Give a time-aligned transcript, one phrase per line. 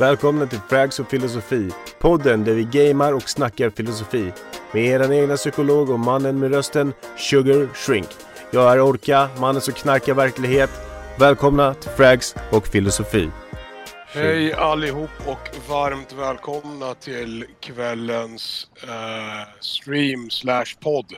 [0.00, 1.70] Välkomna till Frags och filosofi.
[1.98, 4.32] Podden där vi gamar och snackar filosofi.
[4.72, 8.08] Med er egna psykolog och mannen med rösten Sugar Shrink.
[8.50, 10.70] Jag är Orka, mannen som knarkar verklighet.
[11.18, 13.30] Välkomna till Frags och filosofi.
[14.06, 21.14] Hej allihop och varmt välkomna till kvällens eh, stream slash podd.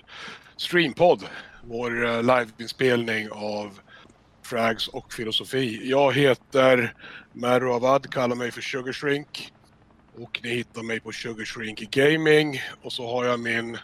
[0.56, 1.25] Streampodd.
[1.65, 3.79] Vår eh, liveinspelning av
[4.45, 5.91] Frags och filosofi.
[5.91, 6.95] Jag heter
[7.33, 9.52] Mero Avad, kallar mig för Sugar Shrink.
[10.19, 12.61] Och ni hittar mig på Sugar Shrink Gaming.
[12.83, 13.79] Och så har jag min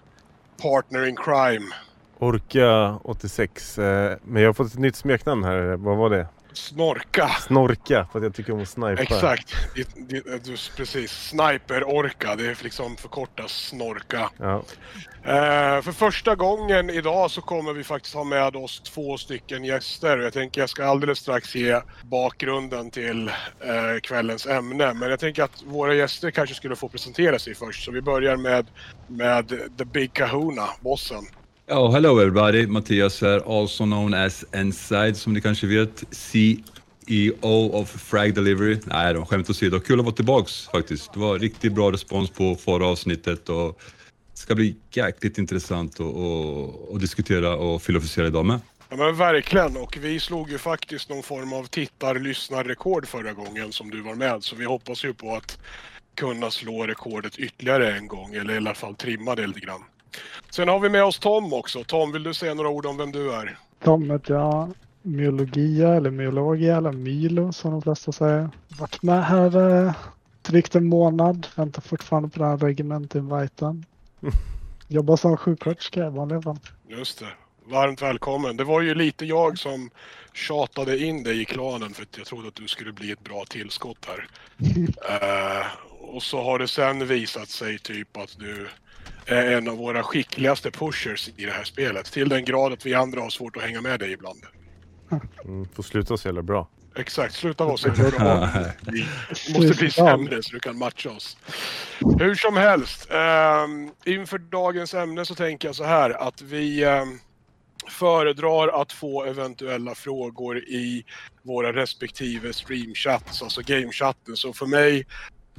[0.62, 1.66] partner in crime.
[2.18, 3.78] Orka 86.
[3.78, 5.76] Eh, men jag har fått ett nytt smeknamn här.
[5.76, 6.26] Vad var det?
[6.52, 7.28] Snorka.
[7.28, 9.02] Snorka, för att jag tycker om att snipa.
[9.02, 9.54] Exakt.
[9.74, 11.10] Det, det, du, precis.
[11.10, 12.36] Sniper-orka.
[12.36, 14.30] Det är liksom förkortas snorka.
[14.36, 14.62] Ja.
[15.24, 20.18] Eh, för första gången idag så kommer vi faktiskt ha med oss två stycken gäster.
[20.18, 23.28] Jag tänker jag ska alldeles strax ge bakgrunden till
[23.60, 24.94] eh, kvällens ämne.
[24.94, 27.84] Men jag tänker att våra gäster kanske skulle få presentera sig först.
[27.84, 28.66] Så vi börjar med,
[29.06, 31.26] med The Big Kahuna, bossen.
[31.72, 32.66] Oh, hello everybody.
[32.66, 36.04] Mattias här, also known as Inside som ni kanske vet.
[36.10, 38.78] CEO of Frag Delivery.
[38.84, 39.80] Nej då, skämt åsido.
[39.80, 41.12] Kul att vara tillbaks faktiskt.
[41.12, 43.80] Det var riktigt bra respons på förra avsnittet och
[44.32, 48.60] det ska bli jäkligt intressant att, att, att diskutera och filosofera idag med.
[48.88, 53.90] Ja men verkligen och vi slog ju faktiskt någon form av tittar-lyssnar-rekord förra gången som
[53.90, 55.58] du var med så vi hoppas ju på att
[56.14, 59.82] kunna slå rekordet ytterligare en gång eller i alla fall trimma det lite grann.
[60.50, 61.84] Sen har vi med oss Tom också.
[61.84, 63.58] Tom, vill du säga några ord om vem du är?
[63.84, 64.72] Tom heter jag.
[65.02, 68.48] Myologia eller myologia eller mylo som de flesta säger.
[68.78, 69.94] Varit med här eh,
[70.42, 71.46] drygt en månad.
[71.54, 73.84] Väntar fortfarande på den här regementinviten.
[74.88, 76.58] Jobbar som sjuksköterska i vanliga fall.
[76.88, 77.26] Just det.
[77.64, 78.56] Varmt välkommen.
[78.56, 79.90] Det var ju lite jag som
[80.34, 83.44] tjatade in dig i klanen för att jag trodde att du skulle bli ett bra
[83.48, 84.26] tillskott här.
[84.86, 85.66] uh,
[86.16, 88.68] och så har det sen visat sig typ att du
[89.30, 92.12] är en av våra skickligaste pushers i det här spelet.
[92.12, 94.44] Till den grad att vi andra har svårt att hänga med dig ibland.
[95.44, 96.68] Mm, får sluta så jävla bra.
[96.96, 98.48] Exakt, sluta vara så jävla bra.
[98.82, 99.06] Vi
[99.54, 101.36] måste bli sämre så du kan matcha oss.
[102.18, 107.20] Hur som helst, um, inför dagens ämne så tänker jag så här att vi um,
[107.88, 111.04] föredrar att få eventuella frågor i
[111.42, 114.36] våra respektive streamchats, alltså gamechatten.
[114.36, 115.06] Så för mig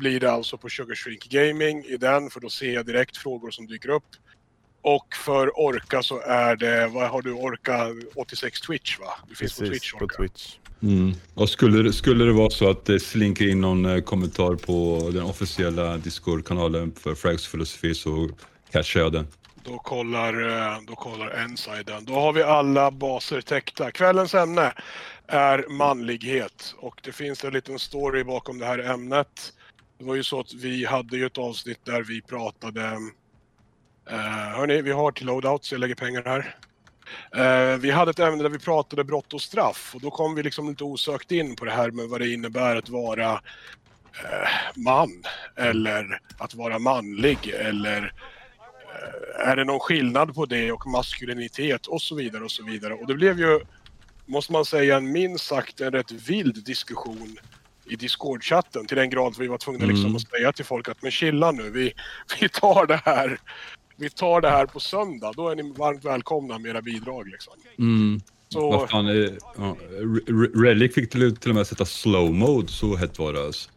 [0.02, 3.52] blir det alltså på Sugar Shrink Gaming i den, för då ser jag direkt frågor
[3.52, 4.04] som dyker upp.
[4.82, 9.06] Och för Orka så är det, vad har du, Orka 86 Twitch va?
[9.30, 10.06] Du finns Precis, på Twitch Orka.
[10.06, 10.56] på Twitch.
[10.84, 11.14] Mm.
[11.34, 15.10] Och skulle, det- skulle det vara så att det slinker in någon eh, kommentar på
[15.14, 18.30] den officiella Discord-kanalen för Frags filosofi så
[18.72, 19.28] cashar jag den.
[19.64, 22.06] Då kollar, eh, då kollar Enside den.
[22.06, 23.92] Då har vi alla baser täckta.
[23.92, 24.74] Kvällens ämne
[25.28, 29.54] är manlighet och det finns en liten story bakom det här ämnet.
[30.02, 32.82] Det var ju så att vi hade ju ett avsnitt där vi pratade...
[34.10, 36.56] Eh, hörni, vi har till loadout så jag lägger pengar här.
[37.36, 40.44] Eh, vi hade ett ämne där vi pratade brott och straff och då kom vi
[40.44, 45.24] liksom lite osökt in på det här med vad det innebär att vara eh, man
[45.56, 48.14] eller att vara manlig eller
[48.94, 52.94] eh, är det någon skillnad på det och maskulinitet och så vidare och så vidare.
[52.94, 53.60] Och det blev ju,
[54.26, 57.38] måste man säga, en minst sagt en rätt vild diskussion
[57.92, 60.16] i Discord-chatten till den grad att vi var tvungna liksom Mm.
[60.16, 61.94] att säga till folk att men chilla nu, vi,
[62.42, 63.40] vi tar det här
[63.96, 67.54] vi tar det här på söndag, då är ni varmt välkomna med era bidrag liksom.
[67.80, 68.22] Mm.
[68.50, 69.14] Så, Vad fan, eh,
[69.58, 73.34] ja, Re- Re- Relic fick till, till och med sätta slow mode, så hett var
[73.34, 73.70] det alltså.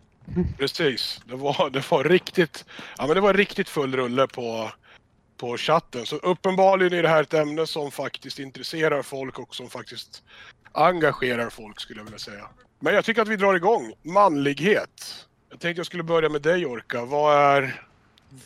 [0.59, 1.21] precis.
[1.27, 2.65] Det var, det var riktigt,
[2.99, 4.71] ja men det var riktigt full rulle på,
[5.37, 6.07] på chatten.
[6.07, 10.23] Så uppenbarligen är det här ett ämne som faktiskt intresserar folk och som faktiskt
[10.73, 12.45] engagerar folk skulle jag vilja säga.
[12.85, 13.93] Men jag tycker att vi drar igång.
[14.03, 15.27] Manlighet.
[15.51, 17.05] Jag tänkte jag skulle börja med dig Orka.
[17.05, 17.83] Vad är,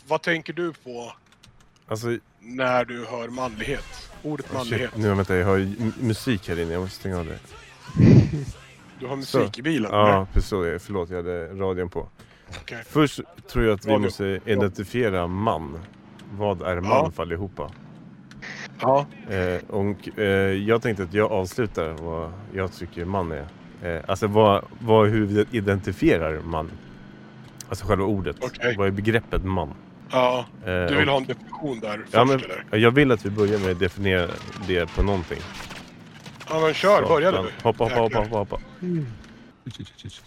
[0.09, 1.13] vad tänker du på
[1.89, 4.11] Alltså, när du hör manlighet?
[4.23, 4.91] Ordet manlighet.
[4.91, 5.67] shit, nu vänta, jag har
[6.03, 6.73] musik här inne.
[6.73, 7.39] Jag måste stänga av det.
[9.01, 9.91] Du har musik i bilen?
[9.93, 10.49] Ja, precis.
[10.51, 10.79] så.
[10.79, 12.09] Förlåt, jag hade radion på.
[12.61, 12.83] Okej.
[12.87, 13.21] Först
[13.53, 14.03] tror jag att vi Radio.
[14.03, 15.79] måste identifiera man.
[16.33, 17.11] Vad är man Ja.
[17.11, 17.73] för allihopa?
[18.81, 19.07] Ja.
[19.31, 23.49] Eh, och, eh, jag tänkte att jag avslutar vad jag tycker man är.
[23.83, 26.71] Eh, alltså vad, vad, hur identifierar man.
[27.69, 28.37] Alltså själva ordet.
[28.41, 28.75] Okej.
[28.79, 29.75] Vad är begreppet man?
[30.13, 30.47] ja.
[30.65, 32.41] Eh, Du vill och- ha en definition där först ja, men,
[32.71, 32.79] eller?
[32.79, 34.31] Jag vill att vi börjar med att definiera
[34.67, 35.39] det på någonting.
[36.51, 37.37] Ja men kör, Så, börja du.
[37.63, 38.59] Hoppa, hoppa, hoppa, hoppa, hoppa.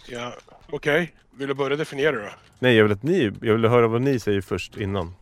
[0.08, 0.32] Ja,
[0.70, 2.28] Okej, vill du börja definiera då?
[2.58, 5.14] Nej, jag vill att ni, jag vill höra vad ni säger först innan.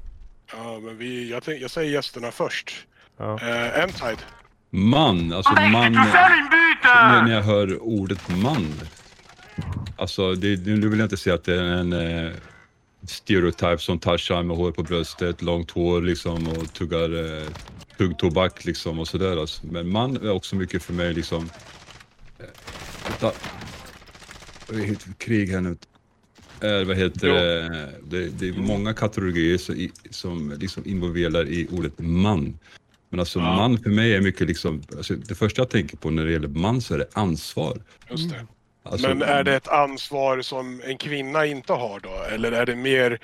[0.53, 2.87] Ja, men vi, jag, tänk, jag säger gästerna först.
[3.17, 3.25] Ja.
[3.43, 4.17] Uh, Entide.
[4.70, 5.93] Man, alltså man...
[6.82, 8.67] När jag hör ordet man.
[9.96, 12.32] Alltså, det, nu vill jag inte säga att det är en eh,
[13.06, 17.49] stereotyp som Tarzan med hår på bröstet, långt hår liksom och tuggar eh,
[17.99, 19.37] tuggtobak liksom och sådär.
[19.37, 19.67] Alltså.
[19.67, 21.50] Men man är också mycket för mig liksom...
[22.38, 23.32] Eh,
[24.69, 25.14] det?
[25.19, 25.76] krig här nu?
[26.61, 28.28] Eh, vad heter det?
[28.38, 32.58] Det, är många kategorier som, som liksom involverar i ordet man.
[33.10, 33.56] Men alltså Ja.
[33.56, 36.48] man för mig är mycket liksom, alltså, det första jag tänker på när det gäller
[36.48, 37.78] man så är det ansvar.
[38.10, 38.46] Just det.
[38.82, 42.24] Alltså, Men är det ett ansvar som en kvinna inte har då?
[42.34, 43.18] Eller är det mer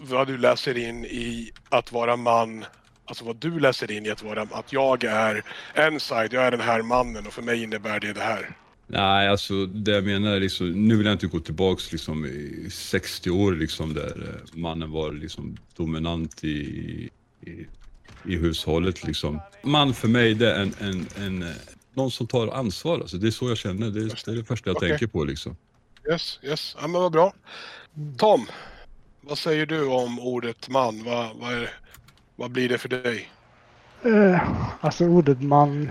[0.00, 2.64] vad du läser in i att vara man?
[3.04, 5.42] Alltså vad du läser in i att vara att jag är
[5.74, 8.50] en side, jag är den här mannen och för mig innebär det det här.
[8.86, 12.68] Nej, alltså det jag menar är liksom, nu vill jag inte gå tillbaks liksom i
[12.70, 16.48] 60 år liksom där eh, mannen var liksom dominant i,
[17.46, 17.66] i,
[18.24, 19.40] i hushållet liksom.
[19.62, 21.48] Man för mig det är en, en, en, eh,
[21.94, 23.16] någon som tar ansvar alltså.
[23.16, 24.88] Det är så jag känner, det, är- det är det första jag Okej.
[24.88, 25.56] tänker på liksom.
[26.10, 26.76] Yes, yes.
[26.80, 27.32] Ja men vad bra.
[28.16, 28.46] Tom,
[29.20, 31.04] vad säger du om ordet man?
[31.04, 31.70] Vad, vad, är,
[32.36, 33.28] vad blir det för dig?
[34.04, 34.42] Eh,
[34.80, 35.90] alltså ordet man.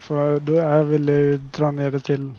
[0.00, 2.32] För då är väl ju dra ner det till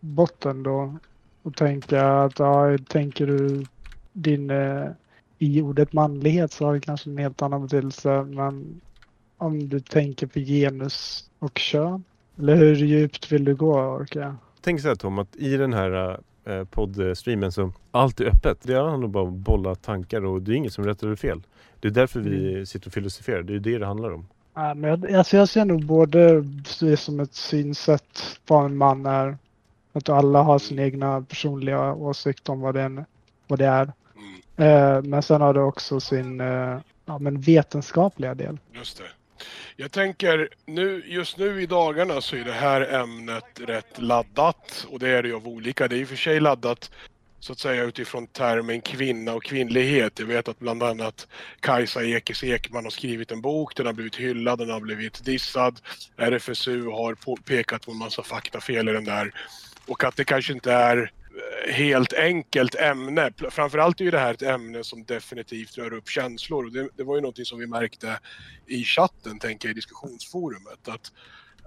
[0.00, 0.96] botten då.
[1.42, 3.66] Och tänka att ja, tänker du
[4.12, 4.86] din eh,
[5.38, 8.22] i ordet manlighet så har det kanske en helt annan betydelse.
[8.22, 8.80] Men
[9.36, 12.04] om du tänker på genus och kön.
[12.38, 14.36] Eller hur djupt vill du gå Orka?
[14.60, 18.58] Tänk så här Tom, att i den här eh, poddstreamen så allt är öppet.
[18.62, 21.16] Det handlar bara om att bolla tankar och det är inget som är rätt eller
[21.16, 21.42] fel.
[21.80, 23.42] Det är därför vi sitter och filosoferar.
[23.42, 24.26] Det är det det handlar om.
[24.54, 26.44] Ja, men jag, alltså jag ser nog både
[26.80, 29.38] det som ett synsätt vad en man är.
[29.92, 33.04] Att alla har sin egna personliga åsikt om vad det, är-
[33.46, 33.92] vad det är.
[34.56, 38.58] Eh, men sen har det också sin eh, ja, men vetenskapliga del.
[38.72, 39.04] just det.
[39.76, 44.98] Jag tänker, nu, just nu i dagarna så är det här ämnet rätt laddat och
[44.98, 45.88] det är det ju av olika.
[45.88, 46.90] Det är i och för sig laddat
[47.40, 50.18] så att säga utifrån termen kvinna och kvinnlighet.
[50.18, 51.26] Jag vet att bland annat
[51.60, 55.80] Kajsa Ekis Ekman har skrivit en bok, den har blivit hyllad, den har blivit dissad.
[56.16, 59.34] RFSU har pekat på en massa faktafel i den där.
[59.86, 61.12] Och att det kanske inte är
[61.68, 63.32] helt enkelt ämne.
[63.50, 66.64] Framförallt är ju det här ett ämne som definitivt rör upp känslor.
[66.64, 68.18] Och det, det var ju någonting som vi märkte
[68.66, 70.88] i chatten, tänker jag, i diskussionsforumet.
[70.88, 71.12] Att,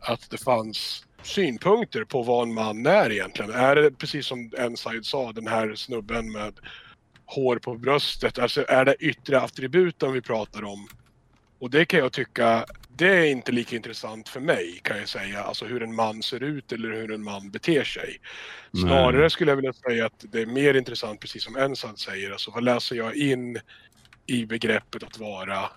[0.02, 3.52] att det fanns synpunkter på vad en man är egentligen.
[3.52, 6.60] Är det precis som Enside sa, den här snubben med
[7.26, 8.40] hår på bröstet.
[8.40, 10.88] Alltså är det yttre attributen vi pratar om?
[11.60, 12.66] Och det kan jag tycka,
[13.00, 15.44] det är inte lika intressant för mig kan jag säga.
[15.44, 18.18] Alltså hur en man ser ut eller hur en man beter sig.
[18.82, 22.52] Snarare skulle jag vilja säga att det är mer intressant, precis som Ensad säger, alltså
[22.52, 23.60] vad läser jag in
[24.26, 25.70] i begreppet att vara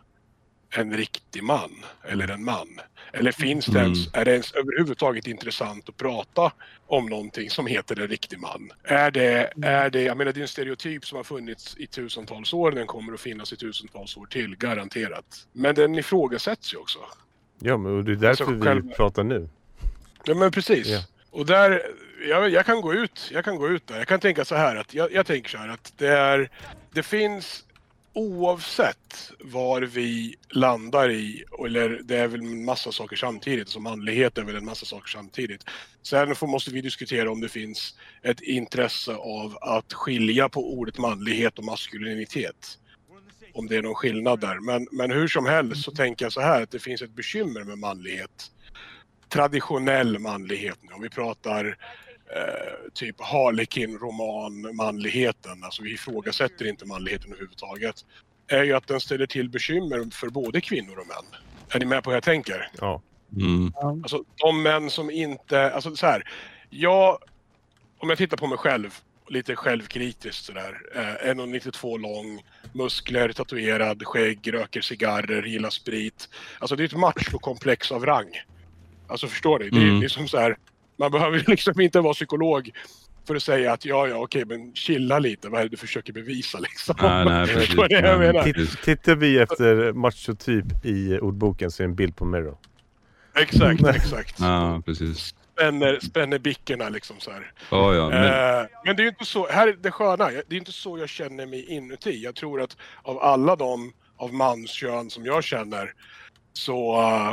[0.75, 1.71] en riktig man
[2.09, 2.69] eller en man?
[3.13, 3.93] Eller finns det Mm.
[3.93, 6.53] ens, är det ens överhuvudtaget intressant att prata
[6.87, 8.73] om någonting som heter en riktig man?
[8.85, 12.53] Är det, är det, jag menar det är en stereotyp som har funnits i tusentals
[12.53, 15.47] år, den kommer att finnas i tusentals år till, garanterat.
[15.53, 16.99] Men den ifrågasätts ju också.
[17.59, 19.49] Ja, men det är därför Alltså, vi själv- pratar nu.
[20.25, 20.87] Ja men precis.
[20.89, 21.01] Ja.
[21.31, 21.83] Och där,
[22.29, 23.99] jag, jag kan gå ut, jag kan gå ut där.
[23.99, 26.51] Jag kan tänka så här att, jag, jag tänker så här att det är,
[26.93, 27.65] det finns
[28.13, 34.39] oavsett var vi landar i, eller det är väl en massa saker samtidigt, som manlighet
[34.39, 35.65] är väl en massa saker samtidigt.
[36.03, 40.99] Sen får, måste vi diskutera om det finns ett intresse av att skilja på ordet
[40.99, 42.79] manlighet och maskulinitet.
[43.55, 44.61] Om det är någon skillnad där.
[44.61, 47.65] Men, men hur som helst så tänker jag så här att det finns ett bekymmer
[47.65, 48.51] med manlighet
[49.33, 50.95] traditionell manlighet nu.
[50.95, 51.77] Om vi pratar
[52.37, 57.95] eh, typ Harlekin-roman manligheten, alltså vi ifrågasätter inte manligheten överhuvudtaget,
[58.49, 61.41] är ju att den ställer till bekymmer för både kvinnor och män.
[61.69, 62.71] Är ni med på hur jag tänker?
[62.81, 63.03] Ja.
[63.37, 63.73] Mm.
[64.03, 66.23] Alltså de män som inte, alltså så här,
[66.71, 67.19] jag,
[67.99, 68.99] om jag tittar på mig själv,
[69.29, 76.29] lite självkritiskt sådär, eh, 1,92 lång, muskler, tatuerad, skägg, röker cigarrer, gillar sprit.
[76.59, 78.43] Alltså det är ett machokomplex av rang.
[79.07, 79.71] Alltså förstår ni?
[79.71, 80.01] Det är Mm.
[80.01, 80.57] liksom så här,
[81.03, 82.71] man behöver liksom inte vara psykolog
[83.27, 86.13] för att säga att ja, ja, okej, men chilla lite, vad är det du försöker
[86.13, 86.95] bevisa liksom?
[87.03, 87.75] Nej, nej, precis.
[87.77, 88.43] Vad jag menar?
[88.43, 92.59] Titt- Tittar vi efter machotyp i ordboken så är det en bild på Mero.
[93.37, 94.41] Exakt, exakt.
[94.41, 95.35] Ja, precis.
[95.55, 97.53] Spänner, spänner bickorna liksom så här.
[97.71, 100.57] Ja, ja, men, Eh, men det är ju inte så, här är det sköna, det
[100.57, 102.23] är inte så jag känner mig inuti.
[102.25, 105.93] Jag tror att av alla de av manskön som jag känner
[106.53, 107.33] så eh,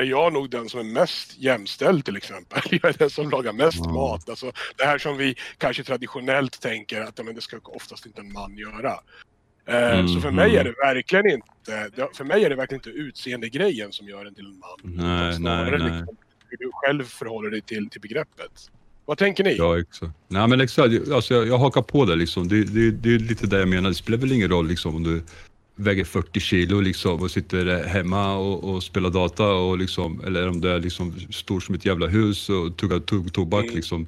[0.00, 2.62] är jag nog den som är mest jämställd till exempel.
[2.70, 3.92] Jag är den som lagar mest Ja.
[3.92, 4.28] mat.
[4.28, 8.32] Alltså, det här som vi kanske traditionellt tänker att men det ska oftast inte en
[8.32, 8.94] man göra.
[9.66, 10.60] Mm, så för mig mm.
[10.60, 14.46] är det verkligen inte, för mig är det verkligen inte utseendegrejen som gör en till
[14.46, 14.78] en man.
[14.82, 15.72] Nej, nej, nej.
[15.72, 16.16] Liksom,
[16.48, 18.70] hur du själv förhåller dig till, till begreppet.
[19.04, 19.56] Vad Vad tänker ni?
[19.56, 20.12] Ja, exakt.
[20.28, 21.10] Nej, men exakt.
[21.12, 22.48] Alltså, jag, jag hakar på det liksom.
[22.48, 23.88] Det, det, det är lite det jag menar.
[23.88, 25.22] Det spelar väl ingen roll liksom om du
[25.80, 30.60] väger 40 kilo liksom och sitter hemma och, och spelar data och liksom, eller om
[30.60, 33.76] du är liksom stor som ett jävla hus och tuggar tugg, tobak Mm.
[33.76, 34.06] liksom.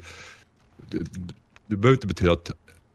[0.91, 0.99] Det,
[1.67, 2.51] det behöver inte betyda att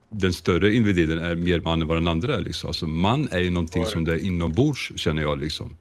[0.10, 2.68] den större individen är mer man än vad den andra är liksom.
[2.68, 5.78] Alltså man är ju någonting som det är inombords känner jag liksom.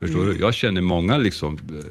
[0.00, 0.34] Förstår Mm.
[0.34, 0.40] du?
[0.40, 1.84] Jag känner många liksom eh,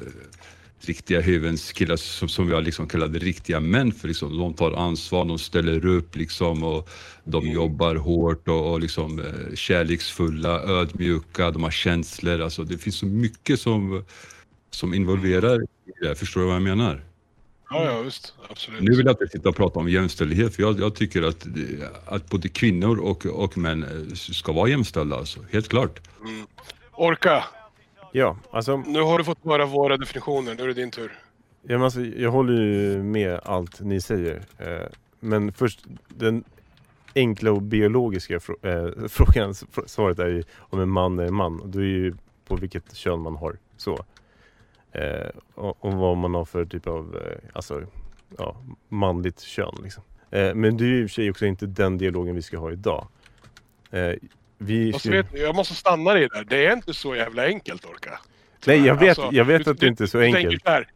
[0.88, 5.24] riktiga hyvens killar som, som jag liksom kallade riktiga män för liksom, de tar ansvar,
[5.24, 6.88] de ställer upp liksom och
[7.24, 7.54] de Mm.
[7.54, 12.40] jobbar hårt och, och liksom eh, kärleksfulla, ödmjuka, de har känslor.
[12.40, 14.04] Alltså det finns så mycket som,
[14.70, 15.66] som involverar i
[16.00, 16.14] det här.
[16.14, 17.04] Förstår du vad jag menar?
[17.70, 18.34] Ja, ja visst.
[18.50, 18.80] Absolut.
[18.82, 21.90] Nu vill jag inte sitta och prata om jämställdhet för jag, jag tycker att, det-
[22.06, 26.00] att både kvinnor och, och män eh, ska vara jämställda alltså, helt klart.
[26.24, 26.46] Mm.
[26.92, 27.44] Orka,
[28.16, 30.54] Ja, alltså, nu har du fått höra våra definitioner.
[30.54, 31.12] Nu är det din tur.
[31.62, 34.42] ja, men alltså jag håller ju med allt ni säger.
[34.58, 34.86] Eh,
[35.20, 36.44] men först, den
[37.14, 38.40] enkla och biologiska eh,
[39.08, 41.62] frågan, fr- svaret är ju om en man är en man.
[41.64, 42.14] Då är ju
[42.46, 43.56] på vilket kön man har.
[43.76, 44.04] Så.
[44.92, 47.18] Eh, och, vad man har för typ av
[47.52, 47.82] alltså,
[48.38, 48.56] ja,
[48.88, 49.74] manligt kön.
[49.82, 50.02] Liksom.
[50.30, 52.72] Men det är ju i och för sig också inte den dialogen vi ska ha
[52.72, 53.08] idag.
[54.58, 56.44] Vi ska- vet, du, jag måste stanna dig där.
[56.44, 58.18] Det är inte så jävla enkelt Orka.
[58.66, 60.62] Nej, jag vet, Alltså, jag vet du- att det inte är så du enkelt.
[60.62, 60.88] så här,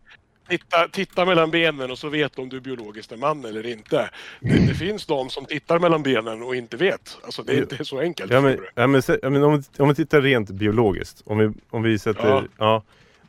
[0.48, 4.10] Titta, titta mellan benen och så vet du om du biologiskt är man eller inte.
[4.40, 7.18] Det, det finns de som tittar mellan benen och inte vet.
[7.24, 8.32] Alltså det är inte så enkelt.
[8.32, 8.66] Ja men, du.
[8.74, 11.22] ja, men, men om, vi- om vi tittar rent biologiskt.
[11.26, 12.44] Om vi, om vi sätter, ja.
[12.58, 12.82] Ja.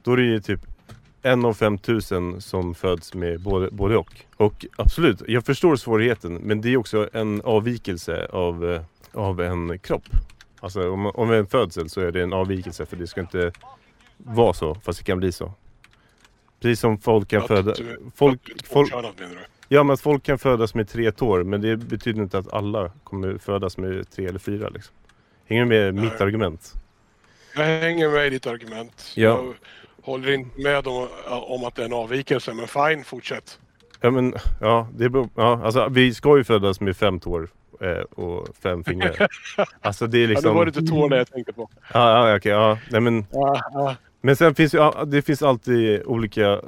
[0.04, 0.60] Då är det ju typ
[1.22, 4.14] en av 5000 som föds med både, både och.
[4.38, 6.34] Och absolut, jag förstår svårigheten.
[6.36, 8.82] Men det är också en avvikelse av, eh,
[9.14, 10.04] av en kropp.
[10.60, 13.52] Alltså om, om en födsel så är det en avvikelse för det ska inte
[14.18, 14.76] vara så.
[14.76, 15.54] Fast det kan bli så.
[16.60, 17.74] Precis som folk kan Att föda...
[17.74, 18.94] du- Folk, folk?
[19.68, 22.92] Ja men att folk kan födas med tre tår men det betyder inte att alla
[23.04, 24.96] kommer födas med tre eller fyra liksom.
[25.46, 26.04] Hänger du med Nej.
[26.04, 26.74] mitt argument?
[27.56, 29.12] Jag hänger med i ditt argument.
[29.16, 29.24] Ja.
[29.30, 29.54] Jag
[30.06, 33.60] håller inte med om, om att det är en avvikelse, men fine, fortsätt.
[34.02, 37.50] Ja men ja, det beror, ja alltså vi ska ju födas med fem tår
[38.16, 39.28] och fem fingrar.
[39.82, 40.56] Alltså det är Ja, det liksom...
[40.56, 41.70] var inte tårna jag tänkte på.
[41.94, 42.78] Ja, ja okej, ja.
[42.92, 43.96] Nej men, Ja, ja.
[44.22, 46.60] men sen finns ju, det finns alltid olika eh,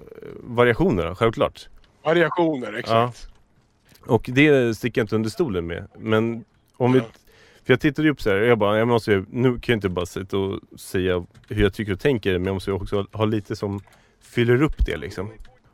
[0.43, 1.70] variationer självklart.
[2.05, 3.27] Variationer, exakt.
[4.05, 5.88] Och det sticker jag inte under stolen med.
[6.00, 6.43] Men
[6.77, 7.00] om vi...
[7.65, 9.77] För jag tittade ju upp så här, jag bara, jag måste, ju- nu kan jag
[9.77, 13.05] inte bara sitta och säga hur jag tycker och tänker, men jag måste ju också
[13.12, 13.79] ha lite som
[14.22, 15.29] fyller upp det liksom.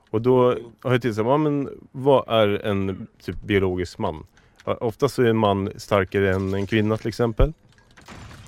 [0.09, 0.43] Och då
[0.81, 4.25] har jag tittat så här, ja, men vad är en typ biologisk man?
[4.69, 7.53] Ja, Oftast så är en man starkare än en kvinna till exempel.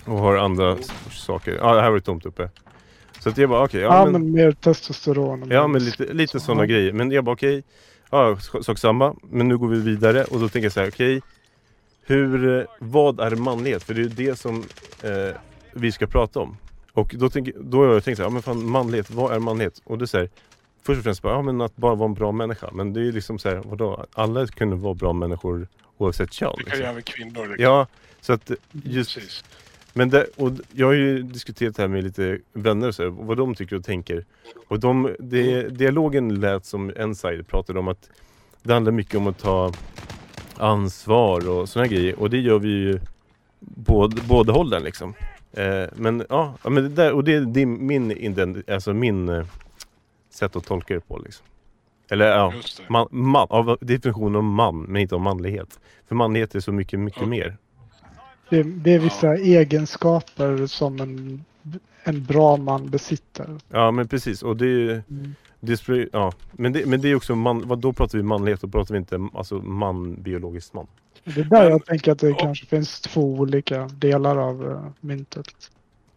[0.06, 0.78] Och har andra
[1.12, 1.58] saker.
[1.62, 2.50] Ja, det här var det tomt uppe.
[3.20, 3.82] Så att jag bara, okej.
[3.82, 5.48] Ja, men, mer testosteron.
[5.50, 6.66] Ja men lite, lite så, sådana ja.
[6.68, 6.94] grejer.
[6.94, 7.64] Men jag bara okej,
[8.10, 9.16] ja, sk- sak samma.
[9.22, 11.22] Men nu går vi vidare och då tänker jag så här, okej.
[12.06, 13.84] hur, eh, vad är manlighet?
[13.84, 14.64] För det är ju det som
[15.04, 15.36] eh,
[15.74, 16.58] vi ska prata om.
[16.94, 19.40] Och då, tänker, då har jag tänkt så här, ja men fan manlighet, vad är
[19.40, 19.82] manlighet?
[19.84, 20.30] Och det är så här,
[20.84, 22.70] först och främst bara, ja men att bara vara en bra människa.
[22.74, 24.06] Men det är ju liksom så här, vadå?
[24.14, 26.54] Alla kunde vara bra människor oavsett kön.
[26.58, 26.90] Det kan ju Liksom.
[26.92, 27.56] även kvinnor.
[27.60, 27.88] Ja,
[28.22, 29.44] så att just Precis.
[29.94, 33.10] men det, och jag har ju diskuterat det här med lite vänner och så här,
[33.10, 34.26] vad de tycker och tänker.
[34.68, 38.10] Och de, det, dialogen lät som Enside pratade om att
[38.64, 39.72] det handlar mycket om att ta
[40.58, 42.20] ansvar och sådana grejer.
[42.20, 43.00] Och det gör vi ju
[43.60, 45.14] båda, båda hållen liksom.
[45.54, 49.46] Eh, men ja, men det där, och det, det är min, ident- alltså min eh,
[50.34, 51.46] sätt att tolka det på liksom.
[52.10, 52.90] Eller ja, det.
[52.90, 55.80] man, man, av definitionen av man, men inte av manlighet.
[56.08, 57.28] För manlighet är så mycket, mycket Ja.
[57.28, 57.58] mer.
[58.50, 61.46] Det, det är vissa egenskaper som en,
[62.04, 63.58] en bra man besitter.
[63.70, 65.36] Ja men precis och det är Mm.
[65.60, 66.32] det ja.
[66.52, 68.98] men, det, men det är också man, vad, då pratar vi manlighet, då pratar vi
[68.98, 70.88] inte alltså man, biologisk man.
[71.24, 74.88] Det är där jag tänker att det och- kanske finns två olika delar av uh,
[75.00, 75.48] myntet.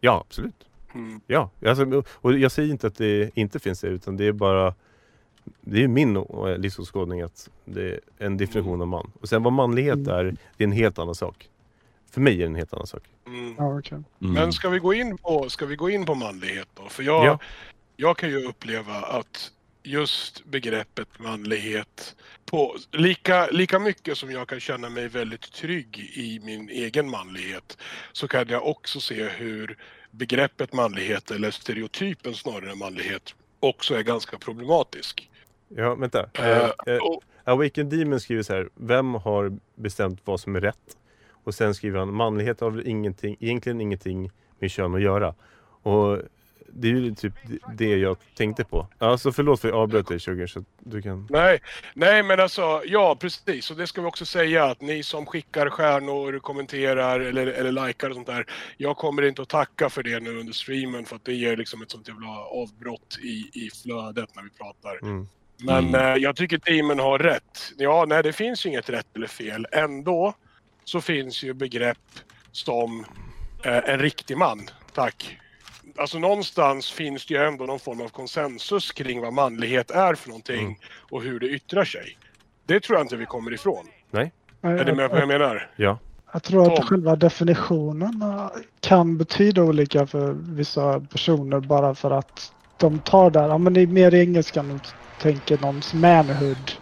[0.00, 0.54] Ja absolut.
[0.94, 1.20] Mm.
[1.26, 4.74] Ja, alltså, och jag säger inte att det inte finns det utan det är bara
[5.60, 9.10] Det är min eh, livsåskådning att det är en definition av man.
[9.20, 10.08] Och sen vad manlighet Mm.
[10.08, 10.24] är,
[10.56, 11.48] det är en helt annan sak.
[12.10, 13.02] För mig är det en helt annan sak.
[13.26, 13.54] Mm.
[13.58, 13.92] Ja, okej.
[14.20, 14.32] Mm.
[14.34, 16.88] Men ska vi, gå in på, ska vi gå in på manlighet då?
[16.88, 17.38] För jag, Ja.
[17.96, 19.50] jag kan ju uppleva att
[19.82, 26.40] just begreppet manlighet på lika, lika mycket som jag kan känna mig väldigt trygg i
[26.44, 27.78] min egen manlighet
[28.12, 29.76] så kan jag också se hur
[30.16, 35.30] begreppet manlighet eller stereotypen snarare manlighet också är ganska problematisk.
[35.68, 36.20] Ja, vänta.
[36.32, 38.68] Eh, Eh, eh, och, Awaken Demon skriver så här.
[38.74, 40.96] Vem har bestämt vad som är rätt?
[41.44, 45.34] Och sen skriver han manlighet har väl ingenting, egentligen ingenting med kön att göra.
[45.82, 46.18] Och
[46.76, 47.32] det är ju typ
[47.74, 48.86] det jag tänkte på.
[48.98, 51.26] Alltså förlåt för att jag avbröt dig Sugar, så du kan...
[51.30, 51.60] Nej,
[51.94, 55.70] nej men alltså ja precis och det ska vi också säga att ni som skickar
[55.70, 58.46] stjärnor, kommenterar eller, eller likar och sånt där.
[58.76, 61.82] Jag kommer inte att tacka för det nu under streamen för att det ger liksom
[61.82, 64.98] ett sånt jävla avbrott i, i flödet när vi pratar.
[65.02, 65.28] Mm.
[65.58, 65.94] Men Mm.
[65.94, 67.72] eh, jag tycker teamen har rätt.
[67.78, 69.66] Ja, nej det finns ju inget rätt eller fel.
[69.72, 70.34] Ändå
[70.84, 71.98] så finns ju begrepp
[72.52, 73.04] som
[73.64, 74.68] eh, en riktig man.
[74.94, 75.38] Tack.
[75.98, 80.28] Alltså någonstans finns det ju ändå någon form av konsensus kring vad manlighet är för
[80.28, 80.74] någonting Mm.
[81.10, 82.18] och hur det yttrar sig.
[82.66, 83.86] Det tror jag inte vi kommer ifrån.
[84.10, 84.32] Nej,
[84.62, 85.70] Är du med på vad jag menar?
[85.76, 85.98] Ja.
[86.32, 86.86] Jag tror att Tom.
[86.86, 88.48] själva definitionen eh,
[88.80, 93.80] kan betyda olika för vissa personer bara för att de tar där, ja men det
[93.80, 94.80] är mer i engelskan och
[95.18, 96.72] tänker någons manhood.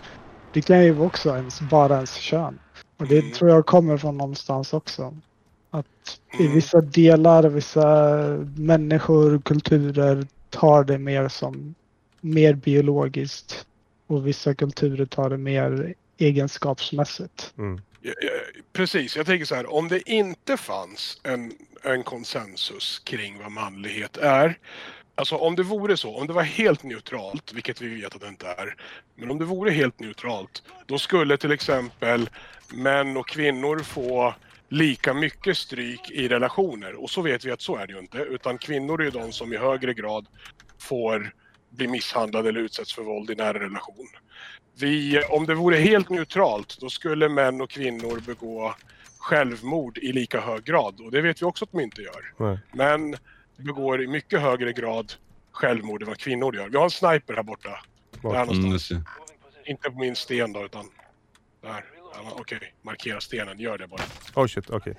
[0.50, 2.58] Det kan ju också ens, bara ens kön.
[2.96, 3.32] Och det Mm.
[3.32, 5.14] tror jag kommer från någonstans också.
[5.74, 8.18] Att i vissa delar, vissa
[8.56, 11.74] människor, kulturer tar det mer som
[12.20, 13.66] mer biologiskt.
[14.06, 17.54] Och vissa kulturer tar det mer egenskapsmässigt.
[17.58, 17.80] Mm.
[18.00, 18.30] Ja, ja,
[18.72, 19.72] Precis, jag tänker så här.
[19.74, 21.52] Om det inte fanns en,
[21.82, 24.58] en konsensus kring vad manlighet är.
[25.14, 28.28] Alltså om det vore så, om det var helt neutralt, vilket vi vet att det
[28.28, 28.76] inte är.
[29.14, 32.30] Men om det vore helt neutralt, då skulle till exempel
[32.68, 34.34] män och kvinnor få
[34.72, 37.02] lika mycket stryk i relationer.
[37.02, 38.18] Och så vet vi att så är det ju inte.
[38.18, 40.26] Utan kvinnor är ju de som i högre grad
[40.78, 41.34] får
[41.70, 44.08] bli misshandlade eller utsätts för våld i nära relation.
[44.78, 48.74] Vi, om det vore helt neutralt, då skulle män och kvinnor begå
[49.18, 51.00] självmord i lika hög grad.
[51.00, 52.32] Och det vet vi också att de inte gör.
[52.36, 52.58] Nej.
[52.72, 53.16] Män
[53.56, 55.12] begår i mycket högre grad
[55.52, 56.68] självmord än vad kvinnor gör.
[56.68, 57.70] Vi har en sniper här borta.
[58.22, 58.88] Där Mm, någonstans.
[58.88, 59.70] det.
[59.70, 60.84] Inte på min sten då, utan
[61.62, 61.84] där.
[62.14, 63.58] Ja, Okej, markera stenen.
[63.58, 64.02] Gör det bara.
[64.34, 64.94] Oh shit, okej.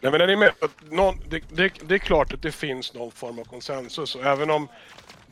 [0.00, 0.52] Nej men är ni med?
[0.90, 4.50] Någon, det, det, det är klart att det finns någon form av konsensus och även
[4.50, 4.68] om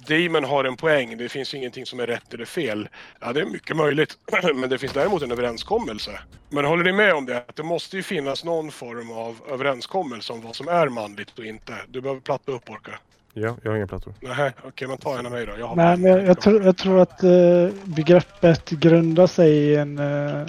[0.06, 2.88] Demon har en poäng, det finns ingenting som är rätt eller fel.
[3.20, 4.18] Ja, det är mycket möjligt.
[4.54, 6.20] Men det finns däremot en överenskommelse.
[6.48, 7.36] Men håller ni med om det?
[7.36, 11.44] Att det måste ju finnas någon form av överenskommelse om vad som är manligt och
[11.44, 11.74] inte.
[11.88, 12.98] Du behöver platta upp Orka.
[13.32, 14.14] Ja, jag har inga plattor.
[14.20, 15.52] Nej, okej, men ta en av mig då.
[15.58, 19.76] Jag har Nej, men jag, jag, tror, jag tror att eh, begreppet grundar sig i
[19.76, 20.46] en, eh,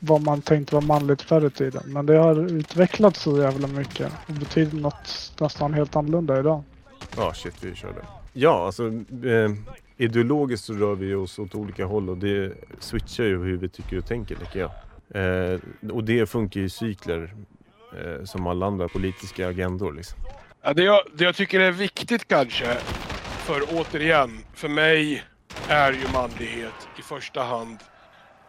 [0.00, 1.82] vad man tänkte var manligt förr i tiden.
[1.86, 6.62] Men det har utvecklats så jävla mycket och betyder något nästan helt annorlunda idag.
[7.16, 8.00] Ja, shit, vi körde.
[8.32, 9.50] Ja, alltså eh,
[9.96, 13.98] ideologiskt så rör vi oss åt olika håll och det switchar ju hur vi tycker
[13.98, 14.70] och tänker, tycker jag.
[15.14, 15.60] Eh,
[15.92, 17.34] och det funkar i cykler
[17.98, 20.18] eh, som alla andra politiska agendor liksom.
[20.62, 22.74] Ja, det, jag, det jag tycker är viktigt kanske,
[23.44, 25.24] för återigen, för mig
[25.68, 27.78] är ju manlighet i första hand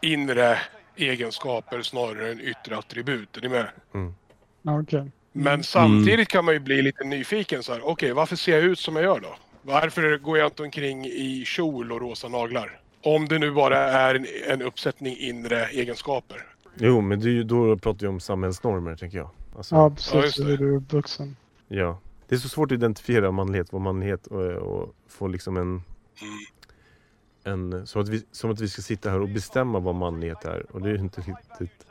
[0.02, 0.58] inre
[0.96, 3.38] egenskaper snarare än yttre attribut.
[3.38, 3.68] Är ni med?
[4.62, 5.12] Ja, Okej.
[5.32, 7.82] Men samtidigt kan man ju bli lite nyfiken så här.
[7.88, 9.36] Okej, varför ser jag ut som jag gör då?
[9.62, 12.80] Varför går jag inte omkring i kjol och rosa naglar?
[13.04, 16.46] Om det nu bara är en, en uppsättning inre egenskaper.
[16.76, 19.30] Jo, men det är ju, då pratar vi om samhällsnormer, tänker jag.
[19.58, 20.14] Alltså, Ja, Ja, precis.
[20.14, 20.58] just det.
[20.58, 21.36] du är uppvuxen.
[21.68, 22.00] Ja.
[22.28, 25.82] Det är så svårt att identifiera manlighet, vad manlighet och, och få liksom en...
[27.44, 30.66] en som, att vi, som att vi ska sitta här och bestämma vad manlighet är.
[30.72, 31.86] Och det är inte riktigt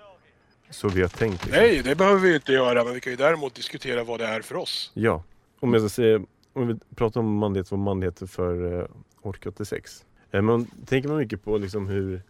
[0.70, 1.44] så vi har tänkt.
[1.44, 1.62] liksom.
[1.62, 4.40] Nej, det behöver vi inte göra, men vi kan ju däremot diskutera vad det är
[4.40, 4.90] för oss.
[4.94, 5.22] Ja.
[5.60, 6.20] Om jag ska säga,
[6.52, 8.86] om vi pratar om manlighet, vad manlighet är för uh,
[9.22, 10.04] Ork 86.
[10.30, 12.22] Eh, men tänker man mycket på liksom hur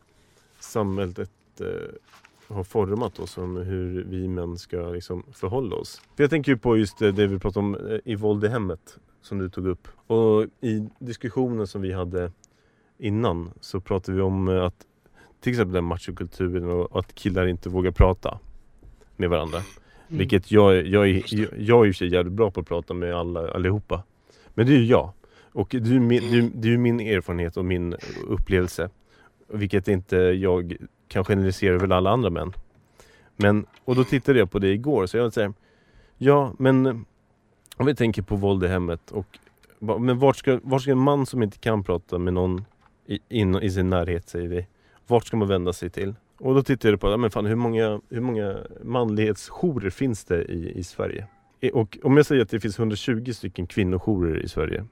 [0.61, 1.31] samhället
[1.61, 1.67] eh,
[2.55, 6.03] har format oss, om hur vi män ska liksom förhålla oss.
[6.17, 8.49] För jag tänker ju på just det, det vi pratade om eh, i våld i
[8.49, 9.89] hemmet, som du tog upp.
[10.07, 12.33] Och i diskussionen som vi hade
[13.01, 14.87] innan så pratade vi om eh, att
[15.41, 18.39] till exempel den machokulturen och att killar inte vågar prata
[19.17, 19.59] med varandra.
[19.59, 20.19] Mm.
[20.19, 22.69] Vilket jag, jag, är, jag, jag är i och för sig jävligt bra på att
[22.69, 24.03] prata med alla, allihopa.
[24.55, 25.13] Men det är ju jag.
[25.53, 28.91] Och det är ju min, det är, min erfarenhet och min upplevelse.
[29.49, 30.77] Vilket inte jag
[31.09, 32.53] kan generalisera över alla andra män.
[33.37, 35.53] Men, och då tittade jag på det igår så jag vill säga
[36.19, 37.05] Ja men
[37.77, 39.39] om vi tänker på våld i hemmet och
[39.79, 42.65] Men vart ska, vart ska en man som inte kan prata med någon
[43.11, 44.67] i, in, i sin närhet säger vi
[45.07, 46.15] Vart ska man vända sig till?
[46.39, 50.45] Och då tittade jag på, ja, men fan, hur många, hur många manlighetsjourer finns det
[50.45, 51.27] i, i Sverige?
[51.61, 54.85] E- Och om jag säger att det finns 120 stycken kvinnojourer i Sverige.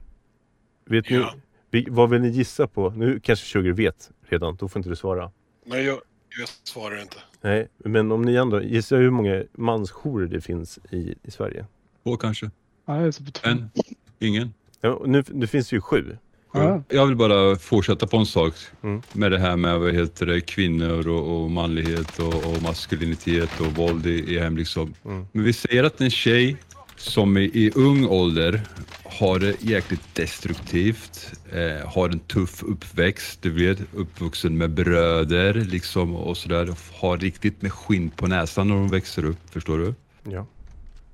[0.84, 1.34] Vet Ja.
[1.70, 2.90] ni, vad vill ni gissa på?
[2.90, 5.30] Nu kanske Sugar vet redan, då får inte du svara.
[5.66, 5.98] Men jag,
[6.38, 7.16] jag svarar inte.
[7.40, 11.66] Nej, men om ni andra, gissa hur många mansjourer det finns i, i Sverige?
[12.02, 12.50] Två kanske.
[12.86, 13.48] Ja, det är så på två.
[13.50, 13.70] En?
[14.18, 14.54] Ingen?
[14.80, 16.16] Ja, nu, nu finns det ju sju.
[16.52, 16.82] Ja.
[16.88, 19.02] Jag vill bara fortsätta på en sak Mm.
[19.12, 23.66] med det här med vad heter det, kvinnor och, och manlighet och, och maskulinitet och
[23.76, 24.56] våld i, i hem.
[24.56, 24.94] Liksom.
[25.04, 25.26] Mm.
[25.32, 26.56] Men vi säger att en tjej
[26.96, 28.62] som i, i ung ålder
[29.04, 36.14] har det jäkligt destruktivt, eh, har en tuff uppväxt, du vet, uppvuxen med bröder liksom
[36.16, 39.94] och sådär, har riktigt med skinn på näsan när de växer upp, förstår du?
[40.32, 40.46] Ja.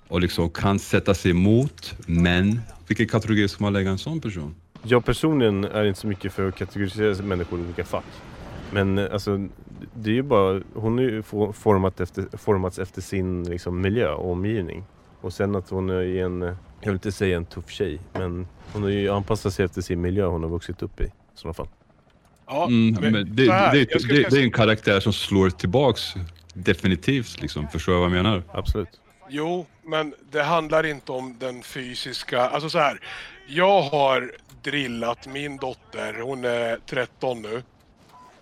[0.08, 4.54] Och liksom kan sätta sig emot, men vilken kategori ska man lägga en sån person?
[4.86, 8.04] Jag personligen är inte så mycket för att kategorisera människor i olika fack.
[8.70, 9.48] Men eh, alltså,
[9.94, 14.32] det är ju bara, hon är ju format efter, formats efter sin liksom, miljö och
[14.32, 14.84] omgivning.
[15.20, 18.46] Och sen att hon är i en, jag vill inte säga en tuff tjej, men
[18.72, 21.04] hon har ju anpassat sig efter sin miljö hon har vuxit upp i.
[21.04, 21.68] I sådana fall.
[22.46, 25.50] Ja, Mm, men men det, här, det, det, det, det är en karaktär som slår
[25.50, 26.14] tillbaks
[26.54, 27.68] definitivt, liksom.
[27.68, 28.42] förstår du vad jag menar?
[28.52, 29.00] Absolut.
[29.28, 32.40] Jo, men det handlar inte om den fysiska...
[32.40, 33.00] Alltså så här.
[33.46, 34.32] Jag har
[34.64, 37.62] drillat min dotter, hon är 13 nu.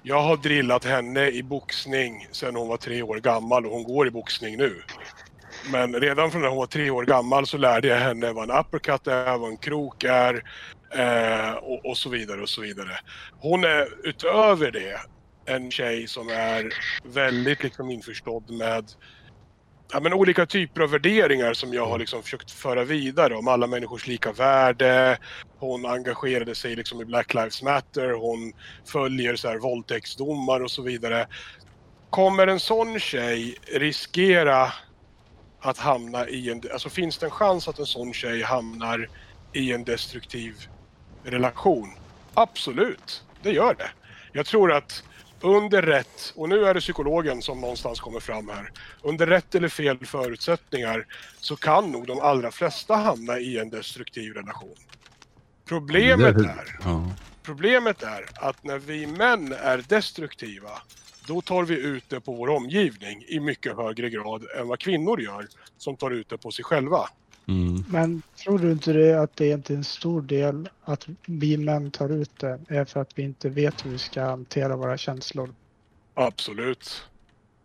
[0.03, 4.07] Jag har drillat henne i boxning sedan hon var tre år gammal och hon går
[4.07, 4.83] i boxning nu.
[5.73, 8.59] Men redan från när hon var tre år gammal så lärde jag henne vad en
[8.59, 10.43] uppercut är, vad en krok är
[10.95, 12.99] eh, och, och så vidare och så vidare.
[13.41, 15.01] Hon är utöver det
[15.45, 16.73] en tjej som är
[17.05, 18.85] väldigt liksom införstådd med
[19.93, 23.67] ja, men olika typer av värderingar som jag har liksom försökt föra vidare om alla
[23.67, 25.19] människors lika värde.
[25.59, 28.53] Hon engagerade sig liksom i Black Lives Matter, hon
[28.85, 31.27] följer så här våldtäktsdomar och så vidare.
[32.11, 34.73] Kommer en sån tjej riskera
[35.61, 36.63] att hamna i en...
[36.73, 39.09] Alltså finns det en chans att en sån tjej hamnar
[39.53, 40.55] i en destruktiv
[41.25, 41.91] relation?
[42.35, 43.91] Absolut, det gör det.
[44.33, 45.03] Jag tror att
[45.43, 48.71] under rätt, och nu är det psykologen som någonstans kommer fram här,
[49.03, 51.07] under rätt eller fel förutsättningar
[51.41, 54.75] så kan nog de allra flesta hamna i en destruktiv relation.
[55.65, 56.79] Problemet är,
[57.43, 60.71] problemet är att när vi män är destruktiva,
[61.27, 65.21] då tar vi ut det på vår omgivning i mycket högre grad än vad kvinnor
[65.21, 67.09] gör som tar ut det på sig själva.
[67.49, 67.85] Mm.
[67.89, 71.91] Men tror du inte det att det är inte en stor del att vi män
[71.91, 75.55] tar ut det är för att vi inte vet hur vi ska hantera våra känslor?
[76.15, 77.05] Absolut.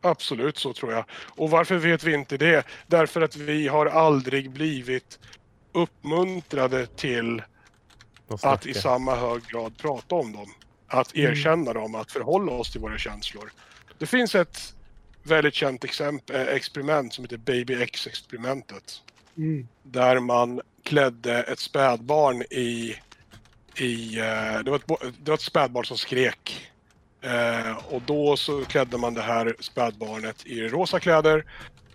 [0.01, 1.05] Absolut så tror jag.
[1.25, 2.65] Och varför vet vi inte det?
[2.87, 5.19] Därför att vi har aldrig blivit
[5.71, 7.41] uppmuntrade till
[8.43, 10.47] att i samma hög grad prata om dem.
[10.87, 11.31] Att Mm.
[11.31, 13.51] erkänna dem, att förhålla oss till våra känslor.
[13.97, 14.73] Det finns ett
[15.23, 19.01] väldigt känt exempel, eh, experiment som heter Baby X-experimentet.
[19.37, 19.67] Mm.
[19.83, 22.95] Där man klädde ett spädbarn i...
[23.75, 26.71] i eh, det, var ett, det var ett spädbarn som skrek.
[27.21, 31.45] Eh, och då så klädde man det här spädbarnet i rosa kläder.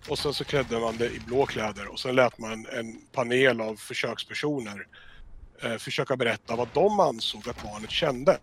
[0.08, 1.92] Och sen så klädde man det i blå kläder.
[1.92, 4.86] Och sen lät man en panel av försökspersoner
[5.62, 8.38] eh, försöka berätta vad de ansåg att barnet kände.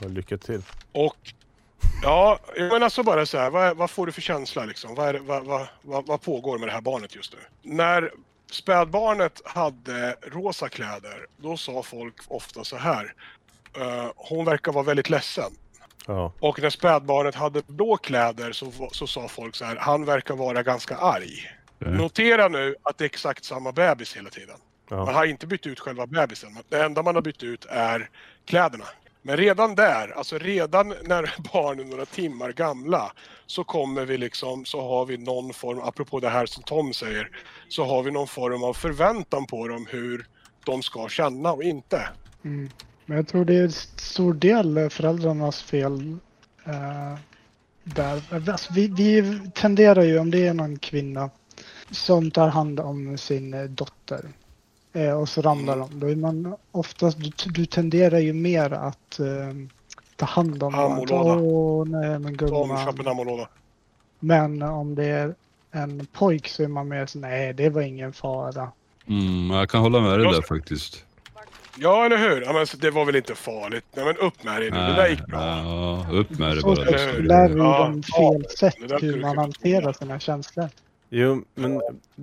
[0.00, 0.62] Lycka till.
[0.92, 1.32] Och
[2.02, 4.94] ja, menar alltså bara så här, vad, vad får du för känsla liksom?
[4.94, 5.46] Vad, det, vad,
[5.82, 7.38] vad, vad, pågår med det här barnet just nu?
[7.74, 8.12] När
[8.50, 13.14] spädbarnet hade rosa kläder, då sa folk ofta så här.
[13.76, 15.52] eh, hon verkar vara väldigt ledsen.
[16.06, 16.32] Ja.
[16.40, 20.62] Och när spädbarnet hade blå kläder så, så sa folk så här, han verkar vara
[20.62, 21.50] ganska arg.
[21.80, 21.92] Okej.
[21.92, 24.56] Notera nu att det är exakt samma bebis hela tiden.
[24.90, 25.12] Man Ja.
[25.12, 26.58] har inte bytt ut själva bebisen.
[26.68, 28.10] Det enda man har bytt ut är
[28.44, 28.84] kläderna.
[29.26, 33.12] Men redan där, alltså redan när barnen är några timmar gamla
[33.46, 37.30] så kommer vi liksom, så har vi någon form, apropå det här som Tom säger,
[37.68, 40.26] så har vi någon form av förväntan på dem hur
[40.64, 42.08] de ska känna och inte.
[42.44, 42.70] Mm.
[43.06, 43.68] Men jag tror det är
[44.00, 46.16] stor del föräldrarnas fel
[46.64, 47.18] eh,
[47.84, 48.22] där.
[48.30, 51.30] Alltså, vi, vi tenderar ju, om det är någon kvinna
[51.90, 54.30] som tar hand om sin dotter
[54.96, 55.88] eh, och så ramlar Mm.
[55.90, 59.26] de, då är man oftast, du, du tenderar ju mer att eh,
[60.16, 60.74] ta hand om.
[61.10, 63.46] Åh nej men gumman.
[64.20, 65.34] Men om det är
[65.72, 68.70] en pojk så är man mer så nej det var ingen fara.
[69.08, 71.02] Mm, jag kan hålla med dig där ska- faktiskt.
[71.78, 72.42] Ja, eller hur?
[72.42, 73.84] Ja, men det var väl inte farligt?
[73.96, 74.76] Nej, men upp med dig nu.
[74.76, 75.40] Det där gick bra.
[75.40, 76.76] Ja, upp med det Så bara.
[76.76, 80.68] så lär Ja, dem fel sätt det där hur man hanterar sina känslor.
[81.10, 81.80] Jo, men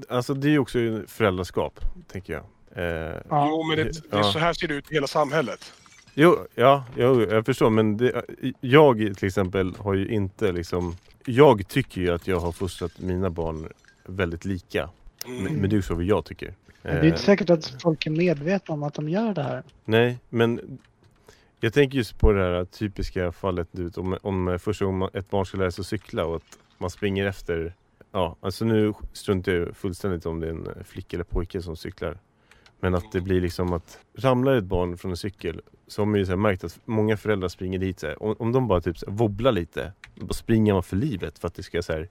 [0.10, 1.80] alltså det är ju också föräldraskap,
[2.12, 2.44] tänker jag.
[2.76, 2.84] Eh,
[3.30, 3.48] Ja.
[3.50, 4.24] Jo, men det, det, Ja.
[4.24, 5.74] så här ser det ut i hela samhället.
[6.14, 7.70] Jo, ja, jo, jag förstår.
[7.70, 8.24] Men det,
[8.62, 10.96] jag till exempel har ju inte liksom...
[11.26, 13.68] Jag tycker ju att jag har fostrat mina barn
[14.06, 14.90] väldigt lika.
[15.26, 15.44] Mm.
[15.44, 16.54] Men, men det är ju så vad jag tycker.
[16.82, 19.44] Men det är inte Eh, säkert att folk är medvetna om att de gör det
[19.44, 19.64] här.
[19.86, 20.80] nej, men
[21.60, 25.30] jag tänker just på det här typiska fallet du vet, om, om första gången ett
[25.30, 27.74] barn ska lära sig att cykla och att man springer efter...
[28.12, 32.18] Ja, alltså nu struntar jag fullständigt om det är en flicka eller pojke som cyklar.
[32.84, 36.19] Men att det blir liksom att ramlar ett barn från en cykel så har man
[36.19, 38.82] ju så här märkt att många föräldrar springer dit så här, om, om de bara
[38.82, 41.93] typ så här wobblar lite, då springer man för livet för att det ska så
[41.93, 42.10] här,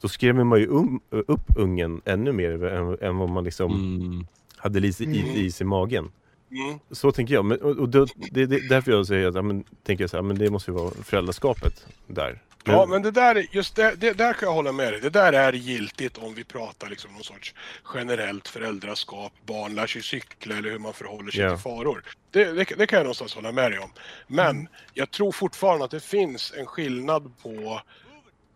[0.00, 4.26] då skrämmer man ju um, upp ungen ännu mer än, än vad man liksom Mm.
[4.56, 5.36] hade lite is, Mm.
[5.36, 6.10] is i magen.
[6.50, 6.78] Mm.
[6.90, 7.44] Så tänker jag.
[7.44, 10.16] Men, och, och då, det, det, därför jag säger att, ja, men, tänker jag så
[10.16, 12.42] här, men det måste ju vara föräldraskapet där.
[12.66, 15.00] Ja, men det där, just det, det där kan jag hålla med dig.
[15.00, 17.54] Det där är giltigt om vi pratar liksom någon sorts
[17.94, 21.48] generellt föräldraskap, barn lär sig cykla eller hur man förhåller sig Ja.
[21.50, 22.04] till faror.
[22.30, 23.90] Det, det, det kan jag någonstans hålla med dig om.
[24.26, 27.80] Men jag tror fortfarande att det finns en skillnad på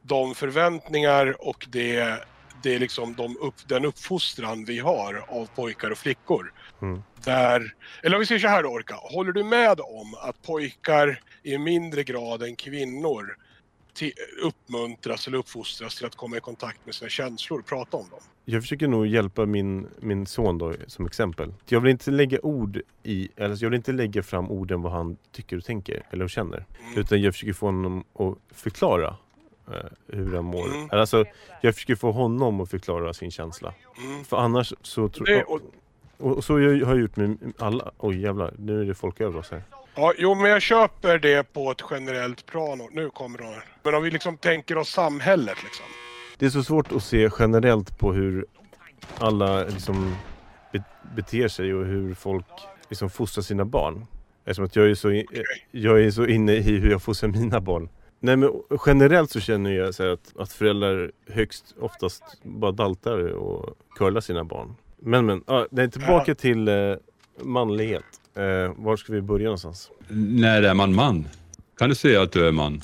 [0.02, 2.16] de förväntningar och det,
[2.62, 6.52] det är liksom de upp, den uppfostran vi har av pojkar och flickor.
[6.82, 7.02] Mm.
[7.24, 11.20] Där, eller om vi säger så här då Orka, håller du med om att pojkar
[11.42, 13.36] i mindre grad än kvinnor
[13.94, 18.06] till, uppmuntras eller uppfostras till att komma i kontakt med sina känslor och prata om
[18.10, 18.20] dem?
[18.44, 21.54] Jag försöker nog hjälpa min, min son då som exempel.
[21.66, 25.16] Jag vill inte lägga ord i, eller jag vill inte lägga fram orden vad han
[25.32, 26.66] tycker och tänker eller känner.
[26.80, 26.98] Mm.
[26.98, 29.16] Utan jag försöker få honom att förklara
[29.68, 29.74] eh,
[30.06, 30.66] hur han mår.
[30.66, 30.88] Mm.
[30.92, 31.24] Alltså,
[31.60, 33.74] jag försöker få honom att förklara sin känsla.
[34.04, 34.24] Mm.
[34.24, 35.50] För annars så tror jag...
[35.50, 35.60] och,
[36.18, 37.90] Och, och så jag har jag gjort med alla...
[37.98, 39.62] Oj jävlar, nu är det folk över oss här.
[40.00, 42.80] Ja, jo, men jag köper det på ett generellt plan.
[42.80, 43.64] Och, nu kommer här.
[43.82, 45.86] Men om vi liksom tänker oss samhället liksom.
[46.38, 48.46] Det är så svårt att se generellt på hur
[49.18, 50.16] alla liksom
[50.72, 50.82] be,
[51.16, 52.46] beter sig och hur folk
[52.88, 54.06] liksom fostrar sina barn.
[54.44, 55.26] Eftersom att jag är, så, i-
[55.70, 57.88] jag är så inne i hur jag fostrar mina barn.
[58.20, 58.52] Nej men
[58.86, 64.44] generellt så känner jag så att, att föräldrar högst oftast bara daltar och curlar sina
[64.44, 64.74] barn.
[64.98, 66.94] Men men, ja, nej, tillbaka till eh,
[67.42, 68.04] manlighet.
[68.36, 69.90] Eh, var ska vi börja någonstans?
[70.08, 71.28] När är man man?
[71.78, 72.82] Kan du säga att du är man?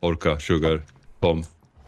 [0.00, 0.82] Orka, Sugar,
[1.20, 1.44] Tom.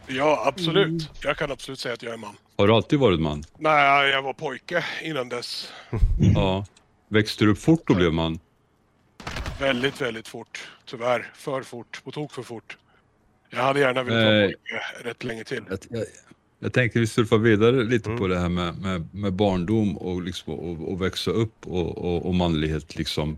[0.07, 1.09] Ja, absolut.
[1.23, 2.35] Jag kan absolut säga att jag är man.
[2.57, 3.43] Har du alltid varit man?
[3.57, 5.73] Nej, jag var pojke innan dess.
[6.35, 6.65] Ja.
[7.09, 8.39] Växte du upp fort och blev man?
[9.59, 10.67] Väldigt, väldigt fort.
[10.85, 11.31] Tyvärr.
[11.35, 12.01] För fort.
[12.03, 12.77] På tok för fort.
[13.49, 14.53] Jag hade gärna velat vara Nej.
[14.53, 15.63] pojke rätt länge till.
[15.69, 16.05] Jag, jag,
[16.59, 18.19] jag tänkte vi surfar vidare lite Mm.
[18.19, 22.25] på det här med, med, med barndom och, liksom, och, och växa upp och, och,
[22.25, 22.95] och manlighet.
[22.95, 23.37] Liksom.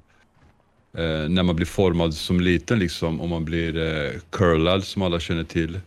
[0.93, 5.19] Eh, när man blir formad som liten, liksom, om man blir eh, curlad som alla
[5.19, 5.79] känner till.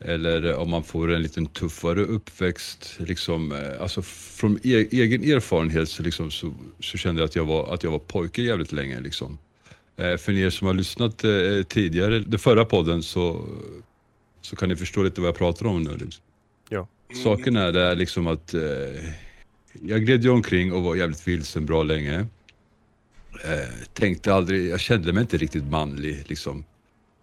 [0.00, 2.96] Eller eh, om man får en liten tuffare uppväxt.
[2.98, 7.44] Liksom, eh, alltså från e egen erfarenhet så, liksom, så, så kände jag att jag
[7.44, 9.00] var, att jag var pojke jävligt länge.
[9.00, 9.38] Liksom.
[9.96, 13.48] Eh, för er som har lyssnat eh, tidigare, den förra podden, så,
[14.40, 15.90] så kan ni förstå lite vad jag pratar om nu.
[15.90, 16.24] Liksom.
[17.24, 18.60] Saken är det liksom att eh,
[19.82, 22.26] jag gled ju omkring och var jävligt vilsen bra länge.
[23.44, 26.64] Eh, tänkte aldrig, jag kände mig inte riktigt manlig liksom.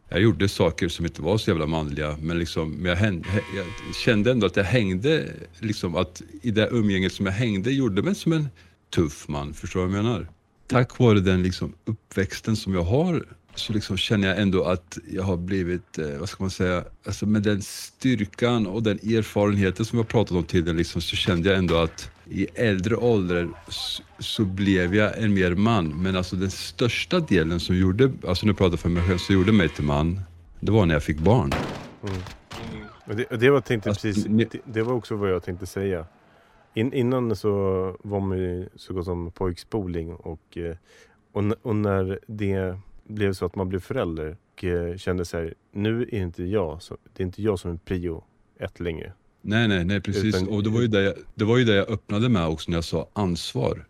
[0.10, 3.24] Jag gjorde saker som inte var så jävla manliga men liksom, men jag, hän-
[3.56, 8.02] jag kände ändå att jag hängde, liksom att i det umgänget som jag hängde gjorde
[8.02, 8.50] mig som en
[8.96, 10.28] tuff man, förstår du vad jag menar?
[10.68, 15.24] Tack vare den liksom uppväxten som jag har så liksom känner jag ändå att jag
[15.24, 19.98] har blivit, eh, vad ska man säga, alltså med den styrkan och den erfarenheten som
[19.98, 23.50] jag pratat om tidigare liksom, så kände jag ändå att i äldre ålder
[24.20, 26.02] så, blev jag en mer man.
[26.02, 29.36] Men alltså den största delen som gjorde, alltså nu pratar jag för mig själv, som
[29.36, 30.20] gjorde mig till man,
[30.60, 31.52] det var när jag fick barn.
[32.04, 32.22] Mm.
[33.06, 36.06] Det, det, var tänkte Alltså, precis, det, det var också vad jag tänkte säga.
[36.74, 37.50] In, innan så
[38.04, 40.76] var man ju så gott som pojkspoling och, eh,
[41.32, 42.80] och, och när det
[43.12, 46.82] blev så att man blev förälder och eh, kände så här, nu är inte jag,
[46.82, 48.24] så, det är inte jag som är prio
[48.60, 49.14] ett längre.
[49.42, 50.24] Nej, nej, nej precis.
[50.36, 52.72] Utan- och det var, ju det, jag, det var ju det jag öppnade med också
[52.72, 53.86] när jag sa ansvar.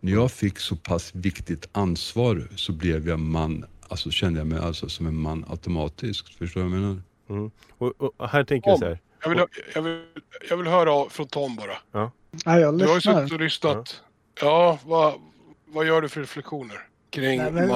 [0.00, 4.58] När jag fick så pass viktigt ansvar så blev jag man, alltså kände jag mig
[4.58, 6.34] alltså som en man automatiskt.
[6.34, 7.02] Förstår du vad jag menar?
[7.30, 7.50] Mm.
[7.78, 9.38] Och, och här tänker jag så här, Jag vill,
[9.74, 10.02] jag, vill,
[10.50, 12.08] jag vill höra från Tom bara.
[12.46, 13.20] Nej, jag Du har ju lyssnar.
[13.20, 14.02] suttit och lyssnat.
[14.40, 15.14] Ja, vad,
[15.66, 16.76] vad gör du för reflektioner?
[17.10, 17.68] Kring Nej, men-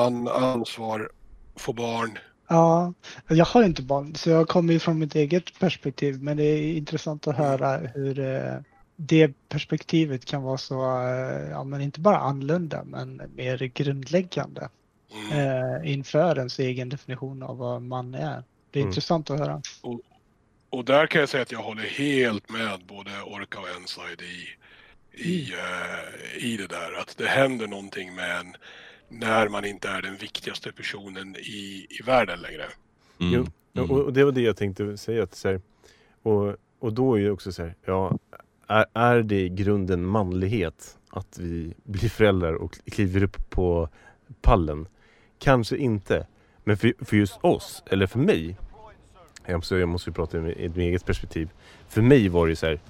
[0.00, 1.10] man, ansvar,
[1.56, 2.18] få barn.
[2.48, 2.94] Ja,
[3.28, 6.76] jag har inte barn så jag kommer ju från mitt eget perspektiv men det är
[6.76, 8.54] intressant att höra hur eh,
[8.96, 14.68] det perspektivet kan vara så, eh, ja men inte bara annorlunda men mer grundläggande
[15.12, 15.38] Mm.
[15.38, 18.44] eh, inför ens egen definition av vad man är.
[18.70, 18.88] Det är Mm.
[18.88, 19.62] intressant att höra.
[20.70, 24.48] Och där kan jag säga att jag håller helt med både Orca och Enside i,
[25.28, 27.00] i, eh, i det där.
[27.00, 28.56] Att det händer någonting med en
[29.10, 32.64] när man inte är den viktigaste personen i, i världen längre.
[33.20, 33.32] Mm.
[33.34, 33.90] Jo, Mm.
[33.90, 35.22] Och, och det var det jag tänkte säga.
[35.22, 35.60] Att, så här,
[36.22, 38.18] och, och då är ju också så här, ja,
[38.66, 43.88] är, är det i grunden manlighet att vi blir föräldrar och kliver upp på
[44.40, 44.86] pallen?
[45.38, 46.26] Kanske inte.
[46.64, 48.56] Men för, för just oss, eller för mig,
[49.46, 51.48] jag, jag måste ju prata i mitt eget perspektiv.
[51.88, 52.80] För mig var det så här,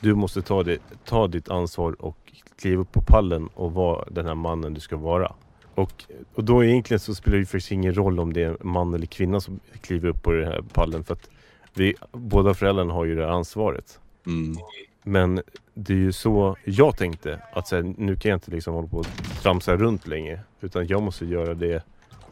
[0.00, 4.26] du måste ta, det, ta ditt ansvar och kliva upp på pallen och vara den
[4.26, 5.32] här mannen du ska vara.
[5.80, 8.94] Och, och då egentligen så spelar det ju faktiskt ingen roll om det är man
[8.94, 11.30] eller kvinna som kliver upp på den här pallen för att
[11.74, 14.00] vi, båda föräldrarna har ju det här ansvaret.
[14.26, 14.56] Mm.
[15.02, 15.42] Men
[15.74, 17.42] det är ju så jag tänkte.
[17.52, 19.06] Att så här, nu kan jag inte liksom hålla på och
[19.42, 20.40] tramsa runt längre.
[20.60, 21.84] Utan jag måste göra det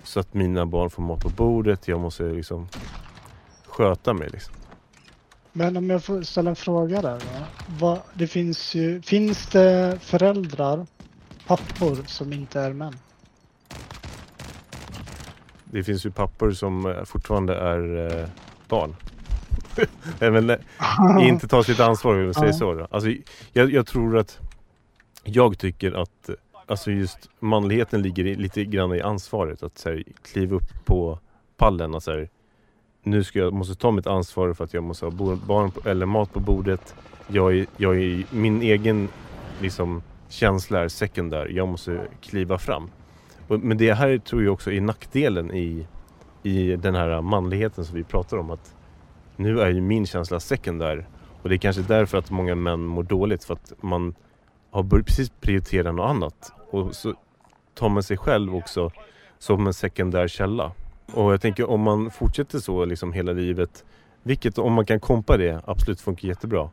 [0.02, 1.88] så att mina barn får mat på bordet.
[1.88, 2.68] Jag måste liksom
[3.66, 4.54] sköta mig liksom.
[5.52, 7.22] Men om jag får ställa en fråga där.
[7.80, 10.86] Vad, det finns ju, finns det föräldrar,
[11.46, 12.94] pappor som inte är män?
[15.70, 18.28] Det finns ju pappor som eh, fortfarande är eh,
[18.68, 18.96] barn.
[20.20, 20.56] Eh,
[21.28, 22.74] inte tar sitt ansvar om man säger så.
[22.74, 22.86] Då.
[22.90, 23.10] Alltså,
[23.52, 24.38] jag, jag tror att
[25.24, 26.30] jag tycker att
[26.66, 29.62] alltså just manligheten ligger i, lite grann i ansvaret.
[29.62, 31.18] Att så här, kliva upp på
[31.56, 32.28] pallen och så här,
[33.02, 35.10] nu ska jag, måste ta mitt ansvar för att jag måste ha
[35.46, 36.94] barn på, eller mat på bordet.
[37.28, 39.08] Jag är, jag är, min egen
[39.60, 41.48] liksom, känsla är sekundär.
[41.48, 42.90] Jag måste kliva fram.
[43.48, 45.86] Men det här tror jag också är nackdelen i,
[46.42, 48.50] i den här manligheten som vi pratar om.
[48.50, 48.74] Att
[49.36, 51.06] nu är ju min känsla sekundär.
[51.42, 53.44] Och det är kanske därför att många män mår dåligt.
[53.44, 54.14] För att man
[54.70, 56.52] har börjat precis prioritera något annat.
[56.70, 57.14] Och så
[57.74, 58.90] tar man sig själv också
[59.38, 60.72] som en sekundär källa.
[61.12, 63.84] Och jag tänker om man fortsätter så liksom hela livet.
[64.22, 66.70] Vilket om man kan kompa det absolut funkar jättebra.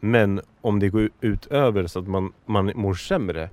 [0.00, 3.50] Men om det går ut över så att man, man mår sämre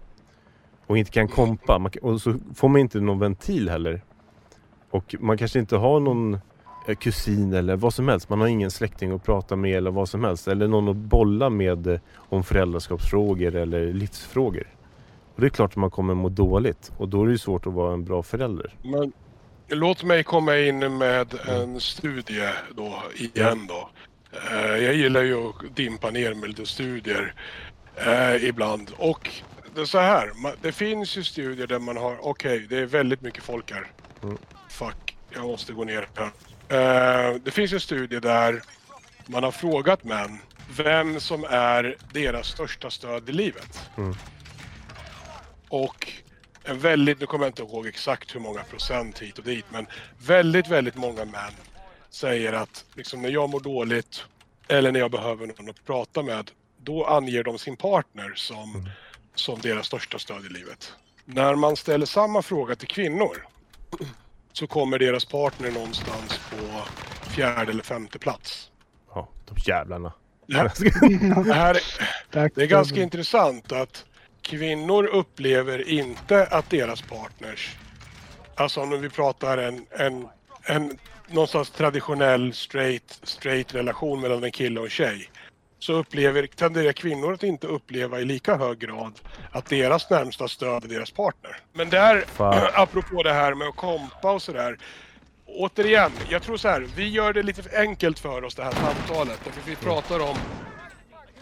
[0.92, 4.02] och inte kan kompa man, och så får man inte någon ventil heller.
[4.90, 6.34] Och man kanske inte har någon
[6.88, 8.30] eh, kusin eller vad som helst.
[8.30, 10.48] Man har ingen släkting att prata med eller vad som helst.
[10.48, 14.68] Eller någon att bolla med eh, om föräldraskapsfrågor eller livsfrågor.
[15.36, 17.68] Och det är klart att man kommer må dåligt och då är det ju svårt
[17.68, 18.76] att vara en bra förälder.
[18.84, 19.12] Men
[19.68, 23.90] låt mig komma in med en studie då igen då.
[24.52, 27.34] Eh, Jag gillar ju att dimpa ner med lite studier
[28.42, 28.92] ibland.
[28.98, 29.30] Och
[29.76, 30.32] det är så här,
[30.62, 33.92] det finns ju studier där man har, okej det är väldigt mycket folk här.
[34.24, 34.38] Mm.
[34.70, 36.32] Fuck, jag måste gå ner här.
[36.70, 38.62] Eh, Det finns en studie där
[39.26, 40.38] man har frågat män
[40.78, 43.90] vem som är deras största stöd i livet.
[43.98, 44.16] Mm.
[45.70, 46.12] Och
[46.64, 49.88] en väldigt, nu kommer jag inte ihåg exakt hur många procent hit och dit, men
[50.18, 51.54] väldigt, väldigt många män
[52.10, 54.26] säger att liksom, när jag mår dåligt
[54.68, 58.90] eller när jag behöver någon att prata med, då anger de sin partner som,
[59.36, 60.94] som deras största stöd i livet.
[61.26, 63.48] När man ställer samma fråga till kvinnor
[64.54, 66.82] så kommer deras partner någonstans på
[67.30, 68.72] fjärde eller femte plats.
[69.14, 70.14] Ja, de jävlarna.
[70.48, 71.78] Det här,
[72.32, 74.06] det här det är ganska intressant att
[74.42, 77.78] kvinnor upplever inte att deras partners,
[78.56, 80.28] alltså om vi pratar en, en,
[80.64, 85.31] en någonstans traditionell straight, straight relation mellan en kille och en tjej,
[85.84, 89.20] så upplever, tenderar kvinnor att inte uppleva i lika hög grad
[89.52, 91.58] att deras närmsta stöd är deras partner.
[91.74, 92.70] Men där, Fan.
[92.74, 94.78] apropå det här med att kompa och sådär,
[95.46, 99.40] återigen, jag tror så här, vi gör det lite enkelt för oss det här samtalet.
[99.46, 100.38] Därför vi pratar om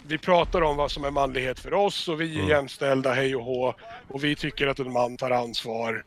[0.08, 2.50] vi pratar om vad som är manlighet för oss och vi är Mm.
[2.50, 3.74] jämställda, hej och hå.
[4.08, 6.04] Och vi tycker att en man tar ansvar,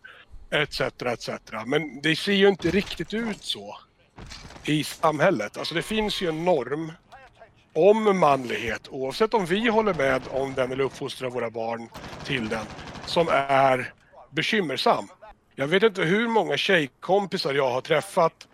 [0.50, 0.80] etc.
[0.80, 1.28] etc.
[1.66, 3.76] Men det ser ju inte riktigt ut så
[4.64, 5.56] i samhället.
[5.58, 6.92] Alltså det finns ju en norm
[7.72, 11.88] om manlighet, oavsett om vi håller med om den eller uppfostrar våra barn
[12.24, 12.66] till den,
[13.06, 13.92] som är
[14.30, 15.08] bekymmersam.
[15.54, 18.48] Jag vet inte hur många tjejkompisar jag har träffat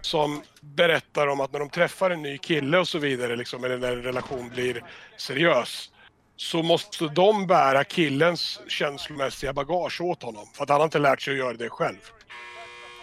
[0.00, 3.78] som berättar om att när de träffar en ny kille och så vidare, liksom, eller
[3.78, 4.84] när en relation blir
[5.16, 5.90] seriös,
[6.36, 10.46] så måste de bära killens känslomässiga bagage åt honom.
[10.54, 11.96] För att han har inte lärt sig att göra det själv.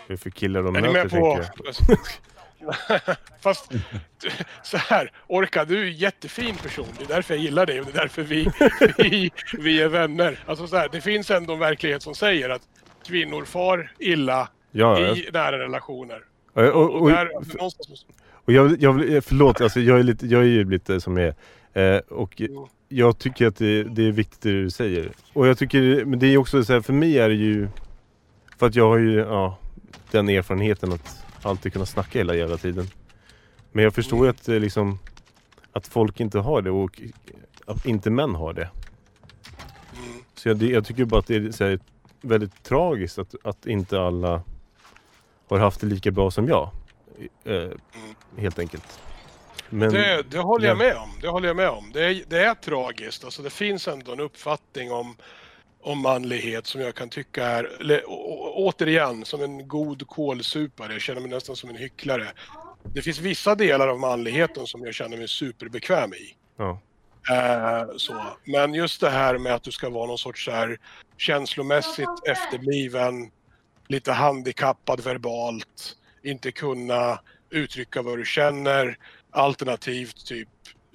[0.08, 1.36] Det är för killar de Är möter med på...
[1.36, 1.97] tänker jag.
[3.41, 3.72] Fast
[4.63, 6.88] så här, Orka, du är en jättefin person.
[6.98, 8.52] Det är därför jag gillar dig och det är därför vi,
[8.98, 10.39] vi, vi är vänner.
[10.45, 12.62] Alltså så här, det finns ändå en verklighet som säger att
[13.08, 16.22] kvinnor far illa Ja, i nära relationer.
[16.54, 18.06] Och, och, Och och, där, någonstans måste...
[18.32, 21.36] och jag, jag, förlåt, alltså jag är, lite, jag är ju lite som är.
[21.74, 22.63] Eh, och Mm.
[22.88, 25.12] jag tycker att det, det är viktigt det du säger.
[25.34, 27.67] Och jag tycker, men det är också så här, för mig är det ju...
[28.60, 29.58] För att jag har ju, ja,
[30.12, 32.88] den erfarenheten att alltid kunna snacka hela jävla tiden.
[33.72, 34.99] Men jag förstår ju att det liksom...
[35.72, 37.01] Att folk inte har det och
[37.66, 38.70] att inte män har det.
[40.36, 41.80] Så jag, jag tycker bara att det är här,
[42.22, 44.43] väldigt tragiskt att, att inte alla
[45.47, 46.70] har haft det lika bra som jag.
[47.43, 47.70] Eh,
[48.38, 48.99] helt enkelt.
[49.70, 50.80] Men, Det, det håller jag ja.
[50.80, 51.09] med om.
[51.22, 51.91] Det håller jag med om.
[51.93, 53.24] Det är, det är tragiskt.
[53.24, 55.16] Alltså det finns ändå en uppfattning om,
[55.82, 58.03] om manlighet som jag kan tycka är, eller,
[58.55, 60.93] återigen, som en god kålsupare.
[60.93, 62.27] Jag känner mig nästan som en hycklare.
[62.93, 66.36] Det finns vissa delar av manligheten som jag känner mig superbekväm i.
[66.57, 66.80] ja.
[67.30, 68.25] Eh, så.
[68.43, 70.80] Men just det här med att du ska vara någon sorts så här,
[71.17, 73.32] känslomässigt efterbliven,
[73.88, 77.19] lite handikappad verbalt, inte kunna
[77.49, 78.97] uttrycka vad du känner,
[79.32, 80.49] alternativt typ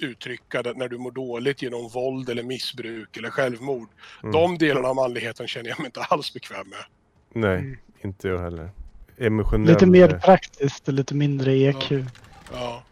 [0.04, 3.88] uttrycka det när du mår dåligt genom våld eller missbruk eller självmord.
[4.22, 4.32] Mm.
[4.32, 6.84] De delarna av manligheten känner jag mig inte alls bekväm med.
[7.32, 7.76] Nej, Mm.
[8.04, 8.70] inte jag heller.
[9.18, 9.68] Emotionell.
[9.74, 11.90] Lite mer praktiskt och lite mindre EQ.
[12.52, 12.82] Ja.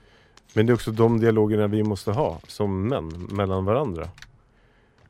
[0.52, 4.08] Men det är också de dialogerna vi måste ha som män mellan varandra.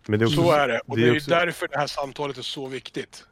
[0.07, 0.81] Men det är också, Så är det.
[0.87, 3.25] Och det det är är ju också- därför det här samtalet är så viktigt.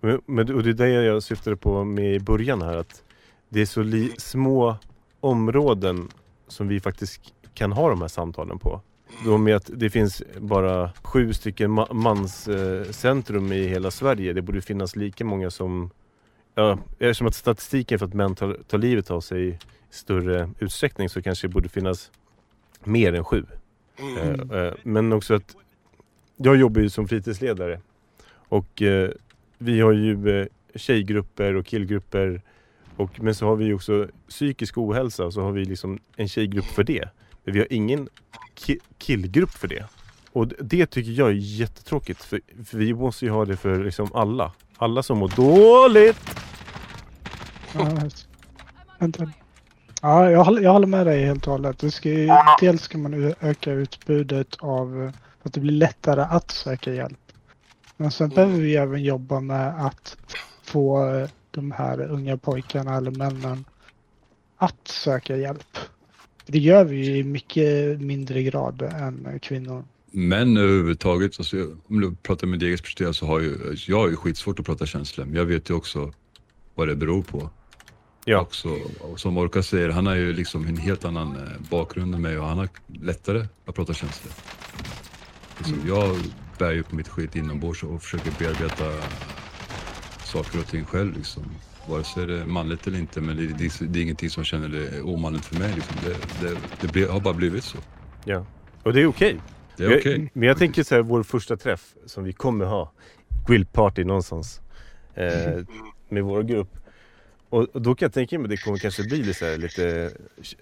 [0.00, 3.02] Men, men, och det är det jag syftade på med i början här att
[3.48, 4.76] det är så li, små
[5.20, 6.08] områden
[6.48, 7.20] som vi faktiskt
[7.56, 8.80] kan ha de här samtalen på.
[9.24, 14.32] Då med att det finns bara sju stycken ma- manscentrum i hela Sverige.
[14.32, 15.90] Det borde finnas lika många som...
[16.54, 19.58] Ja, eftersom att statistiken för att män tar, tar livet av sig i
[19.90, 22.10] större utsträckning så kanske det borde finnas
[22.84, 23.44] mer än sju.
[23.98, 24.50] Mm.
[24.50, 25.56] Eh, eh, Men också att
[26.36, 27.80] jag jobbar ju som fritidsledare
[28.48, 29.10] och eh,
[29.58, 32.42] vi har ju eh, tjejgrupper och killgrupper
[32.96, 36.64] och, men så har vi också psykisk ohälsa och så har vi liksom en tjejgrupp
[36.64, 37.08] för det.
[37.46, 38.08] Men vi har ingen
[38.56, 39.84] ki- killgrupp för det.
[40.32, 44.08] Och det tycker jag är jättetråkigt för, för vi måste ju ha det för liksom
[44.14, 44.52] alla.
[44.76, 46.30] Alla som mår dåligt.
[47.74, 47.90] Ja.
[48.98, 49.30] Vänta.
[50.02, 51.78] Ja, jag håller, jag håller med dig helt och hållet.
[51.78, 52.28] Det ska, ju-
[52.60, 57.18] dels ska man öka utbudet av att det blir lättare att söka hjälp.
[57.96, 60.16] Men sen behöver vi även jobba med att
[60.62, 63.64] få eh, de här unga pojkarna eller männen
[64.56, 65.78] att söka hjälp.
[66.46, 69.84] Det gör vi ju i mycket mindre grad än kvinnor.
[70.10, 71.56] Män överhuvudtaget, alltså,
[71.88, 74.86] om du pratar med eget perspektiv så har ju, jag har ju skitsvårt att prata
[74.86, 75.24] känslor.
[75.24, 76.12] Men jag vet ju också
[76.74, 77.50] vad det beror på.
[78.24, 78.68] Ja, Också,
[79.00, 82.38] och som Orka säger, han har ju liksom en helt annan eh, bakgrund än mig
[82.38, 82.68] och han har
[83.02, 84.32] lättare att prata känslor.
[85.58, 86.16] Liksom, Jag
[86.58, 88.92] bär ju på mitt skit inombords och försöker bearbeta
[90.24, 91.16] saker och ting själv.
[91.16, 91.42] Liksom.
[91.88, 94.68] Vare sig det är manligt eller inte, men det, det, det är ingenting som känner
[94.68, 95.72] det omanligt för mig.
[95.74, 95.96] Liksom.
[96.04, 97.78] Det, det, det blir, har bara blivit så.
[98.24, 98.46] ja.
[98.82, 99.40] Och det är okej.
[99.76, 100.18] Det är okej.
[100.18, 102.92] Men- Men jag tänker så här, vår första träff som vi kommer ha,
[103.48, 104.60] grillparty någonstans
[105.14, 105.58] eh,
[106.08, 106.68] med vår grupp.
[107.48, 109.56] Och, och då kan jag tänka mig att det kommer kanske bli lite, så här,
[109.56, 110.10] lite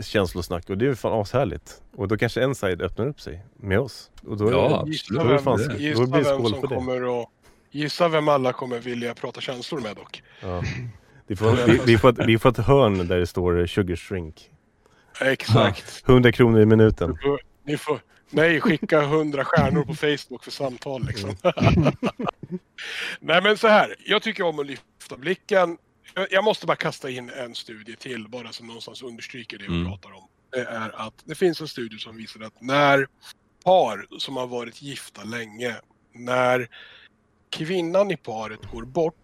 [0.00, 1.82] känslosnack och det är ju fan ashärligt.
[1.96, 4.10] Och då kanske en side öppnar upp sig med oss.
[4.26, 4.88] Och då är Ja, det, absolut.
[5.10, 7.26] Gissa Då är fan- vem, då gissa blir det vem skål på
[7.70, 7.78] det.
[7.78, 10.22] Gissa vem alla kommer vilja prata känslor med dock.
[10.40, 10.62] ja.
[11.26, 14.50] Vi, får, vi, vi, får ett, vi får ett hörn där det står sugar shrink.
[15.20, 16.02] Exakt.
[16.08, 17.18] 100 kronor i minuten.
[17.66, 18.00] Ni får,
[18.30, 21.30] nej, skicka 100 stjärnor på Facebook för samtal liksom.
[23.20, 25.78] nej men så här, jag tycker om att lyfta blicken.
[26.14, 29.74] Jag- Jag måste bara kasta in en studie till, bara som någonstans understryker det vi
[29.74, 29.86] Mm.
[29.86, 30.28] pratar om.
[30.52, 33.06] Det är att det finns en studie som visar att när
[33.64, 35.74] par som har varit gifta länge,
[36.12, 36.68] när
[37.50, 39.14] kvinnan i paret går bort,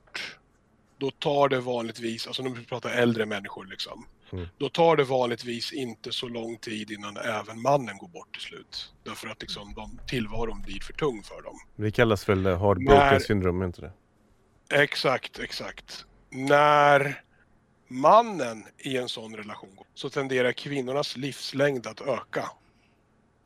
[1.01, 4.49] då tar det vanligtvis, alltså nu pratar äldre människor liksom, Mm.
[4.59, 8.93] då tar det vanligtvis inte så lång tid innan även mannen går bort till slut.
[9.05, 11.59] Därför att liksom de, tillvaron blir för tung för dem.
[11.77, 13.93] Det kallas väl heartbroken När- syndrom, är inte det?
[14.83, 16.05] Exakt, exakt.
[16.31, 17.23] När
[17.89, 22.51] mannen i en sån relation går, så tenderar kvinnornas livslängd att öka.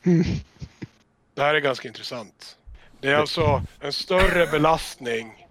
[1.35, 2.59] Det här är ganska intressant.
[3.01, 5.44] Det är alltså en större belastning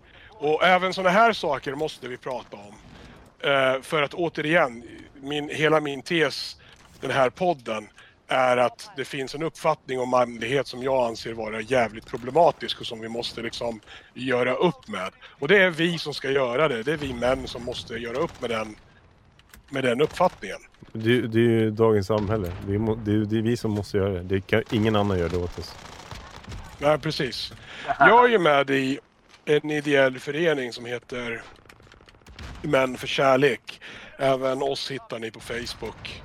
[0.44, 2.74] och även sådana här saker måste vi prata om.
[3.50, 4.84] Eh, för att återigen,
[5.22, 6.58] min, hela min tes,
[7.02, 7.88] den här podden,
[8.28, 12.88] är att det finns en uppfattning om manlighet som jag anser vara jävligt problematisk och
[12.88, 13.80] som vi måste liksom
[14.14, 15.12] göra upp med.
[15.40, 16.84] Och det är vi som ska göra det.
[16.84, 18.76] Det är vi män som måste göra upp med den,
[19.70, 20.60] med den uppfattningen.
[20.92, 22.52] Det, det är ju dagens samhälle.
[22.68, 24.24] Det är, det, är, det är vi som måste göra det.
[24.24, 25.76] det kan, ingen annan gör det åt oss.
[26.80, 27.54] Nej, precis.
[28.00, 29.00] Jag är ju med i
[29.46, 31.44] en ideell förening som heter
[32.62, 33.82] Män för kärlek.
[34.18, 36.22] Även oss hittar ni på Facebook.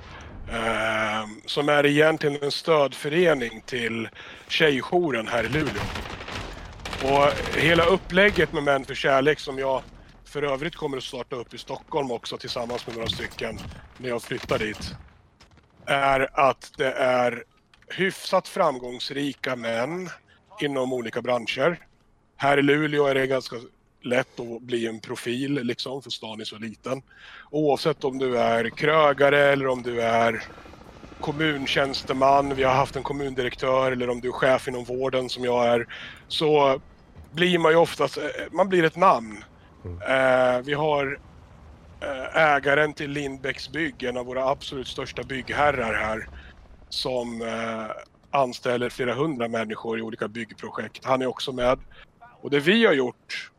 [0.51, 4.09] Eh, som är egentligen en stödförening till
[4.47, 5.83] Tjejjouren här i Luleå.
[7.03, 9.81] Och hela upplägget med Män för kärlek som jag
[10.25, 13.59] för övrigt kommer att starta upp i Stockholm också tillsammans med några stycken
[13.97, 14.95] när jag flyttar dit.
[15.85, 17.43] Är att det är
[17.87, 20.09] hyfsat framgångsrika män
[20.61, 21.88] inom olika branscher.
[22.41, 23.55] Här i Luleå är det ganska
[24.01, 27.01] lätt att bli en profil liksom, för stan är så liten.
[27.51, 30.43] Oavsett om du är krögare eller om du är
[31.19, 35.67] kommuntjänsteman, vi har haft en kommundirektör eller om du är chef inom vården som jag
[35.67, 35.87] är,
[36.27, 36.81] så
[37.31, 39.43] blir man ju oftast, eh, man blir ett namn.
[39.85, 41.19] Eh, vi har
[42.01, 46.29] eh, ägaren till Lindbäcks bygg, en av våra absolut största byggherrar här,
[46.89, 47.91] som eh,
[48.31, 51.05] anställer flera hundra människor i olika byggprojekt.
[51.05, 51.79] Han är också med.
[52.41, 53.51] Och det vi har gjort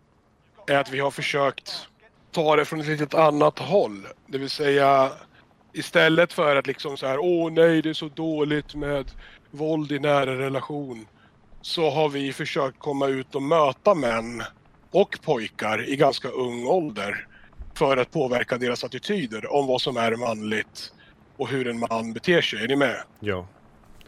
[0.66, 1.89] är att vi har försökt
[2.33, 4.07] ta det från ett litet annat håll.
[4.26, 5.12] Det vill säga
[5.72, 9.11] istället för att liksom så här, åh nej det är så dåligt med
[9.51, 11.07] våld i nära relation
[11.62, 14.43] så har vi försökt komma ut och möta män
[14.91, 17.26] och pojkar i ganska ung ålder
[17.74, 20.93] för att påverka deras attityder om vad som är manligt
[21.37, 22.64] och hur en man beter sig.
[22.64, 23.03] Är ni med?
[23.20, 23.47] Ja.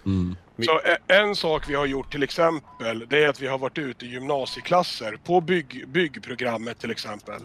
[0.06, 0.36] Mm.
[0.64, 3.78] Så eh, en sak vi har gjort till exempel, det är att vi har varit
[3.78, 7.42] ute i gymnasieklasser på bygg, byggprogrammet till exempel.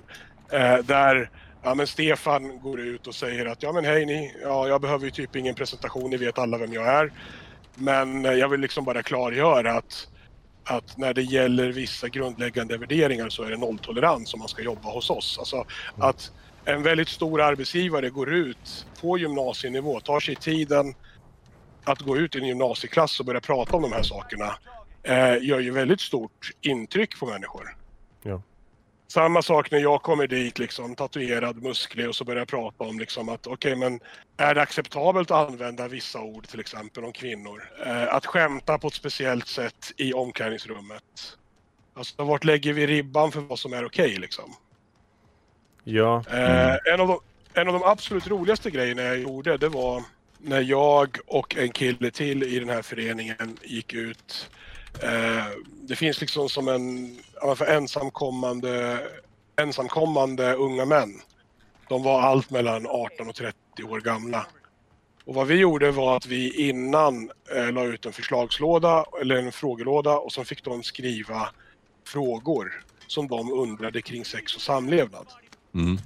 [0.51, 1.29] Eh, där
[1.63, 5.05] ja, men Stefan går ut och säger att ja men hej ni, ja, jag behöver
[5.05, 7.11] ju typ ingen presentation, ni vet alla vem jag är.
[7.75, 10.07] Men eh, jag vill liksom bara klargöra att,
[10.63, 14.89] att när det gäller vissa grundläggande värderingar så är det nolltolerans om man ska jobba
[14.89, 15.37] hos oss.
[15.39, 15.65] Alltså
[15.97, 16.31] att
[16.65, 20.93] en väldigt stor arbetsgivare går ut på gymnasienivå, tar sig tiden
[21.87, 24.57] att gå ut i en gymnasieklass och börja prata om de här sakerna
[25.03, 27.77] eh, gör ju väldigt stort intryck på människor.
[28.23, 28.41] Ja.
[29.07, 32.99] Samma sak när jag kommer dit, liksom, tatuerad, musklig och så börjar jag prata om
[32.99, 33.99] liksom, att okej, men
[34.37, 37.71] är det acceptabelt att använda vissa ord till exempel om kvinnor?
[37.85, 41.03] Eh, att skämta på ett speciellt sätt i omklädningsrummet.
[41.93, 44.53] Alltså vart lägger vi ribban för vad som är okej liksom?
[45.83, 46.23] Ja.
[46.31, 47.19] Eh, en, av de,
[47.53, 50.03] en av de absolut roligaste grejerna jag gjorde det var
[50.41, 54.49] när jag och en kille till i den här föreningen gick ut.
[55.03, 55.45] Eh,
[55.81, 57.17] det finns liksom som en
[57.55, 58.99] för ensamkommande,
[59.61, 61.21] ensamkommande unga män.
[61.89, 64.45] De var allt mellan 18 och 30 år gamla.
[65.25, 69.51] Och vad vi gjorde var att vi innan eh, la ut en förslagslåda eller en
[69.51, 71.49] frågelåda och så fick de skriva
[72.07, 75.27] frågor som de undrade kring sex och samlevnad.
[75.75, 75.97] Mm.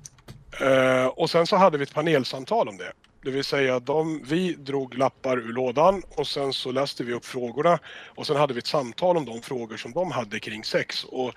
[0.62, 2.92] Eh, och sen så hade vi ett panelsamtal om det.
[3.24, 7.26] Det vill säga de, vi drog lappar ur lådan och sen så läste vi upp
[7.26, 11.04] frågorna och sen hade vi ett samtal om de frågor som de hade kring sex.
[11.04, 11.34] Och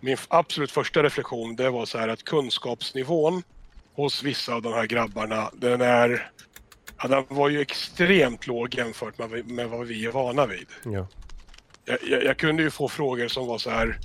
[0.00, 3.42] min absolut första reflektion det var så här att kunskapsnivån
[3.94, 6.30] hos vissa av de här grabbarna den är
[7.02, 10.66] ja, den var ju extremt låg jämfört med, med vad vi är vana vid.
[10.84, 11.08] Ja.
[11.84, 13.98] Jag, jag, jag kunde ju få frågor som var så här.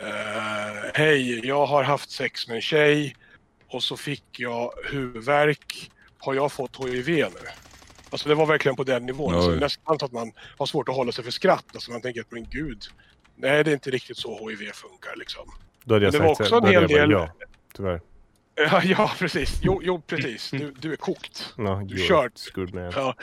[0.00, 3.16] Eh, Hej, jag har haft sex med en tjej
[3.68, 5.90] och så fick jag huvudvärk.
[6.18, 7.26] Har jag fått HIV nu?
[8.10, 9.34] Alltså det var verkligen på den nivån.
[9.34, 11.64] Alltså, nästan så att man har svårt att hålla sig för skratt.
[11.74, 12.82] Alltså man tänker att men gud,
[13.36, 15.42] nej det är inte riktigt så HIV funkar liksom.
[15.84, 17.32] Då hade jag Det var sagt också så- en hel del- Ja,
[17.76, 18.00] tyvärr.
[18.54, 19.60] Ja, ja precis.
[19.62, 20.50] Jo, jo precis.
[20.50, 21.54] Du, du är kokt.
[21.56, 21.96] No, Du
[22.36, 22.92] screwed man.
[22.96, 23.14] Ja.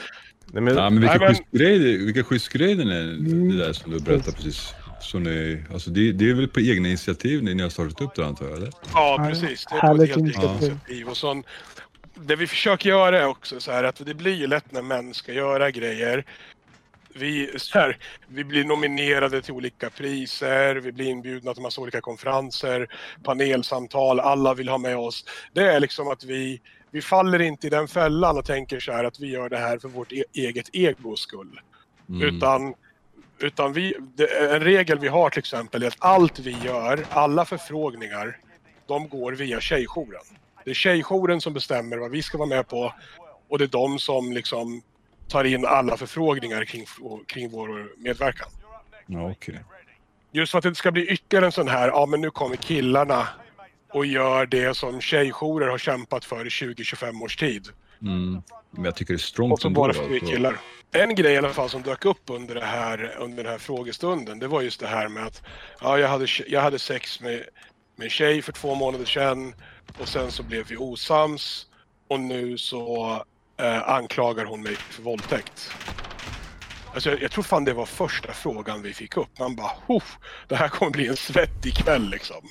[0.45, 3.49] Nej, men, Ja, men vilka Nej, men- schysst grejer, vilka schysst grejer det är, Mm.
[3.57, 4.73] det där som du berättade precis.
[5.01, 8.15] Så ni, alltså det, det är väl på egna initiativ ni, ni har startat upp
[8.15, 8.69] det antar jag, eller?
[8.93, 9.65] Ja, precis.
[9.65, 10.69] Det är på ett helt eget initiativ.
[10.71, 11.07] initiativ.
[11.09, 11.43] Och sån,
[12.23, 15.13] det vi försöker göra är också så här att det blir ju lätt när män
[15.13, 16.25] ska göra grejer.
[17.15, 17.97] Vi, så här,
[18.27, 22.87] vi blir nominerade till olika priser, vi blir inbjudna till massa olika konferenser,
[23.23, 25.25] panelsamtal, alla vill ha med oss.
[25.53, 26.61] Det är liksom att vi,
[26.91, 29.77] vi faller inte i den fällan och tänker så här att vi gör det här
[29.77, 31.59] för vårt e- eget egos skull.
[32.09, 32.21] Mm.
[32.21, 32.73] Utan,
[33.39, 33.95] utan vi,
[34.51, 38.37] en regel vi har till exempel är att allt vi gör, alla förfrågningar,
[38.87, 40.25] de går via tjejjouren.
[40.65, 42.93] Det är tjejjouren som bestämmer vad vi ska vara med på
[43.49, 44.81] och det är de som liksom
[45.27, 46.85] tar in alla förfrågningar kring,
[47.27, 48.49] kring vår medverkan.
[49.05, 49.59] Ja, okej.
[50.31, 52.55] Just för att det inte ska bli ytterligare en sån här, ja men nu kommer
[52.55, 53.27] killarna
[53.93, 57.67] och gör det som tjejjourer har kämpat för i 20-25 års tid.
[58.01, 58.41] Mm.
[58.71, 59.81] Men jag tycker det är Och strongt så ändå.
[59.81, 60.25] bara för alltså.
[60.25, 60.59] killar.
[60.91, 64.39] En grej i alla fall som dök upp under, det här, under den här frågestunden,
[64.39, 65.43] det var just det här med att
[65.81, 67.43] ja, jag, hade, jag hade sex med,
[67.95, 69.55] med en tjej för två månader sedan
[69.99, 71.67] och sen så blev vi osams
[72.07, 73.11] och nu så
[73.57, 75.71] eh, anklagar hon mig för våldtäkt.
[76.93, 79.39] Alltså jag, jag tror fan det var första frågan vi fick upp.
[79.39, 80.17] Man bara, "Huff,
[80.47, 82.41] det här kommer bli en svettig kväll liksom.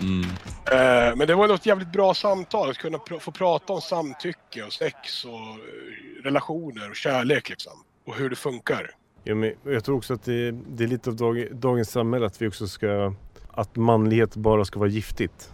[0.00, 0.24] Mm.
[0.66, 4.62] Eh, men det var ett jävligt bra samtal att kunna pr- få prata om samtycke
[4.62, 7.72] och sex och eh, relationer och kärlek liksom.
[8.06, 8.90] Och hur det funkar.
[9.24, 12.42] Ja, men jag tror också att det, det är lite av dag, dagens samhälle att
[12.42, 13.14] vi också ska...
[13.54, 15.52] Att manlighet bara ska vara giftigt.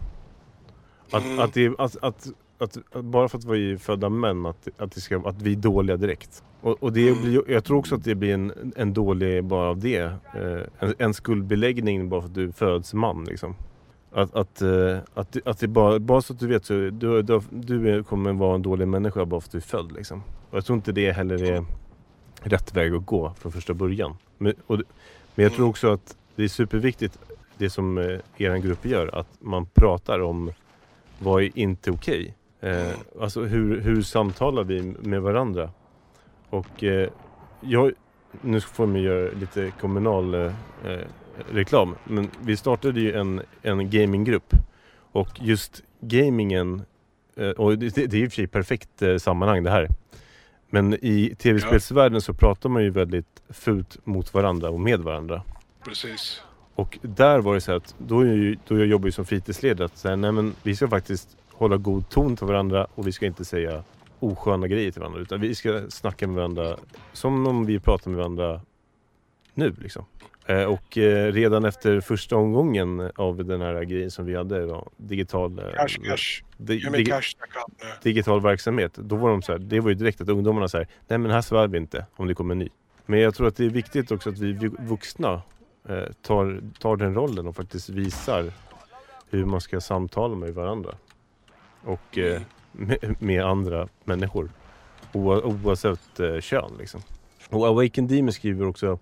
[1.10, 1.38] Att, Mm.
[1.38, 2.28] att, det, att, att,
[2.58, 5.52] att, att bara för att vi är födda män, att, att, det ska, att vi
[5.52, 6.42] är dåliga direkt.
[6.60, 7.22] Och, och det Mm.
[7.22, 9.98] blir, jag tror också att det blir en, en dålig bara av det.
[10.34, 13.54] Eh, en, en skuldbeläggning bara för att du föds man liksom.
[14.12, 17.40] Att, att, eh, att, att det bara, bara så att du vet så du, du,
[17.50, 20.22] du kommer vara en dålig människa bara för att du är född liksom.
[20.50, 21.64] Och jag tror inte det heller är
[22.42, 24.14] rätt väg att gå från första början.
[24.38, 24.76] Men, och,
[25.34, 25.70] men jag tror Mm.
[25.70, 27.18] också att det är superviktigt
[27.58, 30.50] det som eh, er grupp gör, att man pratar om
[31.18, 32.34] vad är inte okej.
[32.60, 32.96] Eh, Mm.
[33.20, 35.70] alltså hur, hur samtalar vi med varandra?
[36.50, 37.08] Och eh,
[37.60, 37.92] jag,
[38.40, 40.52] nu får man göra lite kommunal eh,
[40.84, 41.00] eh,
[41.52, 44.52] reklam, men vi startade ju en, en gaminggrupp
[45.12, 46.82] och just gamingen,
[47.36, 49.88] eh, och det, det är i och för sig perfekt eh, sammanhang det här.
[50.70, 55.42] Men i tv-spelsvärlden så pratar man ju väldigt fult mot varandra och med varandra.
[55.84, 56.42] Precis.
[56.78, 58.22] Och där var det så att då,
[58.68, 62.08] då jag jobbar ju som fritidsledare att säga, nej men vi ska faktiskt hålla god
[62.08, 63.82] ton till varandra och vi ska inte säga
[64.20, 66.76] osköna grejer till varandra utan vi ska snacka med varandra
[67.12, 68.60] som om vi pratar med varandra
[69.54, 70.04] nu liksom.
[70.46, 74.88] Eh, och eh, redan efter första omgången av den här grejen som vi hade, då,
[74.96, 76.42] digital, eh, Cash, cash.
[76.56, 77.34] di- digi- cash,
[78.02, 78.92] digital verksamhet.
[78.94, 81.40] Då var de så här, det var ju direkt att ungdomarna säger nej men här
[81.40, 82.68] svär vi inte om det kommer en ny.
[83.06, 85.42] Men jag tror att det är viktigt också att vi vu- vuxna
[86.22, 88.52] tar, tar den rollen och faktiskt visar
[89.30, 90.94] hur man ska samtala med varandra.
[91.84, 94.50] Och eh, med, med andra människor.
[95.12, 97.00] Oa, oavsett eh, kön liksom.
[97.50, 98.98] Och Awaken Demon skriver också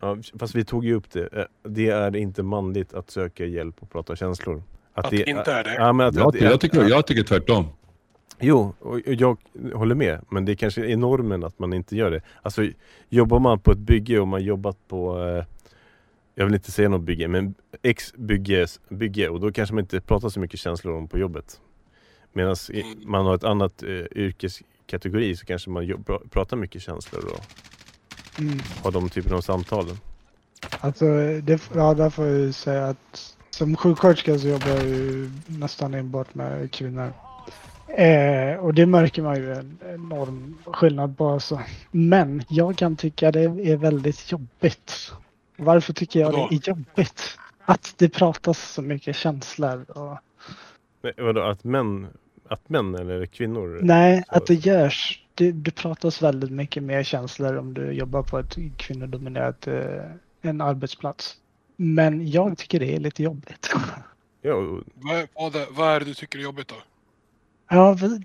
[0.00, 1.28] Ja, fast vi tog ju upp det.
[1.32, 4.62] Eh, Det är inte manligt att söka hjälp och prata känslor.
[4.94, 5.74] Att det inte är det?
[5.74, 7.64] Ja, men att, Jag, att, jag, tycker, jag tycker tvärtom.
[8.40, 9.38] Jo, och jag
[9.74, 10.20] håller med.
[10.28, 12.20] Men det kanske är normen att man inte gör det.
[12.42, 12.62] Alltså
[13.08, 15.44] jobbar man på ett bygge och man jobbat på eh,
[16.38, 20.00] Jag vill inte säga något bygge, men X bygge, bygge och då kanske man inte
[20.00, 21.60] pratar så mycket känslor om på jobbet.
[22.32, 22.56] Medan
[23.06, 27.40] man har ett annat eh, yrkeskategori så kanske man jobb, pra- pratar mycket känslor och
[28.38, 28.58] Mm.
[28.82, 29.96] har de typen av samtalen.
[30.80, 31.04] Alltså,
[31.42, 35.94] det, ja, där får jag ju säga att som sjuksköterska så jobbar jag ju nästan
[35.94, 37.12] enbart med kvinnor.
[37.96, 41.28] Eh, och det märker man ju en enorm skillnad på.
[41.28, 41.60] Alltså.
[41.90, 45.12] Men jag kan tycka det är väldigt jobbigt.
[45.56, 46.48] Varför tycker jag Vadå?
[46.50, 47.38] det är jobbigt?
[47.64, 49.90] Att det pratas så mycket känslor.
[49.90, 50.18] Och,
[51.02, 52.06] Nej, vadå, att män,
[52.48, 53.78] att män eller kvinnor?
[53.82, 55.22] nej, Så- att det görs.
[55.34, 60.02] Det, det pratas väldigt mycket mer känslor om du jobbar på ett kvinnodominerat eh,
[60.42, 61.36] en arbetsplats.
[61.76, 63.72] Men jag tycker det är lite jobbigt.
[64.42, 66.74] Ja, och- Vad, vad, är- vad är det du tycker är jobbigt då?
[67.70, 68.22] Ja, vi,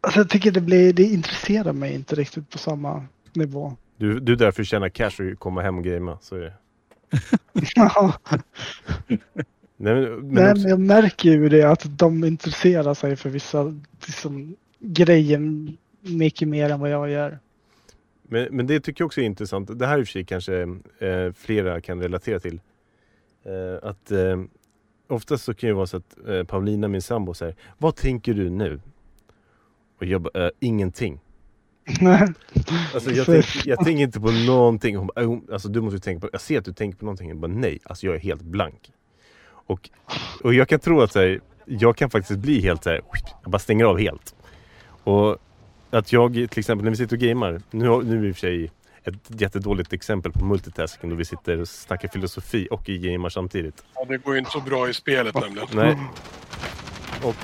[0.00, 3.76] alltså jag tycker det blir, det intresserar mig inte riktigt på samma nivå.
[4.04, 6.40] Du, du är där för att tjäna cash och komma hem och gamea, så är
[6.40, 6.52] det.
[7.74, 8.14] Ja,
[9.76, 13.74] Nej, men, men Nej, också- jag märker ju det att de intresserar sig för vissa
[14.06, 15.40] liksom, grejer
[16.00, 17.38] mycket mer än vad jag gör.
[18.22, 19.78] Men, men det tycker jag också är intressant.
[19.78, 20.62] Det här i och för sig kanske
[20.98, 22.60] eh, flera kan relatera till.
[23.44, 24.42] Eh, att eh,
[25.08, 28.50] oftast så kan det vara så att eh, Paulina, min sambo, säger Vad tänker du
[28.50, 28.80] nu?
[29.98, 31.20] Och jag bara, eh, ingenting.
[32.94, 34.96] Alltså jag, tänk, jag tänker inte på någonting.
[34.96, 37.04] Hon bara, "Oh, alltså du måste ju tänka på, jag ser att du tänker på
[37.04, 37.28] någonting.
[37.28, 38.92] Jag bara, nej, alltså jag är helt blank.
[39.66, 39.90] Och,
[40.42, 43.00] och jag kan tro att så här, jag kan faktiskt bli helt så här,
[43.42, 44.34] jag bara stänger av helt.
[45.04, 45.38] Och
[45.90, 48.70] att jag till exempel när vi sitter och gamer, nu, nu i och för sig
[49.04, 53.84] ett jättedåligt exempel på multitasking då vi sitter och snackar filosofi och i gamer samtidigt.
[53.94, 55.68] Ja, det går ju inte så bra i spelet nämligen.
[55.74, 55.96] Nej.
[57.22, 57.34] Och...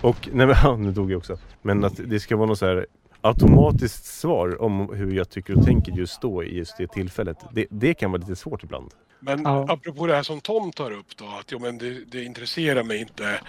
[0.00, 1.38] Och, nej men ja, nu dog jag också.
[1.62, 2.86] Men att det ska vara något så här
[3.20, 7.36] automatiskt svar om hur jag tycker och tänker just då i just det tillfället.
[7.52, 8.94] Det, det kan vara lite svårt ibland.
[9.20, 9.66] Men Ja.
[9.68, 12.98] apropå det här som Tom tar upp då, att jo, men det, det intresserar mig
[13.00, 13.40] inte.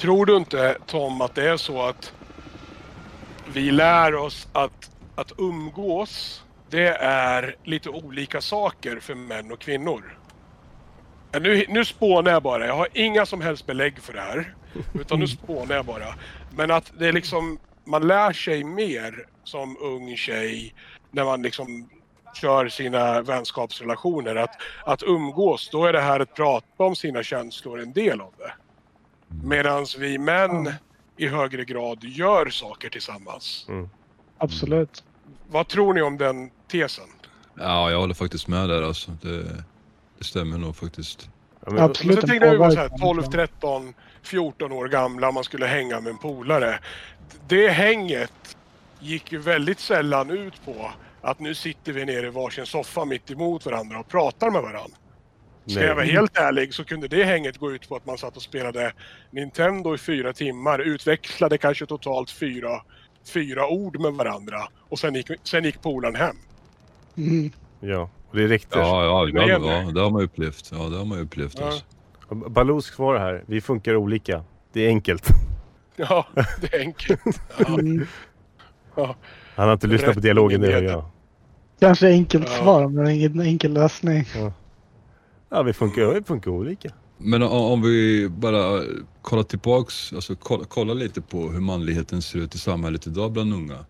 [0.00, 2.12] Tror du inte Tom att det är så att
[3.52, 10.15] vi lär oss att, att umgås, det är lite olika saker för män och kvinnor?
[11.40, 14.54] Nu, nu spånar jag bara, jag har inga som helst belägg för det här.
[14.94, 16.14] Utan nu spånar jag bara.
[16.56, 20.74] Men att det är liksom, man lär sig mer som ung tjej
[21.10, 21.88] när man liksom
[22.34, 24.36] kör sina vänskapsrelationer.
[24.36, 24.50] Att,
[24.84, 28.52] att umgås, då är det här att prata om sina känslor en del av det.
[29.46, 30.72] Medan vi män
[31.16, 33.66] i högre grad gör saker tillsammans.
[34.38, 35.04] Absolut.
[35.48, 37.04] Vad tror ni om den tesen?
[37.54, 39.10] Ja, jag håller faktiskt med där alltså.
[39.22, 39.64] Det,
[40.18, 41.28] det stämmer nog faktiskt.
[41.66, 42.14] Ja, men, Absolut.
[42.14, 43.30] Men så tänkte jag var så här påverkan.
[43.30, 46.78] 12, 13, 14 år gamla, man skulle hänga med en polare.
[47.48, 48.56] Det hänget
[49.00, 50.90] gick ju väldigt sällan ut på
[51.20, 54.96] att nu sitter vi nere i varsin soffa mitt emot varandra och pratar med varandra.
[55.66, 58.36] Ska jag vara helt ärlig så kunde det hänget gå ut på att man satt
[58.36, 58.92] och spelade
[59.30, 62.82] Nintendo i fyra timmar, utväxlade kanske totalt fyra,
[63.24, 66.36] fyra ord med varandra och sen gick, sen gick polaren hem.
[67.16, 67.52] Mm.
[67.80, 68.78] Ja, det räckte.
[68.78, 70.70] Ja, ja, Det ja, ja, det har man upplevt.
[70.72, 71.66] Ja, det har man upplevt Ja.
[71.66, 72.94] alltså.
[72.94, 74.44] Svarar här, vi funkar olika.
[74.72, 75.28] Det är enkelt.
[75.98, 76.26] Ja,
[76.60, 77.20] det är enkelt.
[77.58, 78.06] Ja, Mm.
[78.96, 79.16] ja.
[79.56, 81.04] Han har inte lyssnat på dialogen, det hör jag.
[81.80, 82.62] Kanske enkelt Ja.
[82.62, 84.24] svar, men ingen enkel lösning.
[85.48, 86.90] Ja, vi funkar, vi funkar olika.
[87.18, 88.82] Men om vi bara
[89.22, 93.54] kollar tillbaks, alltså kolla, kolla lite på hur manligheten ser ut i samhället idag bland
[93.54, 93.84] unga.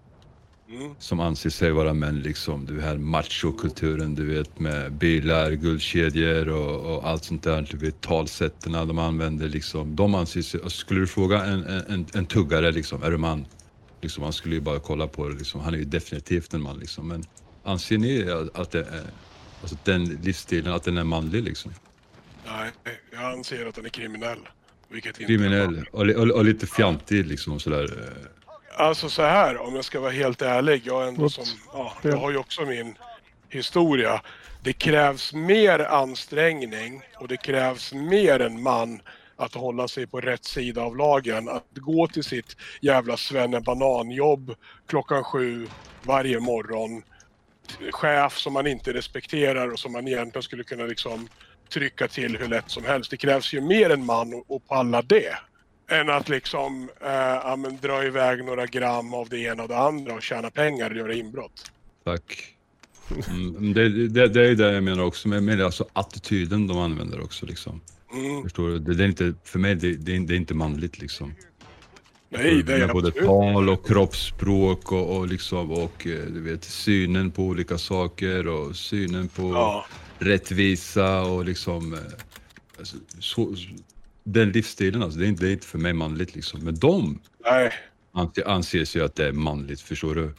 [0.68, 0.94] Mm.
[0.98, 2.66] Som anser sig vara män liksom.
[2.66, 7.68] Du här machokulturen du vet med bilar, guldkedjor och, och allt sånt där.
[7.70, 9.96] Du vet talsätten de använder liksom.
[9.96, 13.46] De anser sig, alltså, skulle du fråga en, en, en, tuggare liksom, är du man?
[14.00, 15.34] Liksom, man skulle ju bara kolla på det.
[15.34, 15.60] Liksom.
[15.60, 16.78] Han är ju definitivt en man.
[16.78, 17.08] Liksom.
[17.08, 17.24] Men
[17.64, 19.02] anser ni att, det är,
[19.60, 21.42] alltså, den livsstilen, att den är manlig?
[21.42, 21.72] Liksom?
[22.46, 22.70] Nej,
[23.12, 24.38] jag anser att den är kriminell.
[24.88, 27.60] Vilket inte Kriminell och, och, och lite fjantig liksom.
[27.60, 27.90] Sådär.
[28.78, 30.82] Alltså så här, om jag ska vara helt ärlig.
[30.84, 32.98] Jag, ändå som, ja, jag har ju också min
[33.48, 34.20] historia.
[34.62, 39.02] Det krävs mer ansträngning och det krävs mer en man
[39.36, 41.48] att hålla sig på rätt sida av lagen.
[41.48, 44.54] Att gå till sitt jävla svennebananjobb
[44.86, 45.68] klockan sju
[46.02, 47.02] varje morgon.
[47.90, 51.28] Chef som man inte respekterar och som man egentligen skulle kunna liksom
[51.72, 53.10] trycka till hur lätt som helst.
[53.10, 55.36] Det krävs ju mer en man att palla det
[55.88, 59.78] än att liksom eh, ja, men dra iväg några gram av det ena och det
[59.78, 61.72] andra och tjäna pengar och göra inbrott.
[62.04, 62.52] Tack.
[63.28, 67.20] Mm, det, det, det är det jag menar också, men menar alltså attityden de använder
[67.20, 67.46] också.
[67.46, 67.80] Liksom.
[68.12, 68.42] Mm.
[68.42, 68.78] Förstår du?
[68.78, 71.34] Det, det är inte, för mig det, det, är, inte manligt liksom.
[72.28, 73.28] Nej, det är både absolut.
[73.28, 78.76] tal och kroppsspråk och, och, liksom, och eh, du vet, synen på olika saker och
[78.76, 79.86] synen på Ja,
[80.18, 81.94] rättvisa och liksom...
[81.94, 82.00] eh,
[82.78, 83.54] Alltså, så,
[84.28, 86.60] den livsstilen alltså, det är, inte, det är inte för mig manligt liksom.
[86.64, 87.72] Men de nej.
[88.12, 90.32] anser, anser sig att det är manligt, förstår du?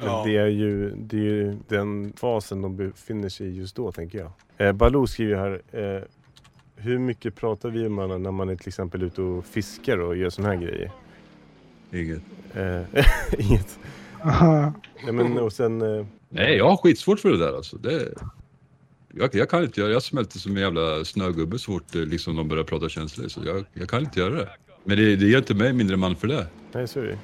[0.00, 0.22] Ja.
[0.26, 4.18] det, är ju, det är ju den fasen de befinner sig i just då, tänker
[4.18, 4.32] jag.
[4.68, 5.62] Eh, Baloo skriver här.
[5.72, 6.02] Eh,
[6.76, 10.30] hur mycket pratar vi om när man är till exempel ute och fiskar och gör
[10.30, 10.90] såna här grejer?
[11.92, 12.22] Inget.
[12.54, 13.04] Eh,
[13.50, 13.78] inget.
[14.22, 14.72] Aha.
[15.04, 17.76] Nej, men, och sen, eh, Nej, jag har skitsvårt för det där alltså.
[17.76, 18.14] Det,
[19.18, 22.36] jag, jag kan inte göra Jag smälter som en jävla snögubbe så fort eh, liksom,
[22.36, 23.28] de börjar prata känslor.
[23.28, 24.48] Så jag, jag kan inte göra det.
[24.84, 26.46] Men det, det gör inte mig mindre man för det.
[26.72, 27.18] nej så är det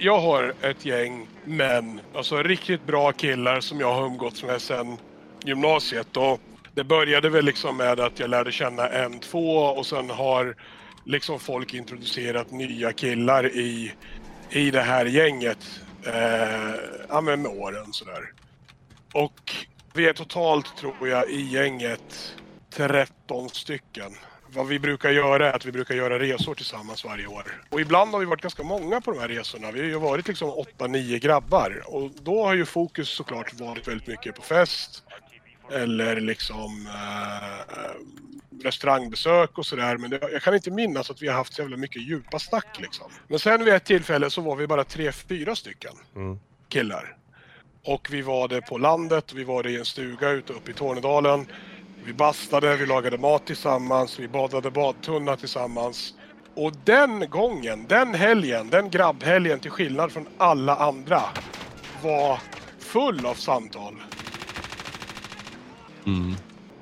[0.00, 4.96] Jag har ett gäng män, alltså riktigt bra killar som jag har umgåtts med sedan
[5.44, 6.16] gymnasiet.
[6.16, 6.40] Och
[6.74, 10.56] det började väl liksom med att jag lärde känna en, två och sen har
[11.04, 13.92] liksom folk introducerat nya killar i,
[14.50, 15.80] i det här gänget.
[16.06, 16.74] Eh,
[17.08, 18.32] ja, med åren sådär.
[19.12, 19.67] Och
[19.98, 22.34] vi är totalt, tror jag, i gänget
[22.70, 24.12] 13 stycken.
[24.54, 27.62] Vad vi brukar göra är att vi brukar göra resor tillsammans varje år.
[27.70, 29.70] Och ibland har vi varit ganska många på de här resorna.
[29.70, 31.82] Vi har ju varit liksom 8-9 grabbar.
[31.86, 35.02] Och då har ju fokus såklart varit väldigt mycket på fest.
[35.72, 39.96] Eller liksom eh, restaurangbesök och sådär.
[39.96, 42.78] Men det, jag kan inte minnas att vi har haft så jävla mycket djupa snack
[42.80, 43.10] liksom.
[43.28, 46.38] Men sen vid ett tillfälle så var vi bara 3-4 stycken Mm.
[46.68, 47.16] killar.
[47.84, 50.74] Och vi var det på landet, vi var det i en stuga ute uppe i
[50.74, 51.46] Tornedalen.
[52.04, 56.14] Vi bastade, vi lagade mat tillsammans, vi badade badtunna tillsammans.
[56.54, 61.22] Och den gången, den helgen, den grabbhelgen till skillnad från alla andra
[62.02, 62.40] var
[62.78, 63.94] full av samtal.
[66.06, 66.34] Mm.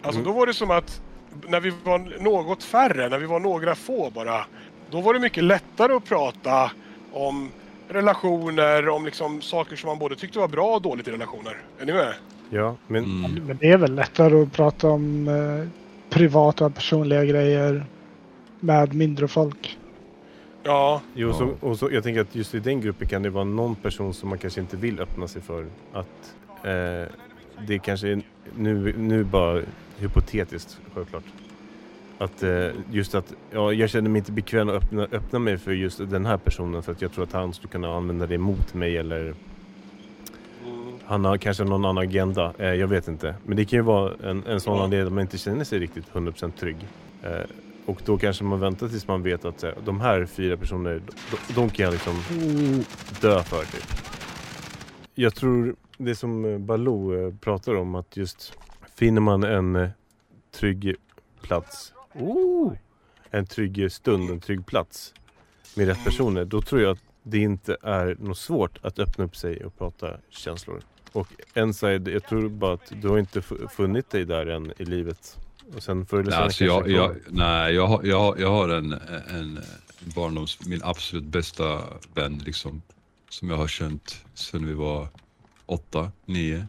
[0.03, 1.01] Alltså då var det som att
[1.49, 4.47] när vi var något färre, när vi var några få bara,
[4.91, 6.71] då var det mycket lättare att prata
[7.13, 7.51] om
[7.89, 11.57] relationer, om liksom saker som man både tyckte var bra och dåligt i relationer.
[11.81, 12.15] Är ni med?
[12.51, 13.45] Ja, men Mm.
[13.47, 15.69] Men det är väl lättare att prata om eh,
[16.11, 17.87] privata personliga grejer
[18.61, 19.79] med mindre folk.
[20.63, 21.35] Ja, Jo, Ja.
[21.35, 24.15] så, och så, jag tänker att just i den gruppen kan det vara någon person
[24.15, 25.67] som man kanske inte vill öppna sig för.
[25.93, 26.35] Att
[26.65, 27.13] eh,
[27.67, 28.23] det kanske är
[28.57, 29.63] nu, nu bara
[29.99, 31.25] hypotetiskt självklart.
[32.19, 35.73] Att eh, just att ja, jag känner mig inte bekväm att öppna, öppna mig för
[35.73, 38.75] just den här personen för att jag tror att han skulle kunna använda det emot
[38.75, 39.35] mig eller mm,
[41.05, 42.53] han har kanske någon annan agenda.
[42.59, 43.35] Eh, jag vet inte.
[43.47, 44.85] Men det kan ju vara en, en sån Ja.
[44.85, 46.77] anledning att man inte känner sig riktigt 100% trygg.
[47.23, 47.31] Eh,
[47.87, 51.01] och då kanske man väntar tills man vet att de här fyra personerna,
[51.31, 52.15] de, de kan jag liksom
[53.21, 53.85] dö för typ.
[55.15, 58.53] Jag tror det som Baloo pratar om att just
[58.97, 59.89] finner man en
[60.55, 60.95] trygg
[61.43, 62.73] plats, oh,
[63.31, 65.15] en trygg stund, en trygg plats
[65.75, 69.37] med rätt personer, då tror jag att det inte är något svårt att öppna upp
[69.37, 70.83] sig och prata känslor.
[71.13, 74.85] Och Inside, jag tror bara att du har inte fu- funnit dig där än i
[74.85, 75.39] livet.
[75.77, 78.69] Och sen förr eller senare alltså jag, jag, nej, jag, har- jag, har- jag har
[78.69, 78.93] en,
[79.29, 79.59] en
[80.15, 81.81] barndoms, min absolut bästa
[82.15, 82.83] vän liksom.
[83.29, 85.09] Som jag har känt sedan vi var
[85.67, 86.67] åtta, nio.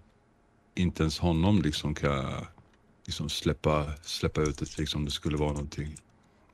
[0.75, 2.47] Inte ens honom liksom kan jag
[3.07, 5.95] liksom släppa, släppa ut det liksom det skulle vara någonting.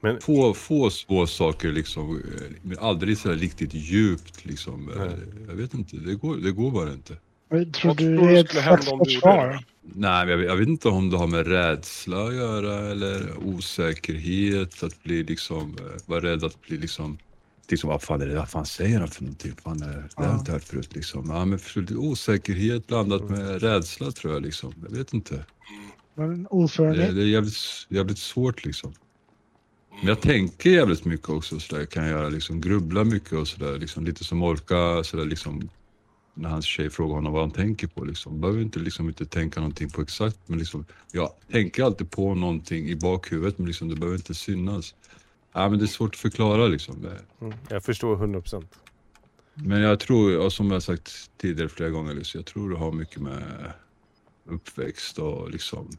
[0.01, 4.89] Men- Få, få små saker liksom, eh, men aldrig så här riktigt djupt liksom.
[4.89, 5.09] Eh, Nej.
[5.47, 7.17] Jag vet inte, det går, det går bara inte.
[7.49, 9.47] Jag tror Vad du tror det är ett skulle hända slags om du gjorde försvar?
[9.47, 9.63] det?
[9.95, 14.83] Nej, jag vet, jag vet inte om det har med rädsla att göra eller osäkerhet,
[14.83, 17.17] att bli liksom, eh, vara rädd att bli liksom,
[17.69, 19.53] liksom vad fan är det, vad fan säger han för någonting?
[19.63, 20.39] Fan, är, det har jag Ja.
[20.39, 21.29] inte hört förut liksom.
[21.29, 21.59] Ja, men
[21.97, 24.73] osäkerhet blandat med rädsla tror jag liksom.
[24.89, 25.45] Jag vet inte.
[26.16, 27.16] Det, oförenhet.
[27.16, 27.55] det är jävligt,
[27.89, 28.93] jävligt svårt liksom.
[29.89, 33.47] Men jag tänker jävligt mycket också så där kan jag göra, liksom grubbla mycket och
[33.47, 35.70] sådär, liksom lite som orka sådär liksom
[36.34, 38.41] när hans tjej frågar honom vad han tänker på liksom.
[38.41, 42.89] Behöver inte liksom inte tänka någonting på exakt men liksom jag tänker alltid på någonting
[42.89, 44.95] i bakhuvudet men liksom det behöver inte synas.
[45.53, 47.01] Ja men det är svårt att förklara liksom.
[47.01, 47.45] Det.
[47.45, 47.57] Mm.
[47.70, 48.80] Jag förstår 100 procent.
[49.53, 52.91] Men jag tror, och som jag sagt tidigare flera gånger, liksom, jag tror det har
[52.91, 53.72] mycket med
[54.45, 55.89] uppväxt och liksom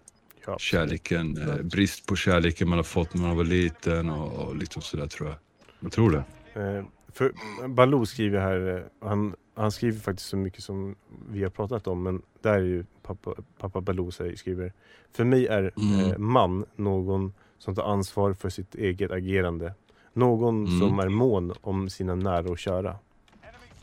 [0.47, 4.57] Ja, kärleken, eh, brist på kärleken man har fått när man var liten och, och
[4.57, 5.39] liksom sådär tror jag.
[5.81, 6.25] Jag tror det.
[6.61, 7.33] Eh, för
[7.69, 10.95] Baloo skriver här, eh, han, han skriver faktiskt så mycket som
[11.31, 14.73] vi har pratat om men där är ju pappa, pappa Baloo säger, skriver
[15.13, 16.11] För mig är Mm.
[16.11, 19.75] eh, man någon som tar ansvar för sitt eget agerande.
[20.13, 20.81] Någon Mm.
[20.81, 22.97] som är mån om sina nära och kära.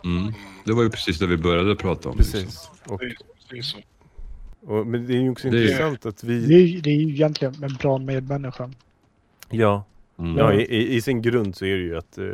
[0.03, 0.33] Mm.
[0.65, 2.15] Det var ju precis det vi började prata om.
[2.17, 2.39] Liksom.
[2.41, 2.69] Precis.
[2.87, 3.01] Och,
[4.61, 6.55] och, men det är ju också Det är- intressant att Det vi...
[6.63, 8.71] är, ju- det är ju egentligen en bra medmänniska.
[9.49, 9.83] Ja,
[10.19, 10.37] Mm.
[10.37, 12.25] ja i, i, i sin grund så är det ju att eh,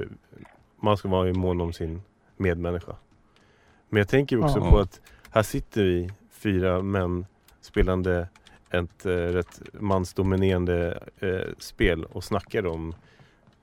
[0.82, 2.02] man ska vara mån om sin
[2.38, 2.96] medmänniska.
[3.90, 4.70] Men jag tänker också Ja.
[4.72, 7.26] på att här sitter vi, fyra män,
[7.62, 8.28] spelande
[8.70, 12.96] ett eh, rätt mansdominerande eh, spel och snackar om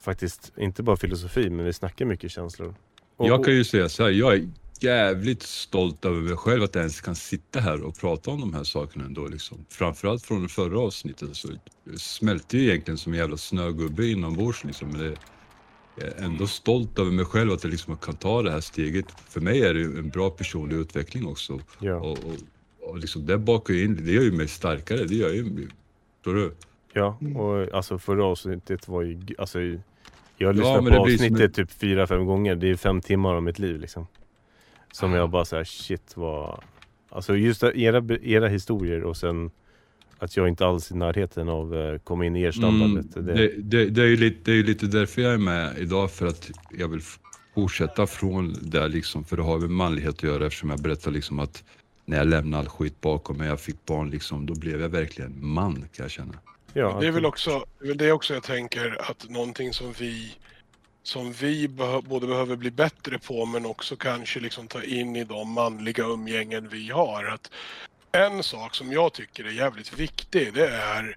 [0.01, 2.75] faktiskt inte bara filosofi men vi snackar mycket känslor.
[3.17, 4.49] Och, Jag kan ju säga så här, jag är
[4.85, 8.55] jävligt stolt över mig själv att jag ens kan sitta här och prata om de
[8.55, 9.27] här sakerna ändå.
[9.27, 9.65] Liksom.
[9.69, 11.49] Framförallt från det förra avsnittet så
[11.85, 14.65] det smälte ju egentligen som en jävla snögubbe inombords.
[14.65, 14.89] Liksom.
[14.89, 15.17] Men det,
[15.97, 19.07] jag är ändå stolt över mig själv att jag liksom kan ta det här steget.
[19.29, 21.61] För mig är det en bra personlig utveckling också.
[21.79, 22.35] ja, Och, och,
[22.91, 25.05] och liksom det bakar ju in, det gör ju mig starkare.
[25.05, 25.69] Det gör ju,
[26.17, 26.55] förstår du?
[26.95, 29.61] ja, och alltså förra avsnittet var ju, alltså
[30.37, 32.55] jag har lyssnat men på avsnittet typ fyra, fem gånger.
[32.55, 34.07] Det är fem timmar av mitt liv liksom.
[34.95, 36.61] Som jag bara såhär, shit vad...
[37.09, 39.51] Alltså just era, era historier och sen
[40.19, 43.17] att jag inte alls är i närheten av uh, komma in i er standardet.
[43.17, 45.39] Mm, det, det, det, det, är ju lite, det är ju lite därför jag är
[45.39, 47.01] med idag, för att jag vill
[47.55, 51.39] fortsätta från där liksom, för det har med manlighet att göra eftersom jag berättar liksom
[51.39, 51.65] att
[52.05, 55.47] när jag lämnade all skit bakom mig, jag fick barn liksom, då blev jag verkligen
[55.47, 56.35] man kan jag känna.
[56.73, 57.65] ja, Det är att- väl också
[57.95, 60.35] det, är också jag tänker att någonting som vi
[61.05, 61.69] som vi
[62.05, 66.69] både behöver bli bättre på men också kanske liksom ta in i de manliga umgängen
[66.69, 67.25] vi har.
[67.25, 67.51] Att
[68.13, 71.17] en sak som jag tycker är jävligt viktig det är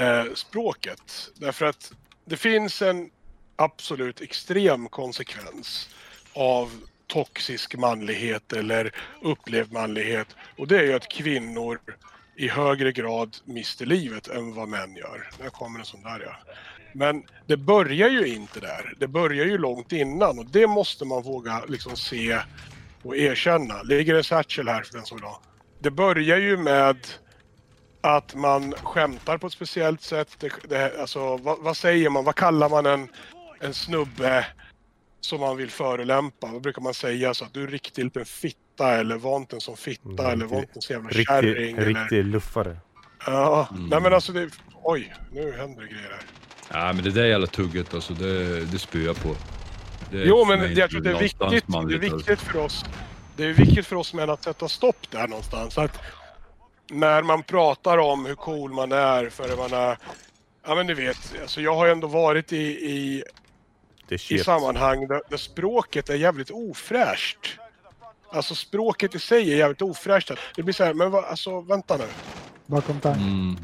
[0.00, 1.30] eh, språket.
[1.34, 1.92] Därför att
[2.24, 3.10] det finns en
[3.56, 5.88] absolut extrem konsekvens
[6.32, 6.70] av
[7.06, 11.80] toxisk manlighet eller upplevd manlighet och det är ju att kvinnor
[12.36, 15.30] i högre grad mister livet än vad män gör.
[15.38, 16.54] Där kommer en sån där ja.
[16.98, 18.94] Men det börjar ju inte där.
[18.98, 22.38] Det börjar ju långt innan och det måste man våga liksom se
[23.02, 23.82] och erkänna.
[23.82, 25.40] Ligger en satchel här för den som vill ha.
[25.80, 26.96] Det börjar ju med
[28.00, 30.36] att man skämtar på ett speciellt sätt.
[30.40, 32.24] Det, det, alltså, vad, vad säger man?
[32.24, 33.08] Vad kallar man en,
[33.60, 34.46] en snubbe
[35.20, 36.46] som man vill förolämpa?
[36.46, 37.34] Vad brukar man säga?
[37.34, 40.46] Så att du är riktigt liten fitta eller var inte en som fitta Mm, eller
[40.46, 41.76] var riktig- inte en så jävla riktig, kärring.
[41.76, 42.00] en Eller...
[42.00, 42.76] riktig luffare.
[43.26, 43.86] Ja, Mm.
[43.88, 44.50] nej men alltså det...
[44.82, 46.22] Oj, nu händer det grejer här.
[46.68, 49.36] Ja men det där jävla tugget alltså, det, det spyr jag på.
[50.10, 51.38] Det Jo för men jag tror det är viktigt,
[51.88, 52.84] det är viktigt för oss.
[53.36, 55.78] Det är viktigt för oss män att sätta stopp där någonstans.
[55.78, 55.98] Att
[56.90, 59.98] när man pratar om hur cool man är för man är...
[60.66, 63.24] Ja men du vet, alltså jag har ju ändå varit i, i,
[64.28, 67.58] i sammanhang där, där språket är jävligt ofräscht.
[68.32, 70.30] Alltså språket i sig är jävligt ofräscht.
[70.56, 72.04] Det blir så här, men va, alltså vänta nu.
[72.66, 73.22] Bakom tanken.
[73.22, 73.56] Mm.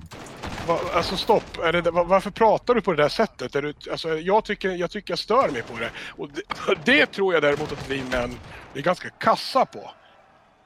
[0.68, 3.54] Va, alltså stopp, är det, va, varför pratar du på det där sättet?
[3.54, 5.90] Är du, alltså, jag, tycker, jag tycker jag stör mig på det.
[6.08, 6.42] Och det,
[6.98, 8.38] det tror jag däremot att vi män
[8.74, 9.90] är ganska kassa på.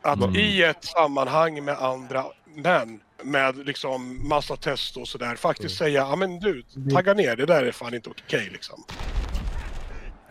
[0.02, 0.36] Att Mm.
[0.36, 2.24] i ett sammanhang med andra
[2.54, 6.62] män med liksom massa testo och sådär faktiskt säga ja men du,
[6.94, 8.84] tagga ner, det där är fan inte okej liksom.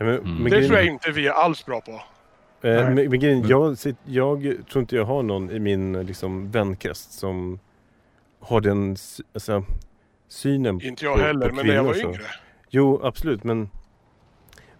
[0.00, 0.44] Mm.
[0.44, 1.90] Det tror jag inte vi är alls bra på.
[1.92, 2.00] Eh,
[2.60, 7.58] men, men Men- jag, jag tror inte jag har någon i min liksom, vänkrets som
[8.40, 8.96] har den
[9.34, 9.64] alltså,
[10.28, 12.00] synen Inte jag på, heller, på men när jag var så.
[12.00, 12.22] yngre.
[12.70, 13.68] Jo, absolut, men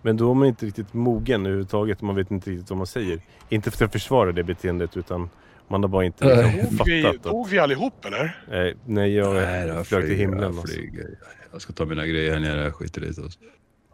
[0.03, 2.01] men då är man inte riktigt mogen överhuvudtaget.
[2.03, 3.21] Man vet inte riktigt vad man säger.
[3.49, 5.31] Inte för att försvara det beteendet utan
[5.69, 7.23] man har bara inte liksom, vi, fattat att...
[7.33, 8.25] dog vi allihop eller?
[8.51, 10.41] Eh, nej, jag Nej, jag flög till himlen.
[10.43, 10.77] Jag, Alltså.
[11.53, 13.23] jag ska ta mina grejer här nere, jag skiter i det.
[13.23, 13.41] Alltså.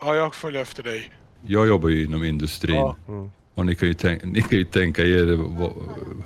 [0.01, 1.11] Ja, jag följer efter dig.
[1.47, 2.77] Jag jobbar ju inom industrin.
[2.77, 2.97] Ja.
[3.09, 3.31] Mm.
[3.55, 5.27] Och ni kan ju, tänka, ni kan ju tänka er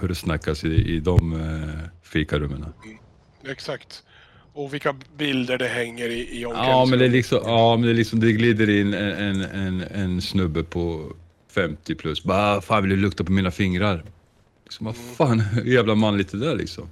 [0.00, 2.64] hur det snackas i, i de eh, fikarummen.
[3.48, 4.02] Exakt.
[4.52, 7.92] Och vilka bilder det hänger i, i Ja men det är liksom, ja, men det,
[7.92, 11.12] är liksom det glider in en, en, en, en snubbe på
[11.50, 12.24] 50 plus.
[12.24, 14.04] Bara, fan vill du lukta på mina fingrar?
[14.64, 16.88] Liksom, vad fan, hur jävla manligt det där liksom?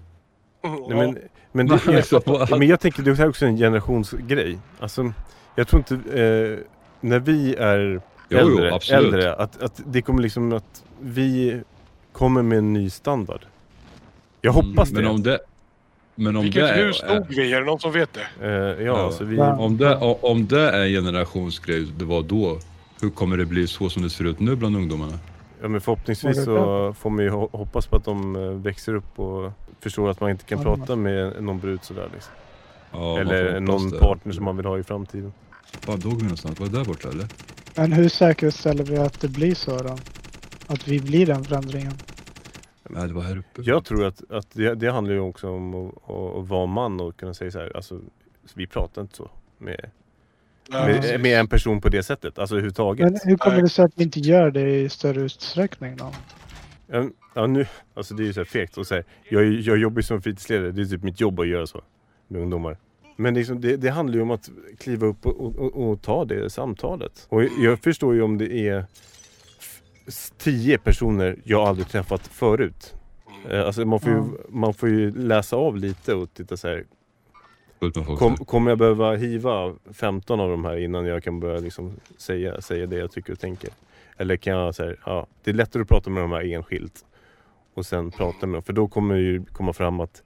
[0.62, 1.18] Nej, men,
[1.52, 1.80] men, det,
[2.10, 4.58] jag, men jag tänker det är också en generationsgrej.
[4.80, 5.12] Alltså,
[5.54, 6.58] jag tror inte, eh,
[7.00, 9.04] när vi är Jo, äldre, jo, absolut.
[9.04, 11.60] äldre att, att det kommer liksom att vi
[12.12, 13.46] kommer med en ny standard.
[14.40, 15.38] Jag hoppas Mm, Men det.
[16.18, 17.52] Men om Vilket det hus är, stod vi?
[17.52, 18.46] Är det någon som vet det?
[18.46, 19.10] Eh, ja, Ja.
[19.12, 19.38] så vi...
[19.40, 22.58] Om det, om det är en generationsgrej, det var då.
[23.00, 25.18] Hur kommer det bli så som det ser ut nu bland ungdomarna?
[25.62, 29.18] Ja, men förhoppningsvis så får man ju ho- hoppas på att de eh, växer upp
[29.18, 32.32] och förstår att man inte kan Ja, prata med någon brud sådär liksom.
[32.92, 33.98] Ja, Eller någon det.
[33.98, 35.32] partner som man vill ha i framtiden.
[35.86, 36.60] Var dog vi någonstans?
[36.60, 37.26] Var det där borta eller?
[37.74, 39.96] Men hur säkerställer vi att det blir så då?
[40.66, 41.92] Att vi blir den förändringen?
[42.90, 43.62] Nej, det var här uppe.
[43.62, 47.16] Jag tror att, att det, det handlar ju också om att, att, vara man och
[47.16, 48.00] kunna säga så här, alltså
[48.54, 49.90] vi pratar inte så med,
[50.70, 53.10] med, med en person på det sättet, alltså överhuvudtaget.
[53.10, 56.12] Men hur kommer det sig att vi inte gör det i större utsträckning då?
[56.86, 59.02] Ja, ja, nu, alltså det är ju så här fegt att säga.
[59.28, 61.82] Jag, jag jobbar ju som fritidsledare, det är typ mitt jobb att göra så
[62.28, 62.76] med ungdomar.
[63.16, 66.50] Men liksom, det, det handlar ju om att kliva upp och, och, och, ta det
[66.50, 67.26] samtalet.
[67.28, 68.84] Och jag förstår ju om det är
[70.38, 72.94] tio personer jag aldrig träffat förut.
[73.44, 73.50] Mm.
[73.60, 74.24] Eh, Alltså man får, ju, Ja.
[74.48, 76.84] man får ju läsa av lite och titta så här.
[78.18, 82.60] Kom, kommer jag behöva hiva 15 av de här innan jag kan börja liksom säga,
[82.60, 83.70] säga det jag tycker och tänker?
[84.16, 87.04] Eller kan jag säga, ja, det är lättare att prata med de här enskilt
[87.74, 88.62] och sen prata med dem.
[88.62, 90.22] För då kommer det ju komma fram att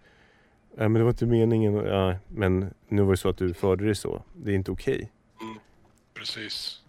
[0.77, 3.87] Nej men det var inte meningen, ja, men nu var det så att du förde
[3.87, 4.23] det så.
[4.37, 5.13] Det är inte okej.
[6.15, 6.80] Precis.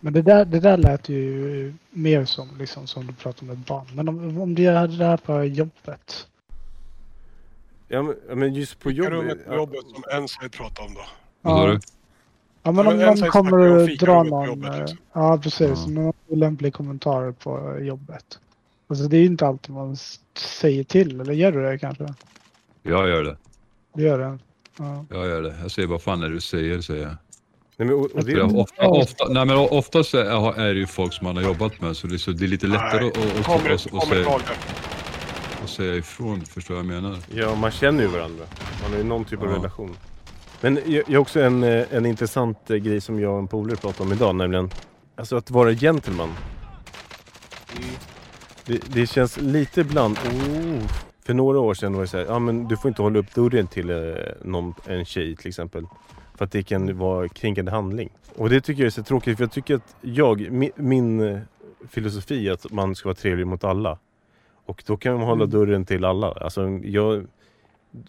[0.00, 3.66] Men det där, det där lät ju mer som, liksom, som du pratar med ett
[3.66, 3.86] barn.
[3.94, 6.26] Men om, om du gör det där på jobbet?
[7.88, 9.18] Ja, men, just på Vilka jobbet.
[9.18, 11.00] rummet på jobbet som Enside pratade om då?
[11.42, 11.80] Ja men
[12.62, 14.64] Ja, om men en någon kommer om och dra fikarummet på någon...
[14.64, 14.98] eh, liksom.
[15.12, 15.86] Ja precis, Ja.
[15.86, 18.38] någon olämplig kommentar på jobbet.
[18.88, 19.96] Alltså det är ju inte alltid man
[20.36, 22.14] säger till, eller gör du det kanske?
[22.82, 23.36] Jag gör det.
[23.94, 24.38] Du gör det?
[24.78, 25.04] Ja.
[25.10, 25.54] Jag gör det.
[25.62, 27.16] Jag säger vad fan är det du säger, säger jag.
[27.80, 30.80] Nej, men, och, och För det, jag ofta, ofta, nej men oftast är är det
[30.80, 33.00] ju folk som man har jobbat med så det är, så det är lite lättare
[33.00, 34.24] Nej, att, att, Kommer, att, att, kommer
[35.66, 37.16] säga, att ifrån, förstår vad jag menar?
[37.34, 38.44] ja, man känner ju varandra.
[38.82, 39.56] Man har ju någon typ av Ja.
[39.56, 39.96] relation.
[40.60, 43.48] Men jag, jag har också en, eh, en intressant eh, grej som jag och en
[43.48, 44.70] polare pratade om idag, nämligen
[45.16, 46.28] alltså att vara gentleman.
[47.76, 47.88] Mm.
[48.66, 50.18] Det, det känns lite ibland...
[50.18, 50.82] Oh,
[51.26, 53.34] för några år sedan var det så här, ja men du får inte hålla upp
[53.34, 53.96] dörren till eh,
[54.44, 55.86] någon, en tjej till exempel.
[56.38, 58.10] För att det kan vara kränkande handling.
[58.36, 61.38] Och det tycker jag är så tråkigt för jag tycker att jag, min, min eh,
[61.88, 63.98] filosofi är att man ska vara trevlig mot alla.
[64.66, 65.50] Och då kan man hålla Mm.
[65.58, 66.26] dörren till alla.
[66.32, 67.26] Alltså jag,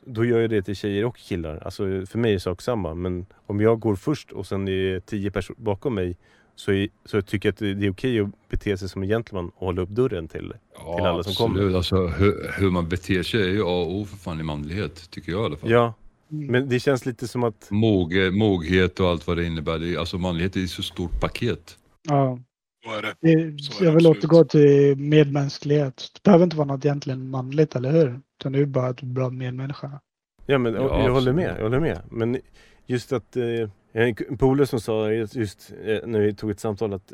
[0.06, 1.62] då gör jag det till tjejer och killar.
[1.66, 2.94] Alltså för mig är det sak samma.
[2.94, 6.18] Men om jag går först och sen är det tio personer bakom mig
[6.56, 9.52] så, är, så tycker jag att det är okej att bete sig som en gentleman
[9.56, 10.54] och hålla upp dörren till.
[10.76, 11.56] Ja, Till alla som kommer.
[11.60, 11.76] absolut.
[11.76, 15.10] Alltså, hur, hur man beter sig är ju A och O för fan i manlighet,
[15.12, 15.72] tycker jag i alla fall.
[15.72, 15.94] Ja.
[16.30, 17.68] Men det känns lite som att...
[17.72, 19.80] Moge, moghet och allt vad det innebär.
[19.80, 21.78] Det är, alltså manlighet är ju så stort paket.
[22.10, 22.40] ja.
[22.86, 23.16] Så är det.
[23.22, 24.24] Det, är jag vill absolut.
[24.24, 26.12] återgå till medmänsklighet.
[26.14, 28.20] Det behöver inte vara något egentligen manligt, eller hur?
[28.40, 30.00] Utan det är ju bara ett bra medmänniska.
[30.46, 31.36] Ja men Ja, jag håller absolut.
[31.36, 32.02] med, jag håller med.
[32.12, 32.38] Men
[32.86, 33.38] just att...
[33.38, 37.14] Eh, en polare som sa just eh, när vi tog ett samtal att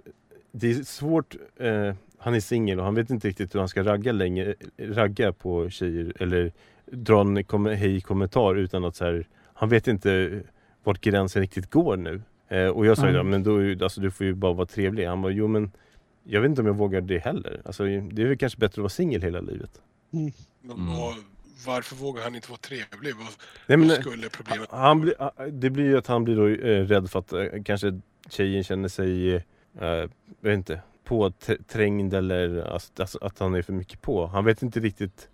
[0.52, 1.36] det är svårt...
[1.60, 5.34] Eh, han är singel och han vet inte riktigt hur han ska ragga länge, ragga
[5.34, 6.52] på tjejer eller
[6.92, 10.42] dra en kom, hej kommentar utan att så här, Han vet inte
[10.84, 12.22] vart gränsen riktigt går nu.
[12.48, 13.16] Eh, och jag sa Mm.
[13.16, 15.06] ja, men då, är ju- alltså, du får ju bara vara trevlig.
[15.06, 15.72] Han bara, jo men
[16.24, 17.62] jag vet inte om jag vågar det heller.
[17.66, 19.82] Alltså, det är väl kanske bättre att vara singel hela livet.
[20.10, 20.32] Men
[20.64, 20.88] Mm.
[20.98, 21.14] vad,
[21.68, 23.16] varför vågar han inte vara trevlig?
[23.16, 23.28] Vad,
[23.68, 25.14] Nej, men, vad skulle problemet Han blir,
[25.52, 28.88] det blir ju att han blir då eh, rädd för att eh, kanske tjejen känner
[28.90, 29.42] sig, eh,
[29.80, 30.10] jag
[30.42, 34.26] vet inte, påträngd eller alltså, alltså, att han är för mycket på.
[34.28, 35.30] Han vet inte riktigt.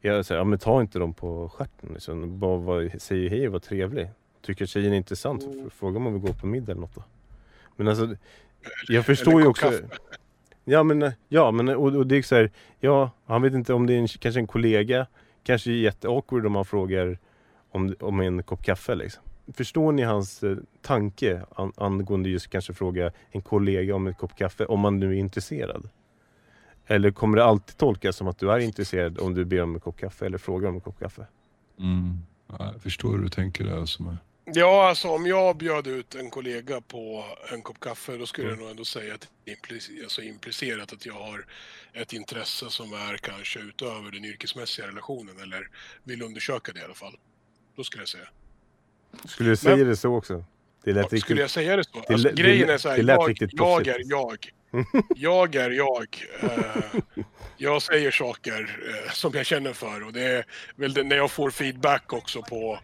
[0.00, 2.38] Jag säger, ja men ta inte dem på stjärten liksom.
[2.38, 4.08] Bara var, säg hej och var trevlig.
[4.42, 5.70] Tycker tjejen är intressant, mm.
[5.70, 7.04] fråga om hon vill gå på middag eller något då.
[7.76, 8.16] Men alltså,
[8.88, 9.66] jag förstår ju också.
[9.66, 9.88] kaffe?
[10.64, 13.86] Ja men, ja, men och, och det är så här, ja, han vet inte om
[13.86, 15.06] det är en, kanske en kollega,
[15.42, 17.18] kanske jätteawkward om man frågar
[17.70, 19.22] om, om en kopp kaffe liksom.
[19.54, 24.36] Förstår ni hans eh, tanke an, angående just kanske fråga en kollega om en kopp
[24.36, 25.88] kaffe, om man nu är intresserad?
[26.90, 29.80] Eller kommer det alltid tolkas som att du är intresserad om du ber om en
[29.80, 31.26] kopp kaffe eller frågar om en kopp kaffe?
[31.78, 32.18] Mm.
[32.46, 33.76] Ja, jag förstår hur du tänker där.
[33.76, 34.16] Alltså.
[34.44, 38.58] Ja, alltså om jag bjöd ut en kollega på en kopp kaffe då skulle Mm.
[38.58, 41.46] jag nog ändå säga att det är implic- alltså implicerat att jag har
[41.92, 45.68] ett intresse som är kanske utöver den yrkesmässiga relationen eller
[46.04, 47.16] vill undersöka det i alla fall.
[47.76, 48.28] Då skulle jag säga.
[49.24, 50.44] Skulle du säga Men- det så också?
[50.84, 51.20] Det lät Ja, riktigt...
[51.22, 51.90] Skulle jag säga det så?
[52.08, 54.50] det Alltså, det grejen är så här, jag, jag är jag.
[55.14, 56.06] Jag är jag.
[56.42, 57.00] Eh,
[57.56, 60.46] jag säger saker eh, som jag känner för och det är
[60.76, 62.78] väl det, när jag får feedback också på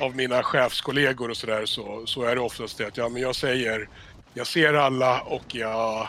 [0.00, 3.34] av mina chefskollegor och sådär så, så är det oftast det att ja, men jag
[3.34, 3.88] säger,
[4.34, 6.08] jag ser alla och jag,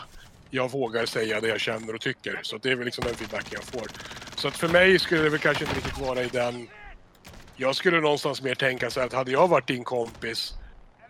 [0.50, 2.40] jag vågar säga det jag känner och tycker.
[2.42, 3.88] Så det är väl liksom den feedback jag får.
[4.36, 6.68] Så att för mig skulle det väl kanske inte riktigt vara i den...
[7.56, 10.54] Jag skulle någonstans mer tänka så här att hade jag varit din kompis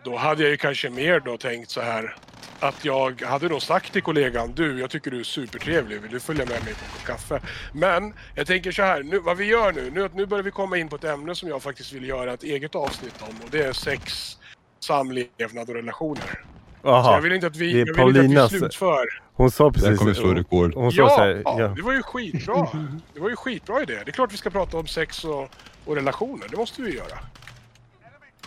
[0.05, 2.15] då hade jag ju kanske mer då tänkt så här
[2.59, 6.19] att jag hade då sagt till kollegan du, jag tycker du är supertrevlig, vill du
[6.19, 7.41] följa med mig på en kopp kaffe?
[7.73, 10.77] Men jag tänker så här, nu, vad vi gör nu, nu, nu börjar vi komma
[10.77, 13.63] in på ett ämne som jag faktiskt vill göra ett eget avsnitt om och det
[13.63, 14.37] är sex,
[14.79, 16.43] samlevnad och relationer.
[16.81, 17.19] Så jag Aha.
[17.19, 19.05] vill inte att vi, Det är jag vill inte Paulinas- att vi slutför.
[19.33, 19.99] Hon sa precis...
[19.99, 20.73] kommer slå rekord.
[20.75, 21.67] Hon sa Ja, så här, ja.
[21.67, 22.67] det var ju skitbra.
[23.13, 23.93] Det var ju skitbra idé.
[24.05, 25.49] Det är klart vi ska prata om sex och,
[25.85, 27.17] och relationer, det måste vi göra.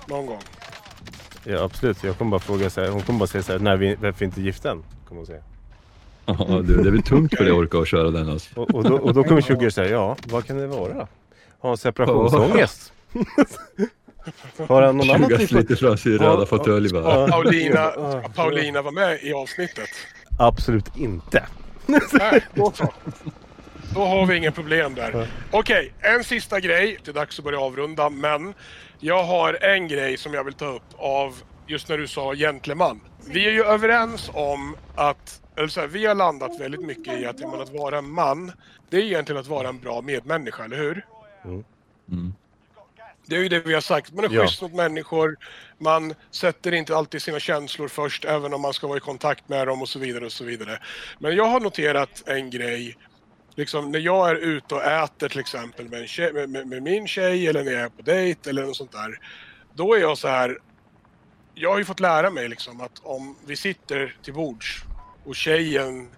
[0.06, 0.42] Någon gång.
[1.48, 2.04] Ja, absolut.
[2.04, 4.24] Jag kommer bara fråga så här, hon kommer bara säga så här, när vi, varför
[4.24, 4.82] inte gift än?
[5.08, 5.42] Kommer hon säga.
[6.26, 6.34] Ja,
[6.64, 8.60] det, det blir tungt för dig att orka och köra den alltså.
[8.60, 11.06] Och, och, då, och då kommer Sugar säga, ja, vad kan det vara?
[11.58, 12.92] Ha en separationsångest?
[14.68, 15.46] Har han någon annan typ av...
[15.46, 17.28] sliter från sin röda fåtölj bara.
[17.28, 17.90] Paulina,
[18.34, 19.88] Paulina var med i avsnittet.
[20.38, 21.46] Absolut inte.
[22.12, 22.92] Nej, då så.
[23.98, 25.28] Då har vi ingen problem där.
[25.50, 26.98] Okej, en sista grej.
[27.04, 28.54] Det är dags att börja avrunda, men
[28.98, 33.00] jag har en grej som jag vill ta upp av just när du sa gentleman.
[33.26, 37.26] Vi är ju överens om att, eller så här, vi har landat väldigt mycket i
[37.26, 38.52] att, att vara en man,
[38.90, 41.06] det är egentligen att vara en bra medmänniska, eller hur?
[41.44, 42.34] Mm.
[43.26, 44.12] Det är ju det vi har sagt.
[44.12, 44.42] Man är Ja.
[44.42, 45.36] schysst mot människor.
[45.78, 49.66] Man sätter inte alltid sina känslor först, även om man ska vara i kontakt med
[49.66, 50.78] dem och så vidare och så vidare.
[51.18, 52.96] Men jag har noterat en grej.
[53.58, 56.82] Liksom när jag är ute och äter till exempel med, en tjej, med, med, med
[56.82, 59.18] min tjej eller när jag är på dejt eller något sånt där.
[59.74, 60.58] Då är jag så här.
[61.54, 64.84] Jag har ju fått lära mig liksom att om vi sitter till bords
[65.24, 66.08] och tjejen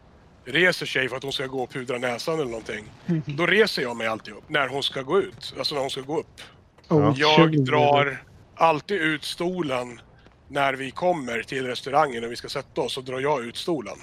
[0.45, 2.85] reser sig för att hon ska gå och pudra näsan eller någonting.
[3.27, 5.55] Då reser jag mig alltid upp när hon ska gå ut.
[5.59, 6.41] Alltså när hon ska gå upp.
[6.89, 8.25] Oh, Jag drar
[8.55, 10.01] alltid ut stolen
[10.49, 13.97] när vi kommer till restaurangen och vi ska sätta oss, så drar jag ut stolen.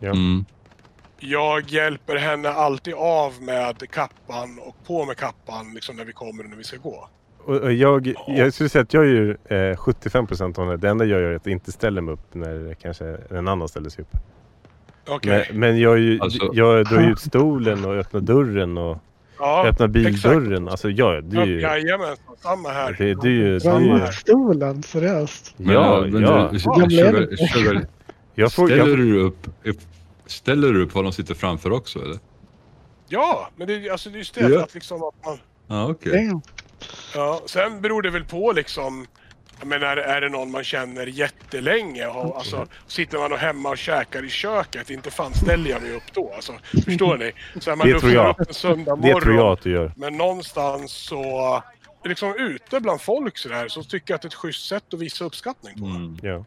[0.00, 0.44] Mm.
[1.20, 6.44] Jag hjälper henne alltid av med kappan och på med kappan liksom när vi kommer
[6.44, 7.08] och när vi ska gå.
[7.44, 10.76] Och, och jag, jag skulle säga att jag gör eh, 75% av det.
[10.76, 13.90] Det enda jag gör är att inte ställa mig upp när kanske en annan ställer
[13.90, 14.16] sig upp.
[15.08, 15.46] Okej.
[15.50, 18.98] Men, men jag, är ju, Alltså- jag drar ju ut stolen och öppnar dörren och
[19.40, 20.52] Ja, öppnar bildörren.
[20.52, 20.70] exakt.
[20.70, 21.60] Alltså jag, det är ju...
[21.60, 22.96] Jajamensan, samma här.
[22.98, 23.58] Det, det är ju...
[23.58, 25.54] Det Dra är ju ut stolen, seriöst.
[25.56, 26.48] Men, ja, men ja.
[26.52, 27.86] Jag Sugar, sugar,
[28.34, 29.46] Jag får, ställer jag, du upp
[30.30, 32.18] Ställer du upp vad de sitter framför också eller?
[33.08, 34.62] Ja, men det, är- alltså, det är just det Ja.
[34.62, 35.38] att liksom att man...
[35.66, 36.26] Ja okej.
[36.26, 36.42] Damn.
[37.14, 39.06] Ja, sen beror det väl på liksom.
[39.58, 42.06] Jag menar, är det någon man känner jättelänge?
[42.06, 45.96] Och, alltså, sitter man och hemma och käkar i köket, inte fan ställer jag mig
[45.96, 46.32] upp då.
[46.34, 46.52] Alltså,
[46.84, 47.32] förstår ni?
[47.60, 48.30] Så man Det tror jag.
[48.40, 49.92] upp en söndag det tror jag morgon, att du gör.
[49.96, 51.62] Men någonstans så,
[52.04, 54.94] liksom ute bland folk så där, så tycker jag att det är ett schysst sätt
[54.94, 55.84] att visa uppskattning på.
[55.86, 56.18] Mm.
[56.22, 56.44] Ja.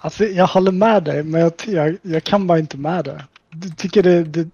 [0.00, 3.24] Alltså, jag håller med dig, men jag, jag, jag kan bara inte med det.
[3.50, 4.48] Jag tycker det, det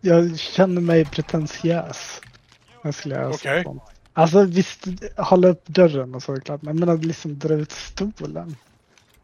[0.00, 2.20] jag känner mig pretentiös.
[2.82, 2.94] Jag
[3.34, 3.62] Okej.
[3.64, 3.82] sånt.
[4.12, 4.84] Alltså visst,
[5.16, 6.62] hålla upp dörren och så det klart.
[6.62, 8.56] Men jag menar liksom dra ut stolen.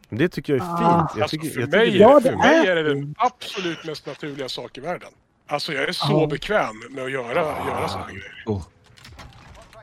[0.09, 0.77] Det tycker jag är Ah.
[0.77, 1.11] fint.
[1.15, 3.85] Jag Alltså, tycker, för jag mig, tycker, Ja, för det mig är det den absolut
[3.85, 5.09] mest naturliga sak i världen.
[5.47, 6.27] Alltså jag är så Ja.
[6.27, 8.43] bekväm med att göra, göra sådana grejer.
[8.45, 8.63] Oh.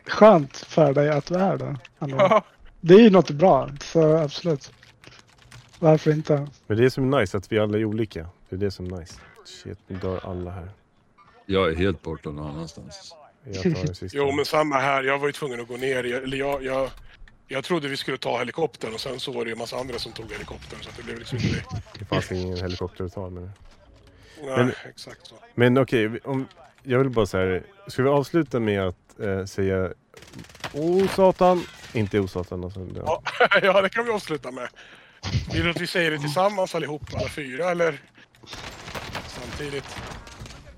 [0.07, 1.77] Skönt för dig att du är det.
[1.99, 2.45] Alltså, Ja,
[2.81, 4.73] Det är ju något bra, så absolut.
[5.83, 6.47] Varför inte?
[6.67, 8.27] Men det är som är nice att vi alla är olika.
[8.49, 9.15] Det är det som är nice.
[9.45, 10.69] Shit, nu dör alla här.
[11.47, 13.15] Jag är helt borta någon annanstans.
[13.45, 14.19] Jag tar den sista.
[14.19, 15.03] Jo, men samma här.
[15.03, 16.05] Jag var ju tvungen att gå ner.
[16.05, 16.91] Jag, eller jag, jag,
[17.49, 19.99] jag trodde vi skulle ta helikoptern och sen så var det ju en massa andra
[19.99, 21.65] som tog helikoptern så att det blev liksom inte
[21.99, 22.05] det.
[22.05, 23.31] Fanns ingen helikopter att ta.
[23.31, 23.43] Men,
[24.43, 25.35] Nej, Men- exakt så.
[25.55, 26.47] men okej, vi- om,
[26.83, 29.93] jag vill bara säga Ska vi avsluta med att eh, säga
[30.73, 31.63] Oh satan!
[31.93, 32.65] Inte oh satan.
[32.65, 32.87] Alltså.
[32.97, 33.23] Ja.
[33.63, 34.69] ja, det kan vi avsluta med.
[35.53, 38.01] Vill du att vi säger det tillsammans allihop, alla fyra, eller
[39.27, 39.97] samtidigt?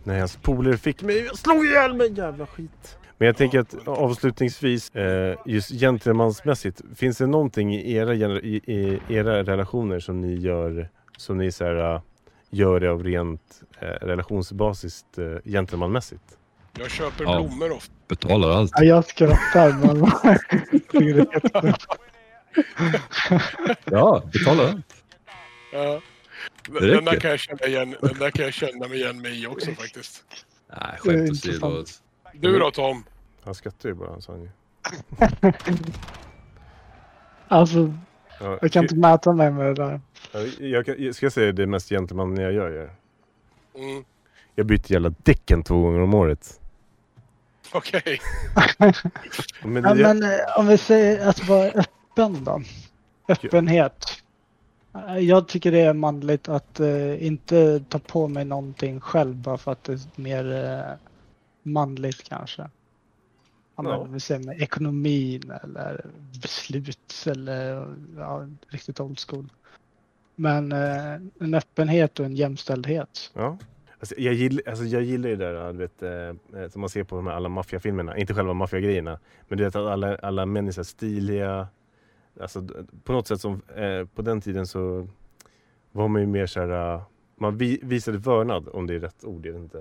[0.04, 2.96] Nej, hans polare fick mig att slå ihjäl mig, jävla skit.
[3.18, 9.42] Men jag tänker att avslutningsvis, eh, just gentlemansmässigt, finns det någonting i era, i, era
[9.42, 12.00] relationer som ni gör, som ni så här, eh,
[12.50, 16.22] gör det av rent eh, relationsbasiskt gentlemanmässigt?
[16.78, 17.36] Jag köper Ja.
[17.42, 17.92] blommor ofta.
[18.08, 18.72] Betalar allt.
[18.76, 19.72] Ja, jag skrattar
[21.62, 21.74] men
[23.84, 24.94] Ja, betalar allt.
[25.72, 26.00] Ja.
[26.68, 29.42] Det Den där, kan jag känna igen, den där kan jag känna mig igen mig
[29.42, 30.24] i också faktiskt.
[30.80, 31.84] Nej, skämt åsido.
[32.34, 33.04] Du då Tom?
[33.44, 34.50] Han skrattar ju bara, sa han ju.
[37.48, 37.94] Alltså,
[38.40, 40.00] Ja, jag kan inte mäta mig med det där.
[40.58, 42.70] Jag, kan- jag ska säga det mest gentleman jag gör.
[42.70, 42.90] Jag,
[43.84, 44.04] Mm.
[44.54, 46.60] jag byter jävla däcken två gånger om året.
[47.72, 48.20] Okej.
[49.62, 52.62] Men, Ja, men eh, om vi säger att vara öppen då.
[53.28, 54.04] Öppenhet.
[54.94, 59.58] Eh, Jag tycker det är manligt att eh, inte ta på mig någonting själv bara
[59.58, 60.96] för att det är mer eh,
[61.62, 62.70] manligt kanske.
[63.76, 66.06] Ja, vi säger med ekonomin eller
[66.42, 67.86] beslut eller
[68.16, 69.48] ja, riktigt old school.
[70.36, 73.30] Men eh, en öppenhet och en jämställdhet.
[73.34, 73.58] ja.
[74.00, 77.04] Alltså, jag, gillar, alltså, jag gillar ju det där du vet, eh, som man ser
[77.04, 78.16] på de här alla maffiafilmerna.
[78.16, 79.18] Inte själva maffiagrejerna.
[79.48, 81.68] Men du vet att alla, alla män är stiliga.
[82.40, 82.66] Alltså,
[83.04, 85.08] på något sätt som eh, på den tiden så
[85.92, 86.94] var man ju mer så här.
[86.94, 87.02] eh,
[87.36, 89.78] man vi, visade vördnad om det är rätt ord, jag vet inte.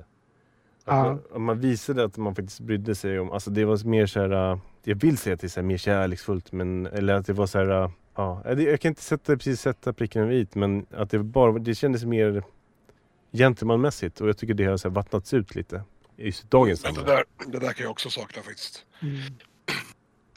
[0.86, 4.20] Att man, man visade att man faktiskt brydde sig om, alltså det var mer så
[4.20, 4.52] här.
[4.52, 7.34] eh, Jag vill säga att det är så här mer kärleksfullt men eller att det
[7.34, 7.84] var så här.
[7.84, 11.20] eh, Ja, det- jag kan inte sätta, precis sätta pricken över i men att det
[11.20, 12.44] bara, det kändes mer
[13.32, 15.84] gentlemanmässigt och jag tycker det har så här vattnats ut lite.
[16.18, 17.24] I just dagens Men det samhälle.
[17.38, 18.86] där, det där kan jag också sakna faktiskt.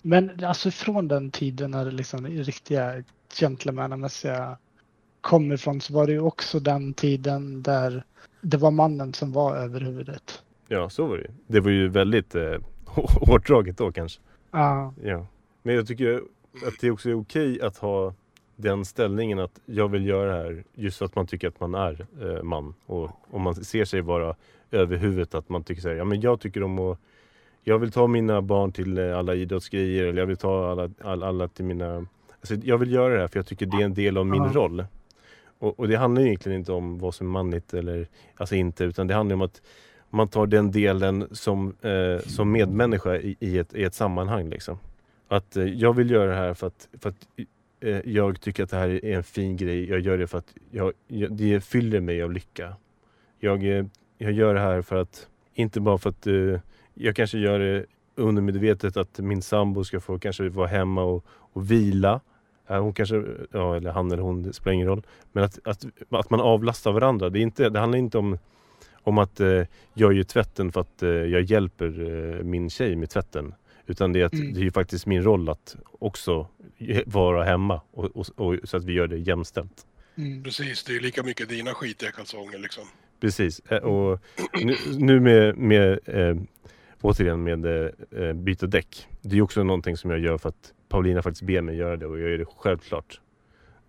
[0.02, 3.02] Men alltså från den tiden när det liksom riktiga
[3.35, 4.59] gentlemannamässiga
[5.20, 8.05] kom ifrån så var det ju också den tiden där
[8.40, 10.43] det var mannen som var över huvudet.
[10.68, 11.31] Ja, så var det ju.
[11.47, 14.20] Det var ju väldigt eh, hårt draget då kanske.
[14.51, 15.27] Ja, Ja.
[15.62, 16.23] Men jag tycker
[16.66, 18.14] att det också är okej att ha
[18.56, 21.74] den ställningen att jag vill göra det här just för att man tycker att man
[21.74, 22.74] är eh, man.
[22.86, 24.36] Och om man ser sig vara
[24.70, 26.98] över huvudet att man tycker så här, ja men jag tycker om att
[27.69, 31.27] jag vill ta mina barn till eh, alla idrottsgrejer eller jag vill ta alla, alla,
[31.27, 32.07] alla till mina...
[32.41, 34.43] Alltså jag vill göra det här för jag tycker det är en del av min
[34.43, 34.51] Ja.
[34.55, 34.85] roll.
[35.59, 38.85] Och, och det handlar ju egentligen inte om vad som är manligt eller alltså inte
[38.85, 39.63] utan det handlar om att
[40.11, 44.49] man tar den delen som, eh, som medmänniska i, i, ett, i ett sammanhang.
[44.49, 44.79] Liksom.
[45.29, 47.27] Att eh, jag vill göra det här för att, för att
[47.81, 49.91] eh, jag tycker att det här är en fin grej.
[49.91, 52.77] Jag gör det för att jag, jag, det fyller mig av lycka.
[53.41, 53.85] Jag, eh,
[54.19, 56.61] jag gör det här för att, inte bara för att eh,
[56.98, 61.70] jag kanske gör det undermedvetet att min sambo ska få kanske vara hemma och, och
[61.70, 62.20] vila.
[62.68, 65.02] Eh, Hon kanske, ja, eller han eller hon, det spelar ingen roll.
[65.32, 67.31] Men att, att, att man avlastar varandra.
[67.31, 68.39] Det, är inte, det handlar inte om,
[68.94, 69.62] om att eh,
[69.94, 71.86] jag gör tvätten för att eh, jag hjälper
[72.36, 73.55] eh, min tjej med tvätten.
[73.86, 74.52] Utan det är, att, Mm.
[74.55, 76.47] det är ju faktiskt min roll att också
[77.06, 79.86] vara hemma och, och, och, så att vi gör det jämställt.
[80.16, 80.43] mm.
[80.43, 82.85] Precis, det är lika mycket dina skitiga kalsonger liksom.
[83.20, 83.59] Precis.
[83.82, 84.20] Och
[84.64, 86.36] nu, nu med, med eh,
[87.07, 89.09] återigen med eh, byta däck.
[89.23, 92.07] Det är också någonting som jag gör för att Paulina faktiskt ber mig göra det
[92.07, 93.20] och jag gör det självklart.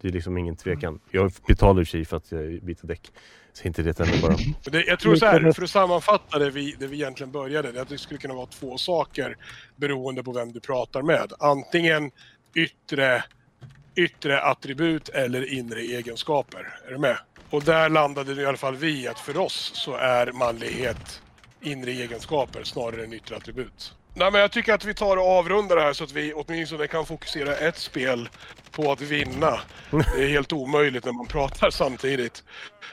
[0.02, 0.99] Det är liksom ingen tvekan.
[1.11, 3.11] Jag betalar i sig för att jag byter däck.
[3.53, 4.35] Så inte det ännu bara.
[4.72, 7.81] Det, jag tror så här, för att sammanfatta det vi, det vi egentligen började, det
[7.81, 9.38] att det skulle kunna vara två saker
[9.76, 11.34] beroende på vem du pratar med.
[11.39, 12.11] Antingen
[12.56, 13.23] yttre,
[13.95, 16.80] yttre attribut eller inre egenskaper.
[16.88, 17.18] Är du med?
[17.49, 21.22] Och där landade i alla fall vi att för oss så är manlighet
[21.61, 23.93] inre egenskaper snarare än yttre attribut.
[24.13, 26.88] Nej, men jag tycker att vi tar och avrundar det här så att vi åtminstone
[26.88, 28.29] kan fokusera ett spel
[28.71, 29.59] på att vinna.
[29.91, 32.43] Det är helt omöjligt när man pratar samtidigt.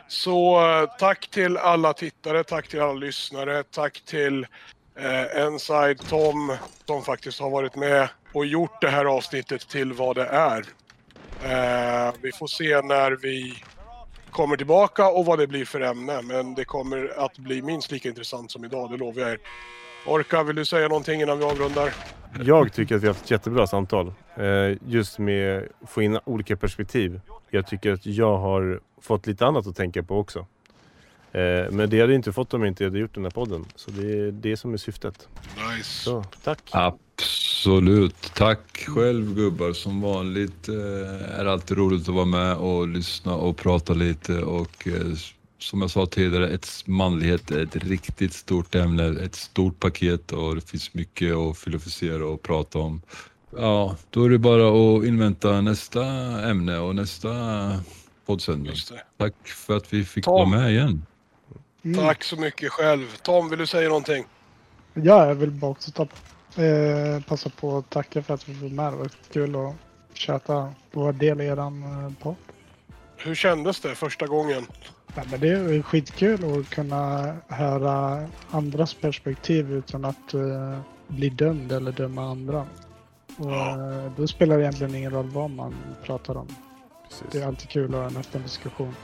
[0.09, 4.47] Så eh, tack till alla tittare, tack till alla lyssnare, tack till
[4.99, 10.17] eh, Enside Tom som faktiskt har varit med och gjort det här avsnittet till vad
[10.17, 10.65] det är.
[11.45, 13.63] Eh, vi får se när vi
[14.35, 16.23] kommer tillbaka och vad det blir för ämne.
[16.23, 19.39] Men det kommer att bli minst lika intressant som idag, det lovar jag er.
[20.07, 21.95] Orka, vill du säga någonting innan vi avrundar?
[22.41, 24.13] Jag tycker att vi har haft ett jättebra samtal.
[24.37, 27.21] Eh, just med att få in olika perspektiv.
[27.51, 30.39] Jag tycker att jag har fått lite annat att tänka på också.
[31.33, 33.65] Eh, men det hade jag inte fått om jag inte hade gjort den här podden.
[33.75, 35.29] Så det är det som är syftet.
[35.77, 35.91] Nice.
[35.91, 36.61] Så, tack!
[36.71, 37.54] Absolut.
[38.35, 39.73] Tack själv gubbar.
[39.73, 44.43] Som vanligt eh, är det alltid roligt att vara med och lyssna och prata lite
[44.43, 45.17] och eh,
[45.59, 50.55] som jag sa tidigare, ett manlighet är ett riktigt stort ämne, ett stort paket och
[50.55, 53.03] det finns mycket att filosofera och prata om.
[53.57, 56.05] Ja, då är det bara att invänta nästa
[56.51, 57.31] ämne och nästa
[58.27, 58.75] poddsändning.
[59.17, 60.35] Tack för att vi fick Tom.
[60.35, 61.07] vara med igen.
[61.85, 61.99] Mm.
[61.99, 63.07] Tack så mycket själv.
[63.23, 64.25] Tom, vill du säga någonting?
[64.95, 66.07] Ja, jag vill bara också ta,
[66.59, 68.93] eh, passa på att tacka för att vi var med.
[68.93, 69.75] Det var kul att
[70.15, 70.57] köta
[70.93, 72.37] och vara del i eran eh, podd.
[73.17, 74.67] Hur kändes det första gången?
[75.17, 80.79] Nej, men det är skitkul att kunna höra andras perspektiv utan att eh,
[81.09, 82.67] bli dömd eller döma andra.
[83.37, 85.75] Och, eh, då spelar det egentligen ingen roll vad man
[86.05, 86.47] pratar om.
[86.47, 87.43] Det Precis.
[87.43, 88.95] är alltid kul att ha en öppen diskussion.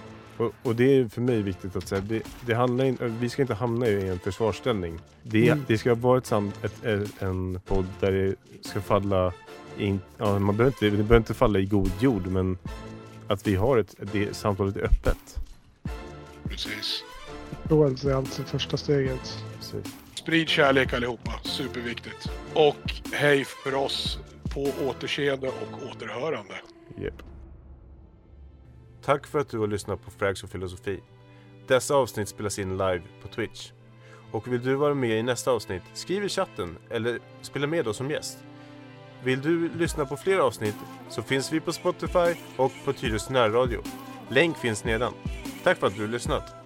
[0.41, 2.01] Och, och det är för mig viktigt att säga.
[2.01, 4.99] Det, det handlar in, vi ska inte hamna i en försvarsställning.
[5.23, 5.65] Det, Mm.
[5.69, 8.35] det ska vara ett sam, ett, ett, en podd där det
[8.69, 9.33] ska falla
[9.79, 12.59] in, ja, man behöver inte, det behöver inte falla i god jord men
[13.29, 15.37] att vi har ett, det samtalet är öppet.
[16.49, 17.05] Precis.
[17.63, 19.45] Förståelse är alltså första steget.
[19.57, 19.95] Precis.
[20.15, 22.31] Sprid kärlek allihopa, superviktigt.
[22.55, 24.19] Och hej för oss
[24.55, 26.55] på återseende och återhörande.
[26.97, 27.23] Japp.
[29.05, 31.01] Tack för att du har lyssnat på Frags och filosofi.
[31.67, 33.73] Dessa avsnitt spelas in live på Twitch.
[34.31, 37.97] Och vill du vara med i nästa avsnitt, skriv i chatten eller spela med oss
[37.97, 38.39] som gäst.
[39.25, 40.77] Vill du lyssna på fler avsnitt
[41.09, 43.83] så finns vi på Spotify och på Tyresö närradio.
[44.29, 45.13] Länk finns nedan.
[45.65, 46.60] Tack för att du har lyssnat.